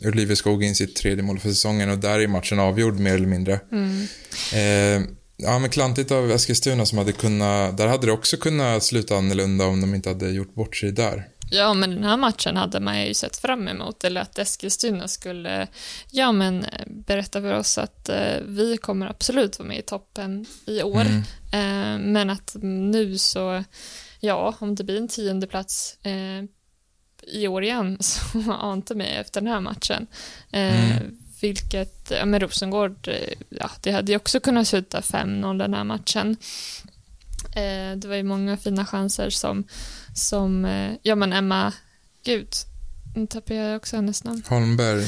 Olivia 0.07 0.35
Skog 0.35 0.63
in 0.63 0.75
sitt 0.75 0.95
tredje 0.95 1.23
mål 1.23 1.39
för 1.39 1.49
säsongen 1.49 1.89
och 1.89 1.97
där 1.97 2.19
är 2.19 2.27
matchen 2.27 2.59
avgjord 2.59 2.99
mer 2.99 3.13
eller 3.13 3.27
mindre. 3.27 3.53
Eh, 3.53 5.01
ja, 5.37 5.59
men 5.59 5.69
klantigt 5.69 6.11
av 6.11 6.31
Eskilstuna 6.31 6.85
som 6.85 6.97
hade 6.97 7.11
kunnat, 7.11 7.77
där 7.77 7.87
hade 7.87 8.05
det 8.05 8.11
också 8.11 8.37
kunnat 8.37 8.83
sluta 8.83 9.15
annorlunda 9.15 9.65
om 9.65 9.81
de 9.81 9.95
inte 9.95 10.09
hade 10.09 10.29
gjort 10.29 10.53
bort 10.53 10.75
sig 10.75 10.91
där. 10.91 11.27
Ja, 11.51 11.73
men 11.73 11.89
den 11.89 12.03
här 12.03 12.17
matchen 12.17 12.57
hade 12.57 12.79
man 12.79 13.05
ju 13.05 13.13
sett 13.13 13.37
fram 13.37 13.67
emot, 13.67 14.03
eller 14.03 14.21
att 14.21 14.39
Eskilstuna 14.39 15.07
skulle, 15.07 15.67
ja 16.11 16.31
men 16.31 16.63
eh, 16.63 16.85
berätta 16.87 17.41
för 17.41 17.53
oss 17.53 17.77
att 17.77 18.09
eh, 18.09 18.37
vi 18.47 18.77
kommer 18.77 19.07
absolut 19.07 19.59
vara 19.59 19.67
med 19.67 19.79
i 19.79 19.81
toppen 19.81 20.45
i 20.65 20.83
år, 20.83 21.05
eh, 21.51 21.97
men 21.99 22.29
att 22.29 22.55
nu 22.61 23.17
så, 23.17 23.63
ja, 24.19 24.55
om 24.59 24.75
det 24.75 24.83
blir 24.83 24.97
en 24.97 25.07
tionde 25.07 25.47
plats 25.47 25.97
eh, 26.03 26.43
i 27.27 27.47
år 27.47 27.63
igen, 27.63 27.97
så 28.01 28.51
ante 28.51 28.95
mig 28.95 29.15
efter 29.15 29.41
den 29.41 29.51
här 29.51 29.61
matchen. 29.61 30.07
Eh, 30.51 30.97
Vilket, 31.41 32.11
ja 32.11 32.25
men 32.25 32.39
Rosengård, 32.39 33.07
eh, 33.07 33.33
ja 33.49 33.71
det 33.81 33.91
hade 33.91 34.11
ju 34.11 34.15
också 34.15 34.39
kunnat 34.39 34.67
sluta 34.67 35.01
5-0 35.01 35.57
den 35.57 35.73
här 35.73 35.83
matchen. 35.83 36.37
Eh, 37.55 37.97
det 37.97 38.07
var 38.07 38.15
ju 38.15 38.23
många 38.23 38.57
fina 38.57 38.85
chanser 38.85 39.29
som, 39.29 39.63
som 40.15 40.65
eh, 40.65 40.91
ja 41.01 41.15
men 41.15 41.33
Emma, 41.33 41.73
gud, 42.23 42.49
nu 43.15 43.27
tappar 43.27 43.55
jag 43.55 43.77
också 43.77 43.95
hennes 43.95 44.23
namn. 44.23 44.43
Holmberg. 44.47 45.05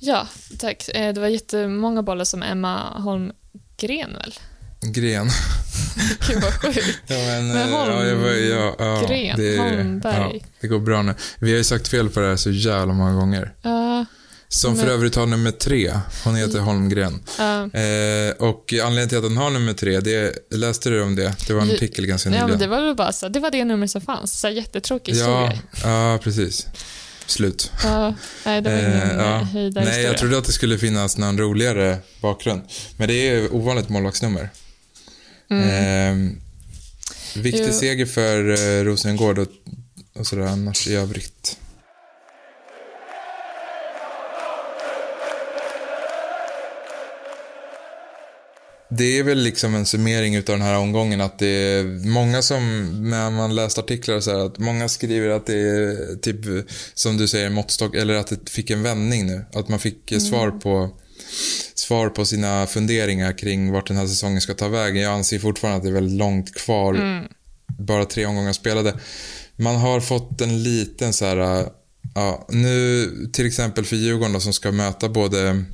Ja, 0.00 0.28
tack. 0.58 0.88
Eh, 0.88 1.14
det 1.14 1.20
var 1.20 1.28
jättemånga 1.28 2.02
bollar 2.02 2.24
som 2.24 2.42
Emma 2.42 3.32
Gren 3.76 4.12
väl? 4.12 4.34
Gren. 4.80 5.28
Gud 6.28 6.42
vad 6.42 6.52
sjukt. 6.52 6.98
Ja, 7.06 7.16
men, 7.16 7.48
Men 7.48 7.56
eh, 7.56 7.70
ja, 7.70 8.04
jag, 8.04 8.40
ja, 8.40 8.74
ja, 8.78 9.06
Gren, 9.08 9.36
det, 9.36 9.58
Holmberg. 9.58 10.40
Ja, 10.42 10.48
det 10.60 10.68
går 10.68 10.78
bra 10.78 11.02
nu. 11.02 11.14
Vi 11.38 11.50
har 11.50 11.58
ju 11.58 11.64
sagt 11.64 11.88
fel 11.88 12.08
på 12.08 12.20
det 12.20 12.26
här 12.26 12.36
så 12.36 12.50
jävla 12.50 12.92
många 12.92 13.12
gånger. 13.12 13.54
Ja, 13.62 14.06
Som 14.54 14.76
för 14.76 14.86
övrigt 14.86 15.14
har 15.14 15.26
nummer 15.26 15.50
tre. 15.50 15.92
Hon 16.24 16.34
heter 16.36 16.58
Holmgren. 16.58 17.22
ja. 17.38 17.70
Eh, 17.80 18.30
och 18.38 18.72
anledningen 18.72 19.08
till 19.08 19.18
att 19.18 19.24
hon 19.24 19.36
har 19.36 19.50
nummer 19.50 19.72
tre, 19.72 20.00
det, 20.00 20.32
läste 20.50 20.90
du 20.90 21.02
om 21.02 21.16
det? 21.16 21.34
Det 21.46 21.52
var 21.54 21.62
en 21.62 21.68
Ju- 21.68 21.74
artikel 21.74 22.06
ganska 22.06 22.28
ja, 22.28 22.32
nyligen. 22.32 22.50
men 22.50 22.58
det 22.58 22.66
var 22.66 22.80
väl 22.86 22.94
bara 22.96 23.12
så. 23.12 23.28
Det 23.28 23.40
var 23.40 23.50
det 23.50 23.64
nummer 23.64 23.86
som 23.86 24.00
fanns. 24.00 24.40
Så 24.40 24.46
här 24.46 24.54
jättetråkig 24.54 25.14
ja, 25.14 25.46
historia. 25.48 25.62
ja, 26.12 26.18
precis. 26.22 26.66
Slut. 27.26 27.72
Ja, 27.84 28.14
nej, 28.46 28.62
det 28.62 28.70
var 28.70 28.78
ingen 28.78 28.92
Eh, 28.92 29.16
ja. 29.16 29.40
eh. 29.40 29.84
Nej, 29.84 30.02
jag 30.02 30.18
trodde 30.18 30.38
att 30.38 30.44
det 30.44 30.52
skulle 30.52 30.78
finnas 30.78 31.16
någon 31.18 31.38
roligare 31.38 31.98
bakgrund. 32.20 32.62
Men 32.96 33.08
det 33.08 33.14
är 33.28 33.54
ovanligt 33.54 33.88
målvaktsnummer. 33.88 34.42
Eh, 35.50 36.14
viktig 37.34 37.60
Mm. 37.60 37.72
Jo. 37.72 37.78
seger 37.80 38.06
för 38.06 38.50
eh, 38.50 38.84
Rosengård 38.84 39.38
och, 39.38 39.48
och 40.14 40.26
sådär 40.26 40.42
annars 40.46 40.86
i 40.88 40.94
övrigt. 40.94 41.58
Det 48.96 49.18
är 49.18 49.22
väl 49.22 49.38
liksom 49.38 49.74
en 49.74 49.86
summering 49.86 50.34
utav 50.34 50.58
den 50.58 50.66
här 50.66 50.78
omgången 50.78 51.20
att 51.20 51.38
det 51.38 51.46
är 51.46 51.84
många 52.06 52.42
som, 52.42 52.90
när 53.10 53.30
man 53.30 53.54
läst 53.54 53.78
artiklar 53.78 54.16
och 54.16 54.24
så 54.24 54.30
här, 54.30 54.38
att 54.38 54.58
många 54.58 54.88
skriver 54.88 55.28
att 55.28 55.46
det 55.46 55.58
är 55.58 56.16
typ, 56.16 56.66
som 56.94 57.16
du 57.16 57.28
säger, 57.28 57.50
måttstock, 57.50 57.94
eller 57.94 58.14
att 58.14 58.26
det 58.26 58.50
fick 58.50 58.70
en 58.70 58.82
vändning 58.82 59.26
nu. 59.26 59.44
Att 59.52 59.68
man 59.68 59.78
fick 59.78 60.12
eh, 60.12 60.18
svar 60.18 60.50
på 60.50 60.90
svar 61.74 62.08
på 62.08 62.24
sina 62.24 62.66
funderingar 62.66 63.38
kring 63.38 63.72
vart 63.72 63.86
den 63.86 63.96
här 63.96 64.06
säsongen 64.06 64.40
ska 64.40 64.54
ta 64.54 64.68
vägen. 64.68 65.02
Jag 65.02 65.12
anser 65.12 65.38
fortfarande 65.38 65.76
att 65.76 65.82
det 65.82 65.88
är 65.88 65.94
väldigt 65.94 66.18
långt 66.18 66.54
kvar. 66.54 67.22
Bara 67.78 68.04
tre 68.04 68.26
omgångar 68.26 68.52
spelade. 68.52 68.98
Man 69.56 69.76
har 69.76 70.00
fått 70.00 70.40
en 70.40 70.62
liten 70.62 71.12
så 71.12 71.24
här, 71.24 71.60
äh, 71.60 71.66
ja, 72.14 72.46
nu 72.48 73.08
till 73.32 73.46
exempel 73.46 73.84
för 73.84 73.96
Djurgården 73.96 74.32
då, 74.32 74.40
som 74.40 74.52
ska 74.52 74.72
möta 74.72 75.08
både 75.08 75.64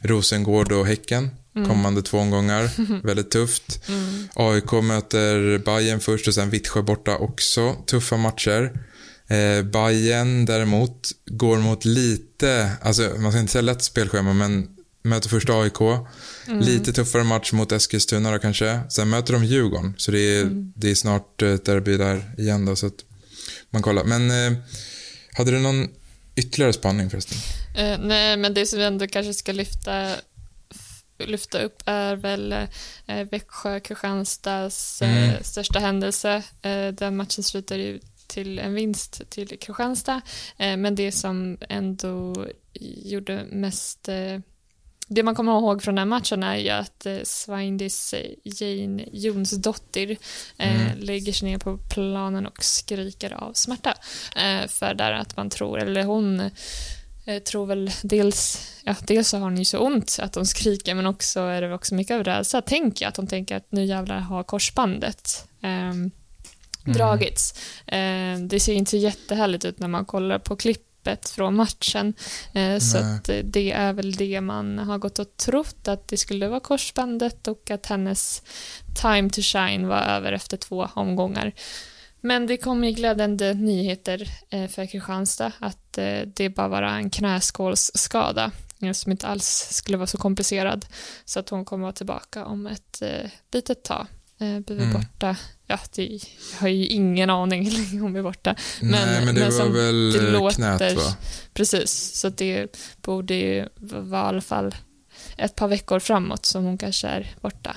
Rosengård 0.00 0.72
och 0.72 0.86
Häcken 0.86 1.30
kommande 1.54 2.02
två 2.02 2.18
omgångar. 2.18 2.70
Väldigt 3.06 3.30
tufft. 3.30 3.80
AIK 4.34 4.72
möter 4.72 5.58
Bayern 5.58 6.00
först 6.00 6.28
och 6.28 6.34
sen 6.34 6.50
Vittsjö 6.50 6.82
borta 6.82 7.16
också. 7.16 7.76
Tuffa 7.86 8.16
matcher. 8.16 8.72
Eh, 9.28 9.62
Bayern 9.62 10.44
däremot 10.44 11.10
går 11.26 11.58
mot 11.58 11.84
lite, 11.84 12.70
alltså 12.82 13.02
man 13.18 13.32
ska 13.32 13.40
inte 13.40 13.52
säga 13.52 13.62
lätt 13.62 13.82
spelschema 13.82 14.32
men 14.32 14.68
möter 15.02 15.28
först 15.28 15.50
AIK. 15.50 15.78
Lite 16.60 16.92
tuffare 16.92 17.24
match 17.24 17.52
mot 17.52 17.72
Eskilstuna 17.72 18.32
då 18.32 18.38
kanske. 18.38 18.80
Sen 18.88 19.10
möter 19.10 19.32
de 19.32 19.44
Djurgården. 19.44 19.94
Så 19.96 20.10
det 20.10 20.18
är, 20.18 20.50
det 20.76 20.90
är 20.90 20.94
snart 20.94 21.42
eh, 21.42 21.52
ett 21.52 21.64
derby 21.64 21.96
där 21.96 22.34
igen 22.38 22.64
då 22.64 22.76
så 22.76 22.86
att 22.86 23.04
man 23.70 23.82
kollar. 23.82 24.04
Men 24.04 24.30
eh, 24.30 24.58
hade 25.32 25.50
du 25.50 25.58
någon 25.58 25.88
ytterligare 26.36 26.72
spaning 26.72 27.10
förresten? 27.10 27.38
Eh, 27.76 27.98
nej, 27.98 28.36
men 28.36 28.54
det 28.54 28.66
som 28.66 28.78
vi 28.78 28.84
ändå 28.84 29.06
kanske 29.06 29.34
ska 29.34 29.52
lyfta, 29.52 30.10
lyfta 31.26 31.62
upp 31.62 31.82
är 31.86 32.16
väl 32.16 32.52
eh, 33.06 33.28
Växjö-Kristianstads 33.30 35.02
eh, 35.02 35.28
Mm. 35.28 35.42
största 35.42 35.78
händelse. 35.78 36.42
Eh, 36.62 36.88
den 36.88 37.16
matchen 37.16 37.44
slutar 37.44 37.76
ju 37.76 38.00
till 38.26 38.58
en 38.58 38.74
vinst 38.74 39.30
till 39.30 39.58
Kristianstad. 39.58 40.20
Men 40.56 40.94
det 40.94 41.12
som 41.12 41.58
ändå 41.68 42.46
gjorde 43.04 43.44
mest 43.50 44.08
det 45.08 45.22
man 45.22 45.34
kommer 45.34 45.52
ihåg 45.58 45.82
från 45.82 45.94
den 45.94 45.98
här 46.12 46.18
matchen 46.18 46.42
är 46.42 46.56
ju 46.56 46.68
att 46.68 47.06
eh, 47.06 47.18
Sveindis 47.22 48.14
Jane 48.44 49.04
Jonsdottir 49.12 50.16
eh, 50.56 50.96
lägger 50.96 51.32
sig 51.32 51.50
ner 51.50 51.58
på 51.58 51.78
planen 51.90 52.46
och 52.46 52.64
skriker 52.64 53.32
av 53.32 53.52
smärta. 53.52 53.94
Eh, 54.36 54.66
för 54.68 54.94
där 54.94 55.12
att 55.12 55.36
man 55.36 55.50
tror, 55.50 55.78
eller 55.78 56.04
hon 56.04 56.50
eh, 57.24 57.42
tror 57.42 57.66
väl 57.66 57.90
dels, 58.02 58.70
ja 58.84 58.94
dels 59.06 59.28
så 59.28 59.36
har 59.36 59.44
hon 59.44 59.56
ju 59.56 59.64
så 59.64 59.78
ont 59.78 60.18
att 60.22 60.34
hon 60.34 60.46
skriker 60.46 60.94
men 60.94 61.06
också 61.06 61.40
är 61.40 61.62
det 61.62 61.74
också 61.74 61.94
mycket 61.94 62.14
av 62.14 62.24
rädsla, 62.24 62.62
tänker 62.62 63.04
jag, 63.04 63.08
att 63.08 63.16
hon 63.16 63.26
tänker 63.26 63.56
att 63.56 63.72
nu 63.72 63.84
jävlar 63.84 64.18
har 64.18 64.42
korsbandet 64.42 65.48
ehm, 65.62 66.10
dragits. 66.84 67.54
Eh, 67.86 68.38
det 68.38 68.60
ser 68.60 68.74
inte 68.74 68.96
jättehärligt 68.96 69.64
ut 69.64 69.78
när 69.78 69.88
man 69.88 70.04
kollar 70.04 70.38
på 70.38 70.56
klippet 70.56 71.30
från 71.30 71.56
matchen. 71.56 72.14
Eh, 72.52 72.78
så 72.78 72.98
att 72.98 73.28
eh, 73.28 73.36
det 73.44 73.72
är 73.72 73.92
väl 73.92 74.12
det 74.12 74.40
man 74.40 74.78
har 74.78 74.98
gått 74.98 75.18
och 75.18 75.36
trott 75.36 75.88
att 75.88 76.08
det 76.08 76.16
skulle 76.16 76.48
vara 76.48 76.60
korsbandet 76.60 77.48
och 77.48 77.70
att 77.70 77.86
hennes 77.86 78.42
time 79.02 79.30
to 79.30 79.40
shine 79.42 79.86
var 79.86 80.00
över 80.00 80.32
efter 80.32 80.56
två 80.56 80.88
omgångar. 80.94 81.52
Men 82.26 82.46
det 82.46 82.56
kom 82.56 82.84
ju 82.84 82.90
glädjande 82.90 83.54
nyheter 83.54 84.28
eh, 84.50 84.68
för 84.68 84.86
Kristianstad 84.86 85.52
att 85.58 85.98
eh, 85.98 86.20
det 86.34 86.48
bara 86.50 86.68
var 86.68 86.82
en 86.82 87.10
knäskålsskada 87.10 88.50
som 88.94 89.12
inte 89.12 89.26
alls 89.26 89.68
skulle 89.70 89.96
vara 89.98 90.06
så 90.06 90.18
komplicerad. 90.18 90.86
Så 91.24 91.40
att 91.40 91.48
hon 91.48 91.64
kommer 91.64 91.82
vara 91.82 91.92
tillbaka 91.92 92.44
om 92.44 92.66
ett 92.66 93.02
eh, 93.02 93.30
litet 93.52 93.82
tag. 93.84 94.06
Vi 94.38 94.46
Mm. 94.68 94.92
borta, 94.92 95.36
ja, 95.66 95.78
det, 95.94 96.02
jag 96.52 96.58
har 96.60 96.68
ju 96.68 96.86
ingen 96.86 97.30
aning 97.30 97.64
hur 97.70 97.78
länge 97.78 98.00
hon 98.00 98.12
blir 98.12 98.22
borta. 98.22 98.56
Men- 98.80 98.90
Nej, 98.90 99.24
men 99.24 99.34
det 99.34 99.40
men 99.40 99.58
var 99.58 99.68
väl 99.68 100.12
det 100.12 100.30
låter- 100.30 100.56
knät 100.78 100.96
va? 100.96 101.16
Precis, 101.54 101.90
så 102.20 102.28
det 102.28 102.76
borde 103.02 103.34
ju 103.34 103.68
vara 103.76 104.24
i 104.26 104.28
alla 104.28 104.40
fall 104.40 104.74
ett 105.36 105.56
par 105.56 105.68
veckor 105.68 105.98
framåt 106.00 106.46
som 106.46 106.64
hon 106.64 106.78
kanske 106.78 107.08
är 107.08 107.34
borta. 107.40 107.76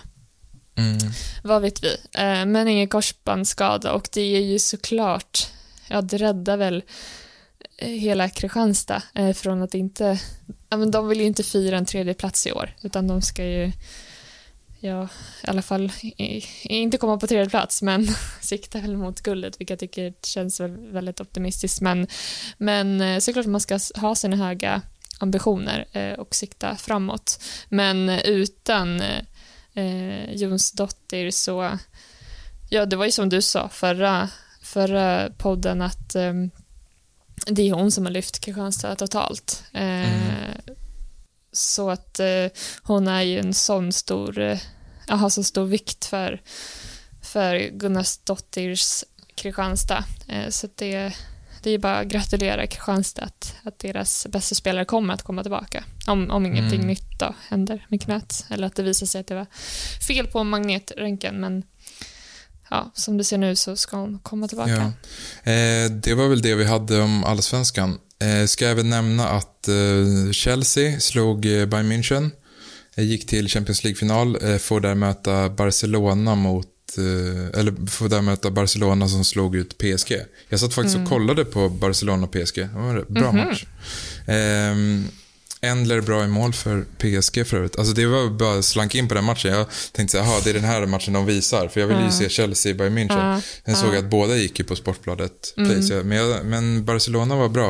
Mm. 0.78 0.98
Vad 1.44 1.62
vet 1.62 1.84
vi? 1.84 1.98
Eh, 2.14 2.46
men 2.46 2.68
ingen 2.68 2.88
korsbandsskada 2.88 3.94
och 3.94 4.10
det 4.14 4.22
är 4.22 4.42
ju 4.42 4.60
såklart, 4.60 5.48
ja 5.88 6.02
det 6.02 6.18
räddar 6.18 6.58
väl 6.58 6.84
eh, 7.78 7.90
hela 7.90 8.30
Kristianstad 8.30 9.02
eh, 9.16 9.34
från 9.34 9.62
att 9.62 9.74
inte, 9.74 10.20
ja 10.70 10.78
men 10.78 10.92
de 10.92 11.08
vill 11.08 11.20
ju 11.20 11.26
inte 11.26 11.44
fira 11.44 11.78
en 11.78 11.86
tredje 11.86 12.14
plats 12.14 12.48
i 12.48 12.52
år 12.52 12.76
utan 12.82 13.08
de 13.08 13.22
ska 13.22 13.44
ju, 13.44 13.72
ja 14.80 15.08
i 15.44 15.48
alla 15.48 15.62
fall 15.62 15.92
inte 16.64 16.98
komma 16.98 17.18
på 17.18 17.28
tredje 17.28 17.50
plats 17.50 17.82
men 17.82 18.08
sikta 18.42 18.80
väl 18.80 18.98
mot 18.98 19.22
guldet 19.22 19.60
vilket 19.62 19.82
jag 19.82 19.92
tycker 19.92 20.14
känns 20.24 20.60
väldigt 20.92 21.22
optimistiskt 21.22 21.82
men, 21.82 22.08
men 22.58 23.22
såklart 23.22 23.46
man 23.46 23.62
ska 23.62 23.80
ha 23.96 24.16
sina 24.16 24.36
höga 24.36 24.82
ambitioner 25.20 25.86
och 26.18 26.36
sikta 26.36 26.76
framåt 26.76 27.44
men 27.70 28.10
utan 28.10 29.02
eh, 29.78 30.34
Jonsdottir 30.36 31.32
så, 31.32 31.78
ja 32.70 32.86
det 32.86 32.96
var 32.96 33.06
ju 33.06 33.12
som 33.12 33.30
du 33.30 33.42
sa 33.42 33.70
förra, 33.70 34.30
förra 34.62 35.30
podden 35.38 35.82
att 35.82 36.16
eh, 36.16 36.34
det 37.48 37.70
är 37.70 37.74
hon 37.74 37.92
som 37.92 38.06
har 38.06 38.12
lyft 38.12 38.40
Kristianstad 38.40 38.96
totalt. 38.96 39.64
Eh, 39.74 40.08
Så 41.52 41.90
att 41.90 42.20
eh, 42.20 42.48
hon 42.84 43.08
är 43.08 43.22
ju 43.22 43.40
en 43.40 43.54
sån 43.54 43.94
stor, 43.94 44.40
eh, 44.40 44.60
har 45.08 45.30
så 45.30 45.44
stor 45.44 45.66
vikt 45.66 46.06
för, 46.06 46.42
för 47.22 47.70
Gunnarsdottirs 47.70 49.04
Kristianstad. 49.36 50.04
Eh, 50.28 50.50
så 50.50 50.66
att 50.66 50.78
det, 50.78 51.14
det 51.64 51.72
är 51.72 51.78
bara 51.78 51.98
att 52.00 52.08
gratulera 52.08 52.68
Kristianstad 52.68 53.22
att, 53.24 53.56
att 53.64 53.80
deras 53.80 54.28
bästa 54.30 54.56
spelare 54.56 54.86
kommer 54.86 55.14
att 55.14 55.24
komma 55.24 55.42
tillbaka. 55.44 55.84
Om, 56.08 56.30
om 56.32 56.46
ingenting 56.46 56.80
Mm. 56.80 56.88
nytt 56.88 57.20
då 57.20 57.36
händer 57.50 57.86
med 57.90 58.02
knät. 58.02 58.46
Eller 58.50 58.68
att 58.68 58.76
det 58.76 58.84
visar 58.84 59.06
sig 59.06 59.22
att 59.22 59.28
det 59.28 59.36
var 59.36 59.46
fel 60.08 60.28
på 60.28 60.44
magnetröntgen. 60.44 61.40
Men 61.40 61.64
ja, 62.70 62.92
som 62.94 63.18
det 63.18 63.24
ser 63.24 63.38
nu 63.38 63.56
så 63.56 63.76
ska 63.76 63.98
hon 63.98 64.20
komma 64.20 64.48
tillbaka. 64.48 64.94
Ja. 65.44 65.52
Eh, 65.52 65.92
det 65.92 66.14
var 66.14 66.28
väl 66.28 66.42
det 66.42 66.56
vi 66.56 66.66
hade 66.66 67.02
om 67.02 67.24
allsvenskan. 67.24 67.98
Eh, 68.20 68.46
ska 68.46 68.66
jag 68.66 68.72
även 68.72 68.90
nämna 68.90 69.28
att 69.30 69.68
eh, 69.68 70.32
Chelsea 70.32 71.00
slog 71.00 71.46
eh, 71.46 71.66
Bayern 71.66 71.92
München. 71.92 72.30
Eh, 72.96 73.04
gick 73.04 73.28
till 73.28 73.50
Champions 73.50 73.84
League-final. 73.84 74.38
Eh, 74.52 74.58
får 74.58 74.80
där 74.80 74.96
möta 74.96 75.50
Barcelona 75.50 76.36
mot 76.36 76.68
eller 77.54 77.88
får 77.90 78.10
där 78.10 78.22
möta 78.22 78.52
Barcelona 78.52 79.08
som 79.08 79.26
slog 79.26 79.56
ut 79.56 79.78
PSG. 79.78 80.16
Jag 80.50 80.60
satt 80.60 80.74
faktiskt 80.74 80.98
och 80.98 81.06
kollade 81.10 81.46
på 81.46 81.70
Barcelona 81.70 82.24
och 82.24 82.32
PSG. 82.32 82.56
Det 82.62 82.70
var 82.74 82.90
en 82.98 83.06
bra 83.14 83.32
match. 83.32 83.66
Ehm, 84.28 85.08
Endler 85.62 86.02
bra 86.02 86.24
i 86.24 86.28
mål 86.28 86.54
för 86.54 86.86
PSG 86.98 87.48
för 87.48 87.58
övrigt. 87.58 87.78
Alltså 87.80 87.94
det 87.94 88.06
var 88.06 88.30
bara 88.30 88.62
slank 88.62 88.96
in 88.96 89.08
på 89.08 89.14
den 89.14 89.24
matchen. 89.24 89.52
Jag 89.52 89.66
tänkte 89.92 90.18
så 90.18 90.24
här, 90.24 90.32
"Jaha, 90.32 90.42
det 90.44 90.50
är 90.50 90.54
den 90.54 90.64
här 90.64 90.86
matchen 90.86 91.14
de 91.14 91.26
visar. 91.26 91.68
För 91.68 91.80
jag 91.80 91.88
ville 91.88 92.06
ju 92.06 92.12
se 92.12 92.30
Chelsea 92.30 92.74
Bayern 92.74 92.98
München. 92.98 93.42
Sen 93.66 93.76
såg 93.76 93.90
ja. 93.90 93.94
jag 93.96 94.04
att 94.06 94.10
båda 94.12 94.36
gick 94.36 94.60
ju 94.60 94.66
på 94.66 94.76
Sportbladet 94.76 95.54
Play. 95.56 95.88
jag- 95.90 96.06
Men, 96.06 96.18
jag, 96.18 96.46
men 96.46 96.86
Barcelona 96.86 97.36
var 97.36 97.50
bra. 97.50 97.70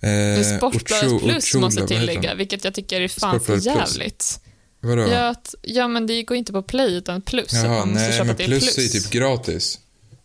Eh, 0.00 0.56
Sportbladet 0.58 1.20
plus 1.22 1.44
Ochola, 1.54 1.66
måste 1.66 1.80
heter 1.82 1.96
tillägga, 1.98 2.34
vilket 2.34 2.64
jag 2.64 2.74
tycker 2.74 3.00
är 3.00 3.08
fan 3.08 3.40
för 3.40 3.60
Sportbladet 3.60 3.94
plus. 3.94 4.38
Vadå? 4.82 5.02
Ja, 5.02 5.28
att, 5.28 5.54
ja, 5.62 5.88
men 5.88 6.06
det 6.06 6.22
går 6.22 6.36
inte 6.36 6.52
på 6.52 6.62
play 6.62 6.94
utan 6.96 7.22
plus. 7.22 7.52
Jaha, 7.52 7.68
Man 7.68 7.88
måste 7.88 8.02
nej 8.02 8.12
köpa 8.12 8.24
men 8.24 8.36
det 8.36 8.44
plus, 8.44 8.78
är 8.78 8.82
ju 8.82 8.88
typ 8.88 9.10
gratis. 9.10 9.78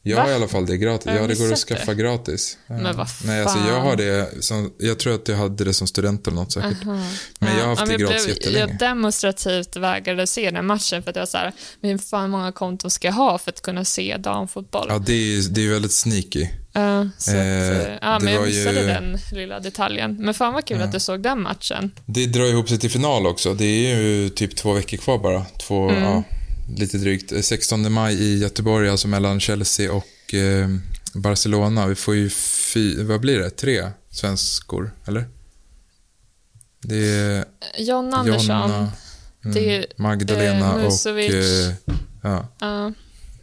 Jag 0.03 0.18
Va? 0.18 0.24
har 0.24 0.30
i 0.30 0.34
alla 0.34 0.47
fall 0.47 0.66
det 0.66 0.78
gratis. 0.78 1.05
Ja, 1.05 1.14
det 1.14 1.20
går 1.20 1.43
att 1.45 1.49
missat 1.49 1.68
det? 1.68 1.76
skaffa 1.76 1.93
gratis. 1.93 2.58
Ja. 2.68 2.74
Men 2.78 2.97
vad 2.97 3.08
Nej, 3.26 3.41
alltså 3.41 3.58
jag 3.58 3.68
fan. 3.68 3.82
har 3.82 3.95
det 3.95 4.43
som, 4.43 4.74
jag 4.78 4.99
tror 4.99 5.16
att 5.16 5.28
jag 5.28 5.36
hade 5.38 5.64
det 5.64 5.74
som 5.74 5.88
student 5.88 6.28
eller 6.28 6.36
något 6.36 6.51
säkert. 6.51 6.84
Men 6.86 7.58
jag 7.58 7.62
har 7.62 7.68
haft 7.68 7.82
Ja, 7.82 7.86
det 7.88 7.97
gratis 8.03 8.26
blev, 8.26 8.36
jättelänge. 8.36 8.60
Jag 8.60 8.78
demonstrativt 8.78 9.76
vägrade 9.76 10.28
se 10.28 10.51
den 10.51 10.66
matchen 10.66 11.03
för 11.03 11.10
att 11.10 11.16
jag 11.16 11.22
var 11.22 11.28
så 11.28 11.38
här, 11.38 11.53
men 11.82 11.91
hur 11.91 11.97
fan 11.97 12.30
många 12.30 12.51
konton 12.51 12.91
ska 12.91 13.08
jag 13.08 13.14
ha 13.14 13.38
för 13.38 13.51
att 13.51 13.62
kunna 13.62 13.86
se 13.86 14.18
damfotboll? 14.18 14.88
Ja, 14.89 14.99
det 14.99 15.14
är 15.14 15.18
ju 15.18 15.41
det 15.41 15.66
är 15.66 15.70
väldigt 15.70 15.91
sneaky. 15.91 16.47
Ja, 16.82 17.09
så 17.17 17.32
Eh, 17.32 17.80
att, 17.80 17.88
eh, 17.88 17.93
ja, 18.01 18.19
men 18.21 18.34
jag 18.34 18.39
var 18.39 18.47
ju- 18.47 18.53
missade 18.59 18.86
den 18.88 19.17
lilla 19.32 19.59
detaljen. 19.59 20.15
Men 20.19 20.34
fan 20.34 20.53
vad 20.53 20.65
kul 20.65 20.82
att 20.82 20.91
du 20.91 20.99
såg 20.99 21.21
den 21.23 21.41
matchen. 21.41 21.91
Det 22.05 22.25
drar 22.25 22.45
ihop 22.45 22.69
sig 22.69 22.80
till 22.80 22.89
final 22.91 23.28
också. 23.28 23.53
Det 23.53 23.65
är 23.65 23.99
ju 23.99 24.30
typ 24.30 24.55
två 24.55 24.73
veckor 24.73 24.97
kvar 24.97 25.17
bara. 25.17 25.45
Två, 25.67 25.89
Mm. 25.89 26.03
ja, 26.03 26.23
lite 26.78 26.97
drygt. 26.97 27.32
Eh, 27.32 27.41
16 27.41 27.91
maj 27.91 28.23
i 28.23 28.38
Göteborg, 28.38 28.89
alltså 28.89 29.07
mellan 29.07 29.39
Chelsea 29.39 29.91
och 29.91 30.34
eh, 30.34 30.67
Barcelona. 31.13 31.88
Vi 31.88 31.95
får 31.95 32.15
ju 32.15 32.30
fy, 32.73 33.03
vad 33.03 33.21
blir 33.21 33.39
det? 33.39 33.49
Tre 33.49 33.89
svenskor, 34.09 34.91
eller? 35.07 35.25
Det 36.82 36.95
är 37.09 37.45
John 37.78 38.13
Andersson, 38.13 38.45
Jonna, 38.61 38.91
mm, 39.45 39.53
det 39.53 39.75
är, 39.75 39.86
Magdalena 39.97 40.80
eh, 40.82 40.86
och... 40.86 41.19
Eh, 41.19 41.73
ja, 42.23 42.47
ja, 42.59 42.93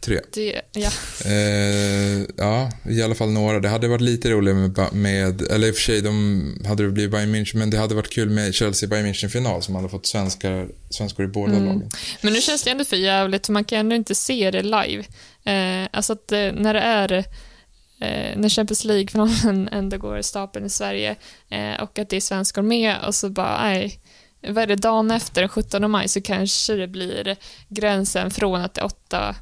tre. 0.05 0.19
det, 0.33 0.61
ja. 0.71 0.89
Eh, 1.25 2.25
ja, 2.37 2.71
i 2.89 3.01
alla 3.03 3.15
fall 3.15 3.29
några. 3.31 3.59
Det 3.59 3.69
hade 3.69 3.87
varit 3.87 4.01
lite 4.01 4.29
roligare 4.29 4.57
med, 4.57 4.93
med 4.93 5.41
eller 5.41 5.67
i 5.67 5.71
och 5.71 5.75
för 5.75 5.81
sig, 5.81 6.01
de 6.01 6.63
hade 6.65 6.83
det 6.83 6.89
blivit 6.91 7.11
Bayern 7.11 7.35
München, 7.35 7.57
men 7.57 7.69
det 7.69 7.77
hade 7.77 7.95
varit 7.95 8.09
kul 8.13 8.29
med 8.29 8.51
Chelsea-Bayern 8.53 9.05
München-final 9.05 9.61
som 9.61 9.75
hade 9.75 9.89
fått 9.89 10.05
svenskar, 10.05 10.67
svenskor 10.89 11.25
i 11.25 11.27
båda 11.27 11.53
Mm. 11.53 11.65
lagen. 11.65 11.89
Men 12.21 12.33
nu 12.33 12.41
känns 12.41 12.63
det 12.63 12.69
ändå 12.71 12.85
för 12.85 12.95
jävligt, 12.97 13.45
för 13.45 13.53
man 13.53 13.63
kan 13.63 13.79
ändå 13.79 13.95
inte 13.95 14.15
se 14.15 14.51
det 14.51 14.63
live. 14.63 15.03
Eh, 15.43 15.89
alltså 15.93 16.13
att 16.13 16.31
eh, 16.31 16.51
när 16.53 16.73
det 16.73 16.79
är 16.79 17.11
eh, 17.13 18.37
när 18.37 18.49
Champions 18.49 18.83
League-finalen 18.83 19.69
ändå 19.71 19.97
går 19.97 20.17
i 20.19 20.23
stapeln 20.23 20.65
i 20.65 20.69
Sverige 20.69 21.15
eh, 21.49 21.81
och 21.81 21.99
att 21.99 22.09
det 22.09 22.15
är 22.15 22.21
svenskor 22.21 22.61
med 22.61 22.95
och 23.07 23.15
så 23.15 23.29
bara, 23.29 23.61
nej, 23.63 23.99
vad 24.47 24.57
är 24.63 24.67
det, 24.67 24.75
dagen 24.75 25.11
efter 25.11 25.41
den 25.41 25.49
17 25.49 25.91
maj 25.91 26.07
så 26.07 26.21
kanske 26.21 26.73
det 26.73 26.87
blir 26.87 27.35
gränsen 27.69 28.31
från 28.31 28.61
att 28.61 28.73
det 28.73 28.81
är 28.81 28.85
åtta, 28.85 29.35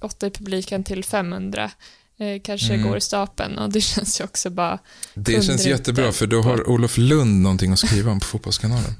åtta 0.00 0.26
i 0.26 0.30
publiken 0.30 0.84
till 0.84 1.04
500 1.04 1.70
eh, 2.18 2.40
kanske 2.42 2.74
Mm. 2.74 2.88
går 2.88 2.96
i 2.96 3.00
stapeln 3.00 3.58
och 3.58 3.70
det 3.72 3.80
känns 3.90 4.20
ju 4.20 4.24
också 4.24 4.50
bara 4.50 4.78
Det 5.14 5.42
känns 5.44 5.66
jättebra 5.66 6.12
för 6.12 6.26
då 6.26 6.42
har 6.42 6.68
Olof 6.70 6.98
Lund 6.98 7.42
någonting 7.42 7.72
att 7.72 7.78
skriva 7.78 8.10
om 8.10 8.20
på 8.20 8.26
Fotbollskanalen. 8.26 8.90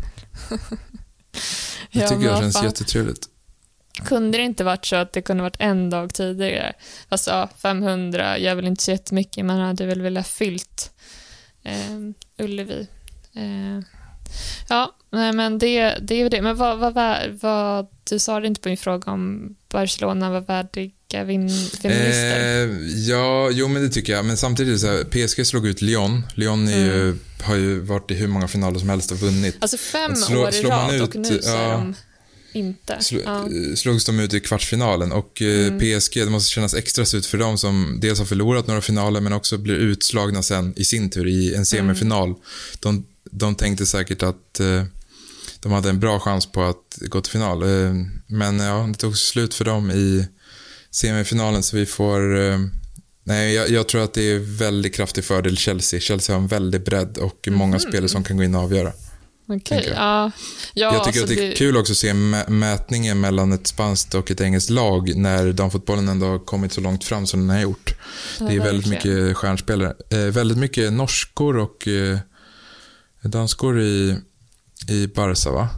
Det 1.92 1.98
Ja, 2.00 2.08
tycker 2.08 2.22
jag 2.24 2.38
känns 2.38 2.56
fan. 2.56 2.64
jättetrevligt. 2.64 3.26
Kunde 4.04 4.38
det 4.38 4.44
inte 4.44 4.64
varit 4.64 4.86
så 4.86 4.96
att 4.96 5.12
det 5.12 5.22
kunde 5.22 5.42
varit 5.42 5.56
en 5.58 5.90
dag 5.90 6.14
tidigare? 6.14 6.72
Ja, 7.26 7.48
500 7.62 8.38
gör 8.38 8.54
väl 8.54 8.66
inte 8.66 8.82
så 8.82 8.90
jättemycket. 8.90 9.44
Man 9.44 9.60
hade 9.60 9.86
väl 9.86 10.02
velat 10.02 10.26
fyllt 10.28 10.90
eh, 11.62 12.44
Ullevi. 12.44 12.86
Eh, 13.34 13.84
ja, 14.68 14.96
nej, 15.12 15.32
men 15.32 15.58
det, 15.58 15.98
det 16.02 16.14
är 16.20 16.30
det. 16.30 16.42
Men 16.42 16.56
vad, 16.56 16.78
vad, 16.78 16.94
vad, 17.42 17.86
du 18.10 18.18
sa 18.18 18.40
det 18.40 18.46
inte 18.46 18.60
på 18.60 18.68
min 18.68 18.78
fråga 18.78 19.12
om 19.12 19.54
Barcelona 19.72 20.30
var 20.30 20.40
värdiga 20.40 21.24
vin, 21.24 21.48
finalister. 21.80 22.66
Eh, 22.68 22.98
ja, 23.08 23.50
jo 23.52 23.68
men 23.68 23.82
det 23.82 23.88
tycker 23.88 24.12
jag. 24.12 24.24
Men 24.24 24.36
samtidigt 24.36 24.74
är 24.74 24.78
så 24.78 24.86
här, 24.86 25.04
PSG 25.04 25.46
slog 25.46 25.66
ut 25.66 25.82
Lyon. 25.82 26.22
Lyon 26.34 26.68
är 26.68 26.78
ju, 26.78 27.02
Mm. 27.02 27.18
har 27.42 27.56
ju 27.56 27.80
varit 27.80 28.10
i 28.10 28.14
hur 28.14 28.28
många 28.28 28.48
finaler 28.48 28.78
som 28.78 28.88
helst 28.88 29.12
och 29.12 29.18
vunnit. 29.18 29.56
alltså 29.60 29.76
fem 29.76 30.16
slå- 30.16 30.40
år 30.42 30.54
i 30.54 30.62
rad 30.62 30.94
ut, 30.94 31.02
och 31.02 31.16
nu 31.16 31.38
så 31.42 31.50
är 31.56 31.62
ja. 31.62 31.70
de 31.72 31.94
inte. 32.52 32.94
Sl- 33.00 33.22
ja. 33.24 33.76
slogs 33.76 34.04
de 34.04 34.20
ut 34.20 34.34
i 34.34 34.40
kvartsfinalen 34.40 35.12
och 35.12 35.42
eh, 35.42 35.66
Mm. 35.66 35.78
PSG, 36.00 36.14
det 36.24 36.30
måste 36.30 36.50
kännas 36.50 36.74
extra 36.74 37.04
surt 37.04 37.26
för 37.26 37.38
dem 37.38 37.58
som 37.58 37.98
dels 38.00 38.18
har 38.18 38.26
förlorat 38.26 38.66
några 38.66 38.80
finaler 38.80 39.20
men 39.20 39.32
också 39.32 39.58
blir 39.58 39.74
utslagna 39.74 40.42
sen 40.42 40.72
i 40.76 40.84
sin 40.84 41.10
tur 41.10 41.26
i 41.28 41.54
en 41.54 41.66
semifinal. 41.66 42.34
De, 42.80 43.06
de 43.30 43.54
tänkte 43.54 43.86
säkert 43.86 44.22
att 44.22 44.60
eh, 44.60 44.84
de 45.60 45.72
hade 45.72 45.90
en 45.90 46.00
bra 46.00 46.20
chans 46.20 46.46
på 46.46 46.62
att 46.62 46.98
gå 47.00 47.20
till 47.20 47.32
final. 47.32 47.62
Eh, 47.62 47.94
men 48.26 48.60
ja, 48.60 48.86
det 48.88 48.94
tog 48.94 49.18
slut 49.18 49.54
för 49.54 49.64
dem 49.64 49.90
i 49.90 50.28
semifinalen 50.90 51.62
så 51.62 51.76
vi 51.76 51.86
får 51.86 52.38
eh, 52.40 52.58
Nej, 53.24 53.54
jag, 53.54 53.70
jag 53.70 53.88
tror 53.88 54.04
att 54.04 54.14
det 54.14 54.22
är 54.22 54.38
väldigt 54.38 54.94
kraftig 54.94 55.24
fördel 55.24 55.56
Chelsea. 55.56 56.00
Chelsea 56.00 56.36
har 56.36 56.40
en 56.42 56.48
väldig 56.48 56.84
bredd 56.84 57.18
och 57.18 57.48
många 57.50 57.78
spelare 57.78 58.08
som 58.08 58.24
kan 58.24 58.36
gå 58.36 58.42
in 58.42 58.54
och 58.54 58.62
avgöra. 58.62 58.92
Okej, 59.46 59.60
tänker 59.60 59.90
jag. 59.90 59.98
ja. 59.98 60.30
ja. 60.74 60.94
Jag 60.94 61.04
tycker 61.04 61.20
alltså 61.20 61.34
att 61.34 61.38
det 61.38 61.52
är 61.52 61.56
kul 61.56 61.76
också 61.76 61.92
att 61.92 61.96
se 61.96 62.12
mä- 62.12 62.50
mätningen 62.50 63.20
mellan 63.20 63.52
ett 63.52 63.66
spanskt 63.66 64.14
och 64.14 64.30
ett 64.30 64.40
engelskt 64.40 64.70
lag 64.70 65.16
när 65.16 65.52
damfotbollen 65.52 66.08
ändå 66.08 66.26
har 66.26 66.38
kommit 66.38 66.72
så 66.72 66.80
långt 66.80 67.04
fram 67.04 67.26
som 67.26 67.40
den 67.40 67.50
har 67.56 67.62
gjort. 67.62 67.94
Det 68.38 68.54
är 68.54 68.60
väldigt 68.60 68.86
mycket 68.86 69.36
stjärnspelare. 69.36 69.94
Eh, 70.10 70.18
väldigt 70.18 70.58
mycket 70.58 70.92
norskor 70.92 71.56
och 71.56 71.88
eh, 71.88 72.18
danskor 73.22 73.80
i, 73.80 74.16
i 74.88 75.06
Barca, 75.06 75.50
va? 75.50 75.68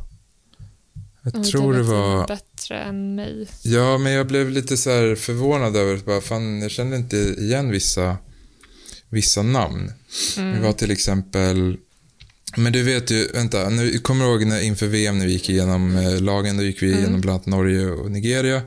Jag 1.22 1.36
Oj, 1.36 1.44
tror 1.44 1.72
det 1.72 1.78
du 1.78 1.82
var... 1.82 2.26
bättre 2.26 2.78
än 2.78 3.14
mig. 3.14 3.48
Ja, 3.62 3.98
men 3.98 4.12
jag 4.12 4.26
blev 4.26 4.50
lite 4.50 4.76
så 4.76 4.90
här 4.90 5.14
förvånad 5.14 5.76
över 5.76 5.94
att 5.94 6.04
bara, 6.04 6.20
fan, 6.20 6.62
jag 6.62 6.70
kände 6.70 6.96
inte 6.96 7.16
igen 7.16 7.70
vissa, 7.70 8.16
vissa 9.08 9.42
namn. 9.42 9.92
Mm. 10.36 10.54
Det 10.54 10.66
var 10.66 10.72
till 10.72 10.90
exempel, 10.90 11.76
men 12.56 12.72
du 12.72 12.82
vet 12.82 13.10
ju, 13.10 13.28
vänta, 13.32 13.68
nu, 13.68 13.98
kommer 13.98 14.24
du 14.24 14.30
ihåg 14.30 14.46
när, 14.46 14.60
inför 14.60 14.86
VM 14.86 15.18
när 15.18 15.26
vi 15.26 15.32
gick 15.32 15.50
igenom 15.50 15.96
eh, 15.96 16.20
lagen, 16.20 16.56
då 16.56 16.62
gick 16.62 16.82
vi 16.82 16.92
igenom 16.92 17.20
bland 17.20 17.34
annat 17.34 17.46
Norge 17.46 17.90
och 17.90 18.10
Nigeria. 18.10 18.62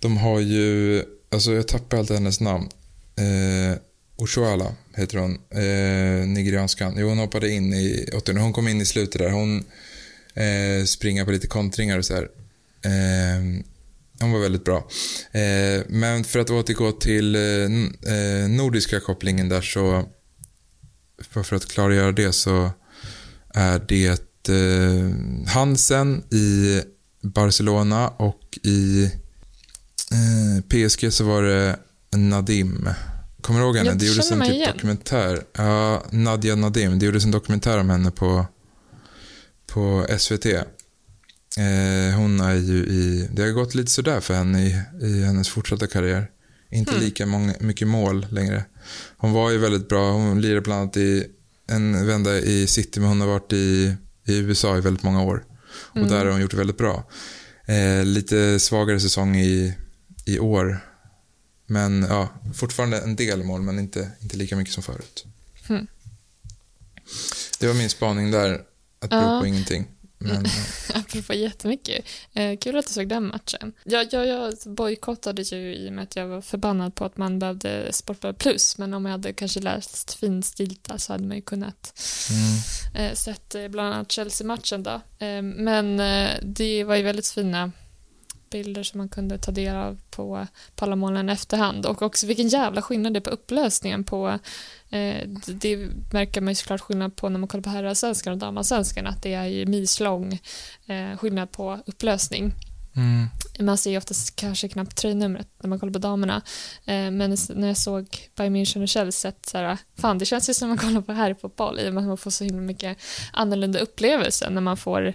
De 0.00 0.16
har 0.16 0.40
ju, 0.40 1.02
alltså 1.30 1.52
jag 1.52 1.68
tappar 1.68 1.98
alltid 1.98 2.16
hennes 2.16 2.40
namn. 2.40 2.68
Eh, 3.16 3.78
Oshoala 4.16 4.74
heter 4.94 5.18
hon, 5.18 5.38
eh, 5.50 6.28
nigerianskan. 6.28 6.94
Jo, 6.98 7.08
hon 7.08 7.18
hoppade 7.18 7.50
in 7.50 7.74
i 7.74 8.10
åttonde, 8.12 8.40
hon 8.40 8.52
kom 8.52 8.68
in 8.68 8.80
i 8.80 8.84
slutet 8.84 9.20
där. 9.20 9.30
Hon 9.30 9.64
eh, 10.34 10.84
springer 10.86 11.24
på 11.24 11.30
lite 11.30 11.46
kontringar 11.46 11.98
och 11.98 12.04
så 12.04 12.14
här. 12.14 12.28
Eh, 12.84 13.62
hon 14.20 14.32
var 14.32 14.40
väldigt 14.40 14.64
bra. 14.64 14.88
Eh, 15.32 15.82
men 15.88 16.24
för 16.24 16.38
att 16.38 16.50
återgå 16.50 16.92
till 16.92 17.34
eh, 17.34 18.12
eh, 18.14 18.48
nordiska 18.48 19.00
kopplingen 19.00 19.48
där 19.48 19.60
så 19.60 20.08
för 21.18 21.42
för 21.42 21.56
att 21.56 21.66
klargöra 21.68 22.12
det 22.12 22.32
så 22.32 22.70
är 23.54 23.78
det 23.88 24.48
eh, 24.48 25.10
Hansen 25.46 26.24
i 26.30 26.80
Barcelona 27.22 28.08
och 28.08 28.58
i 28.62 29.04
eh, 30.12 30.62
PSG 30.68 31.12
så 31.12 31.24
var 31.24 31.42
det 31.42 31.76
Nadim. 32.16 32.88
Kommer 33.44 33.60
du 33.60 33.66
ihåg 33.66 33.76
henne? 33.76 33.88
Jag 33.90 33.98
Det 33.98 34.06
gjordes 34.06 34.30
en 34.30 34.40
typ 34.40 34.50
igen. 34.50 34.72
dokumentär. 34.74 35.42
Ja, 35.56 36.02
Nadia 36.10 36.54
Nadim. 36.56 36.98
Det 36.98 37.06
gjordes 37.06 37.24
en 37.24 37.30
dokumentär 37.30 37.78
om 37.78 37.90
henne 37.90 38.10
på, 38.10 38.46
på 39.66 40.06
SVT. 40.18 40.46
Eh, 40.46 42.16
hon 42.16 42.40
är 42.40 42.54
ju 42.54 42.76
i, 42.84 43.28
det 43.32 43.42
har 43.42 43.50
gått 43.50 43.74
lite 43.74 43.90
sådär 43.90 44.20
för 44.20 44.34
henne 44.34 44.62
i, 44.66 44.82
i 45.02 45.22
hennes 45.24 45.48
fortsatta 45.48 45.86
karriär. 45.86 46.30
Inte 46.70 46.92
Hmm. 46.92 47.00
lika 47.00 47.26
många, 47.26 47.54
mycket 47.60 47.88
mål 47.88 48.26
längre. 48.30 48.64
Hon 49.16 49.32
var 49.32 49.50
ju 49.50 49.58
väldigt 49.58 49.88
bra, 49.88 50.12
hon 50.12 50.40
lirade 50.40 50.60
bland 50.60 50.80
annat 50.80 50.96
i 50.96 51.26
en 51.70 52.06
vända 52.06 52.38
i 52.38 52.66
City 52.66 53.00
men 53.00 53.08
hon 53.08 53.20
har 53.20 53.28
varit 53.28 53.52
i, 53.52 53.94
i 54.26 54.36
USA 54.38 54.76
i 54.76 54.80
väldigt 54.80 55.02
många 55.02 55.22
år. 55.22 55.44
Och 55.90 55.96
Mm. 55.96 56.08
där 56.08 56.24
har 56.24 56.32
hon 56.32 56.40
gjort 56.40 56.50
det 56.50 56.56
väldigt 56.56 56.78
bra. 56.78 57.10
Eh, 57.66 58.04
lite 58.04 58.60
svagare 58.60 59.00
säsong 59.00 59.36
i, 59.36 59.74
i 60.26 60.38
år. 60.38 60.80
Men 61.66 62.02
ja, 62.02 62.28
fortfarande 62.54 62.98
en 62.98 63.16
del 63.16 63.44
mål 63.44 63.62
men 63.62 63.78
inte, 63.78 64.10
inte 64.22 64.36
lika 64.36 64.56
mycket 64.56 64.74
som 64.74 64.82
förut. 64.82 65.24
Hmm. 65.68 65.86
Det 67.60 67.66
var 67.66 67.74
min 67.74 67.90
spaning 67.90 68.30
där, 68.30 68.62
att 69.00 69.10
bero 69.10 69.20
Ja. 69.20 69.40
på 69.40 69.46
ingenting. 69.46 69.86
Men, 70.18 70.46
Apropå 70.94 71.34
jättemycket. 71.34 72.04
Eh, 72.32 72.58
kul 72.58 72.78
att 72.78 72.86
du 72.86 72.92
såg 72.92 73.08
den 73.08 73.26
matchen. 73.26 73.72
Jag, 73.84 74.12
jag, 74.12 74.26
jag 74.26 74.54
bojkottade 74.66 75.42
ju 75.42 75.74
i 75.74 75.88
och 75.88 75.92
med 75.92 76.02
att 76.04 76.16
jag 76.16 76.26
var 76.26 76.40
förbannad 76.40 76.94
på 76.94 77.04
att 77.04 77.16
man 77.16 77.38
behövde 77.38 77.92
Sportbladet 77.92 78.38
plus, 78.38 78.78
men 78.78 78.94
om 78.94 79.04
jag 79.04 79.12
hade 79.12 79.32
kanske 79.32 79.60
läst 79.60 80.14
finstilta 80.14 80.98
så 80.98 81.12
hade 81.12 81.24
man 81.24 81.36
ju 81.36 81.42
kunnat 81.42 82.00
mm. 82.30 83.10
eh, 83.10 83.14
sett 83.14 83.54
eh, 83.54 83.68
bland 83.68 83.94
annat 83.94 84.12
Chelsea-matchen 84.12 84.82
då. 84.82 85.00
Eh, 85.26 85.42
men 85.42 86.00
eh, 86.00 86.30
det 86.42 86.84
var 86.84 86.96
ju 86.96 87.02
väldigt 87.02 87.28
fina 87.28 87.72
bilder 88.50 88.82
som 88.82 88.98
man 88.98 89.08
kunde 89.08 89.38
ta 89.38 89.50
del 89.50 89.76
av 89.76 90.00
på, 90.10 90.46
på 90.74 90.84
alla 90.84 90.96
målen 90.96 91.28
efterhand 91.28 91.86
och 91.86 92.02
också 92.02 92.26
vilken 92.26 92.48
jävla 92.48 92.82
skillnad 92.82 93.12
det 93.12 93.18
är 93.18 93.20
på 93.20 93.30
upplösningen 93.30 94.04
på 94.04 94.38
eh, 94.90 95.28
det, 95.46 95.88
märker 96.12 96.40
man 96.40 96.50
ju 96.50 96.54
såklart 96.54 96.80
skillnad 96.80 97.16
på 97.16 97.28
när 97.28 97.38
man 97.38 97.48
kollar 97.48 97.62
på 97.62 97.70
herrallsvenskan 97.70 98.32
och 98.32 98.38
damallsvenskan 98.38 99.06
att 99.06 99.22
det 99.22 99.34
är 99.34 99.46
ju 99.46 99.66
milslång 99.66 100.40
eh, 100.86 101.16
skillnad 101.16 101.52
på 101.52 101.78
upplösning. 101.86 102.52
Mm. 102.96 103.26
Man 103.58 103.78
ser 103.78 103.90
ju 103.90 103.96
oftast 103.96 104.36
kanske 104.36 104.68
knappt 104.68 104.96
tröjnumret 104.96 105.48
när 105.62 105.68
man 105.68 105.78
kollar 105.78 105.92
på 105.92 105.98
damerna. 105.98 106.42
Eh, 106.84 107.10
men 107.10 107.36
när 107.54 107.68
jag 107.68 107.76
såg 107.76 108.06
Bayern 108.36 108.56
München 108.56 108.82
och 108.82 108.88
Chelsea, 108.88 109.32
så 109.46 109.58
här, 109.58 109.78
fan 109.96 110.18
det 110.18 110.24
känns 110.24 110.50
ju 110.50 110.54
som 110.54 110.68
man 110.68 110.78
kollar 110.78 111.00
på 111.00 111.12
herrfotboll 111.12 111.80
i 111.80 111.88
och 111.88 111.94
med 111.94 112.00
att 112.00 112.08
man 112.08 112.16
får 112.16 112.30
så 112.30 112.44
himla 112.44 112.60
mycket 112.60 112.98
annorlunda 113.32 113.78
upplevelser 113.78 114.50
när 114.50 114.60
man 114.60 114.76
får 114.76 115.14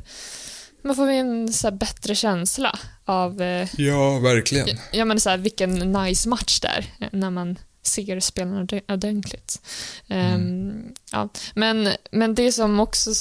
man 0.84 0.96
får 0.96 1.08
en 1.10 1.54
så 1.54 1.72
bättre 1.72 2.16
känsla 2.16 2.80
av 3.06 3.42
eh, 3.42 3.68
Ja, 3.78 4.20
verkligen. 4.20 4.78
Ja 4.92 5.06
men 5.06 5.20
så 5.20 5.30
här, 5.30 5.38
vilken 5.38 5.74
nice 5.92 6.30
match 6.30 6.60
där 6.60 6.86
när 7.12 7.30
man 7.30 7.60
ser 7.82 8.20
spelarna 8.20 8.68
ordentligt. 8.88 9.62
Ehm, 10.08 10.94
ja. 11.12 11.30
men, 11.56 11.90
men 12.12 12.36
det 12.36 12.52
som 12.52 12.80
också 12.80 13.12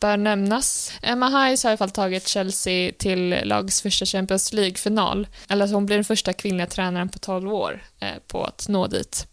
bör 0.00 0.16
nämnas, 0.16 0.92
Emma 1.02 1.28
Hayes 1.28 1.64
har 1.64 1.70
i 1.70 1.72
alla 1.72 1.78
fall 1.78 1.90
tagit 1.90 2.28
Chelsea 2.28 2.92
till 2.98 3.40
lags 3.44 3.82
första 3.82 4.06
Champions 4.06 4.52
League-final. 4.52 5.26
Eller 5.48 5.62
alltså 5.62 5.74
hon 5.74 5.86
blir 5.86 5.96
den 5.96 6.04
första 6.04 6.32
kvinnliga 6.32 6.66
tränaren 6.66 7.08
på 7.08 7.18
12 7.18 7.52
år 7.52 7.84
eh, 8.00 8.14
på 8.26 8.44
att 8.44 8.68
nå 8.68 8.86
dit. 8.86 9.26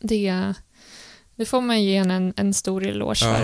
Det, 0.00 0.54
det 1.36 1.44
får 1.46 1.60
man 1.60 1.82
ge 1.84 1.98
henne 1.98 2.14
en, 2.14 2.32
en 2.36 2.54
stor 2.54 2.86
eloge 2.86 3.18
Ja. 3.24 3.36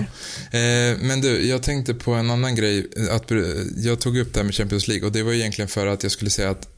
för. 0.50 0.58
Eh, 0.58 0.96
men 0.98 1.20
du, 1.20 1.46
jag 1.46 1.62
tänkte 1.62 1.94
på 1.94 2.12
en 2.14 2.30
annan 2.30 2.54
grej. 2.54 2.86
Att, 3.10 3.30
jag 3.76 4.00
tog 4.00 4.16
upp 4.18 4.32
det 4.34 4.38
här 4.40 4.44
med 4.44 4.54
Champions 4.54 4.88
League 4.88 5.06
och 5.06 5.12
det 5.12 5.22
var 5.22 5.32
egentligen 5.32 5.68
för 5.68 5.86
att 5.86 6.02
jag 6.02 6.12
skulle 6.12 6.30
säga 6.30 6.50
att 6.50 6.68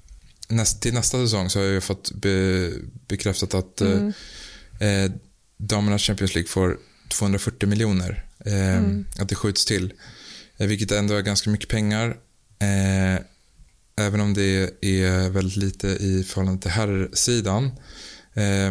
näst, 0.48 0.82
till 0.82 0.94
nästa 0.94 1.18
säsong 1.18 1.50
så 1.50 1.58
har 1.58 1.66
jag 1.66 1.82
fått 1.84 2.12
be, 2.12 2.70
bekräftat 3.08 3.54
att 3.54 3.80
Mm. 3.80 4.12
eh, 4.80 4.88
eh, 4.88 5.10
damernas 5.56 6.02
Champions 6.02 6.34
League 6.34 6.48
får 6.48 6.78
240 7.08 7.68
miljoner. 7.68 8.24
Eh, 8.46 8.76
Mm. 8.78 9.04
Att 9.18 9.28
det 9.28 9.34
skjuts 9.34 9.64
till. 9.64 9.92
Eh, 10.56 10.66
vilket 10.66 10.90
ändå 10.92 11.14
är 11.14 11.20
ganska 11.22 11.50
mycket 11.50 11.68
pengar. 11.68 12.16
Eh, 12.58 13.20
även 14.06 14.20
om 14.20 14.34
det 14.34 14.70
är 14.84 15.28
väldigt 15.30 15.56
lite 15.56 15.88
i 15.88 16.24
förhållande 16.28 16.62
till 16.62 16.70
herrsidan. 16.70 17.64
Eh, 18.34 18.70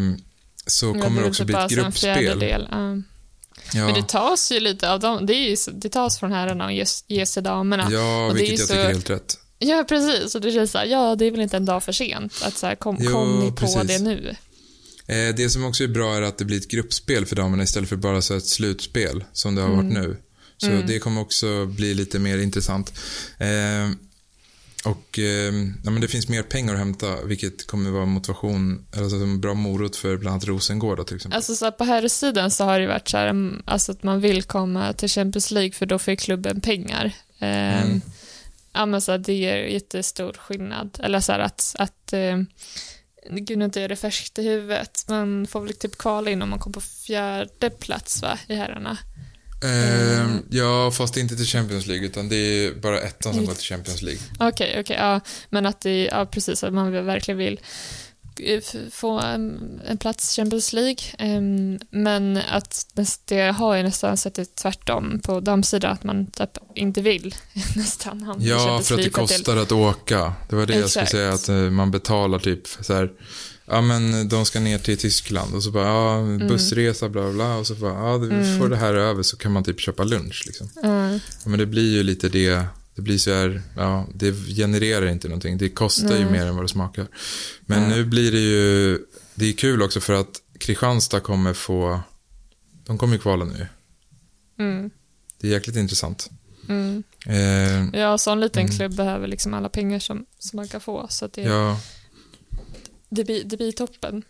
så 0.67 0.93
kommer 0.93 1.21
det 1.21 1.27
också 1.27 1.45
bli 1.45 1.55
ett 1.55 1.69
gruppspel. 1.69 2.41
ja. 3.73 3.85
Men 3.85 3.93
det 3.93 4.07
tas 4.07 4.51
ju 4.51 4.59
lite 4.59 4.91
av 4.91 4.99
dem. 4.99 5.25
Det, 5.25 5.33
ju, 5.33 5.55
det 5.73 5.89
tas 5.89 6.19
från 6.19 6.31
herrarna 6.31 6.65
och 6.65 6.73
ges, 6.73 7.03
ges 7.07 7.33
till 7.33 7.43
damerna. 7.43 7.87
ja 7.91 8.25
och 8.27 8.37
vilket 8.37 8.59
jag 8.59 8.67
så- 8.67 8.73
tycker 8.73 8.85
är 8.85 8.91
helt 8.91 9.09
rätt. 9.09 9.37
Ja, 9.59 9.85
precis. 9.89 10.35
Och 10.35 10.41
det 10.41 10.51
känns 10.51 10.71
så 10.71 10.77
här, 10.77 10.85
ja, 10.85 11.15
det 11.15 11.25
är 11.25 11.31
väl 11.31 11.41
inte 11.41 11.57
en 11.57 11.65
dag 11.65 11.83
för 11.83 11.91
sent. 11.91 12.33
Att 12.45 12.57
så 12.57 12.67
här, 12.67 12.75
kom, 12.75 12.97
Jo, 12.99 13.11
kom 13.11 13.39
ni 13.39 13.49
på 13.51 13.55
precis. 13.57 13.87
det 13.87 13.99
nu? 13.99 14.35
Eh, 15.07 15.35
det 15.35 15.49
som 15.49 15.65
också 15.65 15.83
är 15.83 15.87
bra 15.87 16.15
är 16.15 16.21
att 16.21 16.37
det 16.37 16.45
blir 16.45 16.57
ett 16.57 16.67
gruppspel 16.67 17.25
för 17.25 17.35
damerna 17.35 17.63
istället 17.63 17.89
för 17.89 17.95
bara 17.95 18.21
så 18.21 18.33
ett 18.37 18.45
slutspel 18.45 19.23
som 19.33 19.55
det 19.55 19.61
har 19.61 19.69
varit 19.69 19.91
nu. 19.93 20.17
Så 20.57 20.67
det 20.87 20.99
kommer 20.99 21.21
också 21.21 21.65
bli 21.65 21.93
lite 21.93 22.19
mer 22.19 22.37
intressant. 22.37 22.93
Eh, 23.37 23.47
och 24.85 25.19
eh, 25.19 25.53
ja, 25.83 25.91
men 25.91 26.01
det 26.01 26.07
finns 26.07 26.29
mer 26.29 26.43
pengar 26.43 26.73
att 26.73 26.79
hämta 26.79 27.23
vilket 27.23 27.67
kommer 27.67 27.89
vara 27.89 28.05
motivation, 28.05 28.85
eller 28.91 29.03
alltså 29.03 29.17
en 29.17 29.41
bra 29.41 29.53
morot 29.53 29.95
för 29.95 30.17
bland 30.17 30.33
annat 30.33 30.45
Rosengård 30.45 30.97
då, 30.97 31.03
till 31.03 31.15
exempel. 31.15 31.35
Alltså 31.37 31.55
så 31.55 31.65
här, 31.65 31.71
på 31.71 31.83
herrsidan 31.83 32.51
så 32.51 32.63
har 32.63 32.79
det 32.79 32.87
varit 32.87 33.07
så 33.07 33.17
här, 33.17 33.27
mm, 33.27 33.61
alltså 33.65 33.91
att 33.91 34.03
man 34.03 34.21
vill 34.21 34.43
komma 34.43 34.93
till 34.93 35.09
Champions 35.09 35.51
League 35.51 35.71
för 35.71 35.85
då 35.85 35.99
får 35.99 36.15
klubben 36.15 36.61
pengar. 36.61 37.11
Ehm, 37.39 37.83
Mm. 37.83 38.01
Ja, 38.73 38.85
men 38.85 39.01
så 39.01 39.11
här, 39.11 39.19
det 39.19 39.33
ger 39.33 39.57
jättestor 39.57 40.33
skillnad. 40.33 40.99
Eller 41.03 41.19
så 41.19 41.31
här 41.31 41.39
att, 41.39 41.75
att 41.79 42.13
eh, 42.13 42.37
gud 43.29 43.57
nu 43.57 43.65
inte 43.65 43.81
är 43.81 43.89
det 43.89 43.95
färskt 43.95 44.39
i 44.39 44.43
huvudet, 44.43 45.05
man 45.09 45.47
får 45.47 45.61
väl 45.61 45.73
typ 45.73 45.97
kvala 45.97 46.29
in 46.29 46.41
om 46.41 46.49
man 46.49 46.59
kommer 46.59 46.73
på 46.73 46.81
fjärde 46.81 47.69
plats 47.69 48.21
va, 48.21 48.39
i 48.47 48.55
herrarna. 48.55 48.97
Eh, 49.63 50.27
ja, 50.49 50.91
fast 50.91 51.17
inte 51.17 51.35
till 51.35 51.45
Champions 51.45 51.87
League 51.87 52.05
utan 52.05 52.29
det 52.29 52.35
är 52.35 52.73
bara 52.73 53.01
ettan 53.01 53.33
som 53.33 53.45
går 53.45 53.53
till 53.53 53.63
Champions 53.63 54.01
League. 54.01 54.21
Okej, 54.39 54.79
okej, 54.79 54.97
ja. 54.99 55.19
Men 55.49 55.65
att 55.65 55.81
det, 55.81 56.05
ja 56.05 56.25
precis, 56.25 56.63
att 56.63 56.73
man 56.73 57.05
verkligen 57.05 57.37
vill 57.37 57.59
eh, 58.39 58.61
få 58.91 59.19
en, 59.19 59.81
en 59.87 59.97
plats 59.97 60.33
i 60.33 60.41
Champions 60.41 60.73
League. 60.73 60.97
Ehm, 61.17 61.79
men 61.89 62.39
att 62.51 62.85
det 63.25 63.41
har 63.41 63.75
ju 63.75 63.83
nästan 63.83 64.17
sett 64.17 64.35
det 64.35 64.55
tvärtom 64.55 65.19
på 65.23 65.39
damsidan, 65.39 65.91
att 65.91 66.03
man 66.03 66.25
typ 66.25 66.49
inte 66.75 67.01
vill 67.01 67.35
nästan 67.75 68.23
hamna 68.23 68.45
Ja, 68.45 68.81
för 68.83 68.95
att 68.95 69.03
det 69.03 69.09
kostar 69.09 69.57
att 69.57 69.71
åka. 69.71 70.33
Det 70.49 70.55
var 70.55 70.65
det 70.65 70.75
jag 70.75 70.89
skulle 70.89 71.03
Exakt. 71.03 71.11
säga, 71.11 71.33
att 71.33 71.49
eh, 71.49 71.55
man 71.55 71.91
betalar 71.91 72.39
typ 72.39 72.67
så 72.67 72.93
här. 72.93 73.11
Ja, 73.65 73.81
men 73.81 74.29
de 74.29 74.45
ska 74.45 74.59
ner 74.59 74.77
till 74.77 74.97
Tyskland 74.97 75.55
och 75.55 75.63
så 75.63 75.71
bara, 75.71 75.87
ja, 75.87 76.17
Mm. 76.17 76.47
bussresa, 76.47 77.09
bla 77.09 77.31
bla. 77.31 77.55
Och 77.57 77.67
så 77.67 77.75
bara, 77.75 77.93
ja, 77.93 78.17
vi 78.17 78.57
får 78.59 78.69
det 78.69 78.77
här 78.77 78.93
över 78.93 79.23
så 79.23 79.37
kan 79.37 79.51
man 79.51 79.63
typ 79.63 79.79
köpa 79.79 80.03
lunch 80.03 80.43
liksom. 80.45 80.69
Ja, 80.83 81.11
Ja, 81.13 81.19
men 81.45 81.59
det 81.59 81.65
blir 81.65 81.91
ju 81.91 82.03
lite 82.03 82.29
det, 82.29 82.65
det 82.95 83.01
blir 83.01 83.17
så 83.17 83.33
här, 83.33 83.61
ja, 83.77 84.07
det 84.15 84.31
genererar 84.55 85.05
inte 85.07 85.27
någonting. 85.27 85.57
Det 85.57 85.69
kostar 85.69 86.15
ju 86.17 86.23
Nej. 86.23 86.31
mer 86.31 86.45
än 86.45 86.55
vad 86.55 86.63
det 86.63 86.69
smakar. 86.69 87.07
Men 87.65 87.89
nu 87.89 88.05
blir 88.05 88.31
det 88.31 88.39
ju, 88.39 88.99
det 89.35 89.45
är 89.45 89.53
kul 89.53 89.81
också 89.81 89.99
för 89.99 90.13
att 90.13 90.41
Kristianstad 90.57 91.19
kommer 91.19 91.53
få, 91.53 91.99
de 92.85 92.97
kommer 92.97 93.13
ju 93.13 93.19
kvala 93.19 93.45
nu. 93.45 93.67
mm, 94.59 94.89
Det 95.41 95.47
är 95.47 95.51
jäkligt 95.51 95.75
intressant. 95.75 96.29
mm. 96.69 97.03
Eh, 97.27 97.99
ja 97.99 98.17
så 98.17 98.31
en 98.31 98.39
liten 98.39 98.63
Mm. 98.65 98.75
klubb 98.77 98.95
behöver 98.95 99.27
liksom 99.27 99.53
alla 99.53 99.69
pengar 99.69 99.99
som, 99.99 100.25
som 100.39 100.57
man 100.57 100.67
kan 100.67 100.81
få. 100.81 101.07
Så 101.09 101.27
det, 101.27 101.41
ja, 101.41 101.79
det, 103.13 103.23
blir, 103.23 103.43
det 103.43 103.57
blir 103.57 103.71
toppen. 103.71 104.23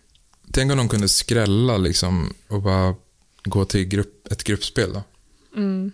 tänk 0.51 0.71
om 0.71 0.77
de 0.77 0.89
kunde 0.89 1.09
skrälla 1.09 1.77
liksom 1.77 2.33
och 2.47 2.61
bara 2.61 2.95
gå 3.43 3.65
till 3.65 3.85
grupp, 3.85 4.31
ett 4.31 4.43
gruppspel 4.43 4.93
då. 4.93 5.03
Mm. 5.55 5.91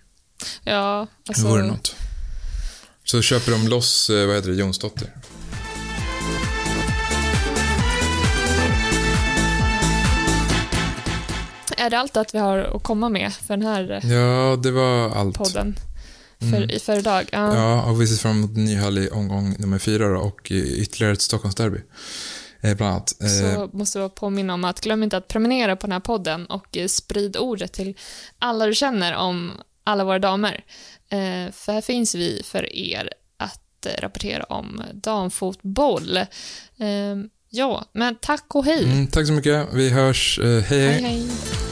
Ja, 0.63 1.07
Det 1.23 1.29
alltså... 1.29 1.47
vore 1.47 1.63
något. 1.67 1.95
Så 3.03 3.21
köper 3.21 3.51
de 3.51 3.67
loss, 3.67 4.09
eh, 4.09 4.27
vad 4.27 4.35
heter 4.35 4.49
det, 4.49 4.55
Jonsdotter. 4.55 5.09
Är 11.77 11.89
det 11.89 11.99
allt 11.99 12.17
att 12.17 12.35
vi 12.35 12.39
har 12.39 12.57
att 12.57 12.83
komma 12.83 13.09
med 13.09 13.33
för 13.33 13.57
den 13.57 13.65
här 13.67 13.91
eh, 14.03 14.11
Ja, 14.11 14.55
det 14.63 14.71
var 14.71 15.09
allt. 15.09 15.37
podden? 15.37 15.75
För, 16.39 16.57
Mm. 16.57 16.69
i, 16.69 16.79
för 16.79 16.97
idag? 16.99 17.29
Ja. 17.31 17.55
Ja, 17.55 17.83
och 17.83 18.01
vi 18.01 18.07
ser 18.07 18.15
fram 18.15 18.37
emot 18.37 18.55
en 18.57 18.65
ny 18.65 18.75
härlig 18.75 19.13
omgång 19.13 19.55
nummer 19.59 19.79
fyra 19.79 20.07
då, 20.13 20.19
och 20.19 20.51
ytterligare 20.51 21.13
ett 21.13 21.21
Stockholmsderby. 21.21 21.77
Eh, 22.61 22.75
bland 22.77 22.91
annat. 22.93 23.21
Eh, 23.21 23.27
Så 23.27 23.69
måste 23.77 23.99
jag 23.99 24.15
påminna 24.15 24.53
om 24.53 24.63
att 24.63 24.81
glöm 24.81 25.03
inte 25.03 25.17
att 25.17 25.27
prenumerera 25.27 25.75
på 25.75 25.87
den 25.87 25.91
här 25.91 25.99
podden 25.99 26.45
och 26.45 26.77
eh, 26.77 26.87
sprid 26.87 27.37
ordet 27.37 27.73
till 27.73 27.97
alla 28.39 28.65
du 28.65 28.73
känner 28.73 29.15
om 29.15 29.51
alla 29.83 30.03
våra 30.03 30.19
damer. 30.19 30.63
För 31.51 31.71
här 31.71 31.81
finns 31.81 32.15
vi 32.15 32.41
för 32.45 32.75
er 32.75 33.09
att 33.37 33.87
rapportera 33.99 34.43
om 34.43 34.83
damfotboll. 34.93 36.19
Ja, 37.49 37.85
men 37.93 38.15
tack 38.15 38.55
och 38.55 38.65
hej. 38.65 38.83
mm, 38.83 39.07
tack 39.07 39.27
så 39.27 39.33
mycket. 39.33 39.67
Vi 39.73 39.89
hörs. 39.89 40.39
Hej, 40.43 40.61
hej. 40.61 40.91
hej, 40.91 41.01
hej. 41.01 41.68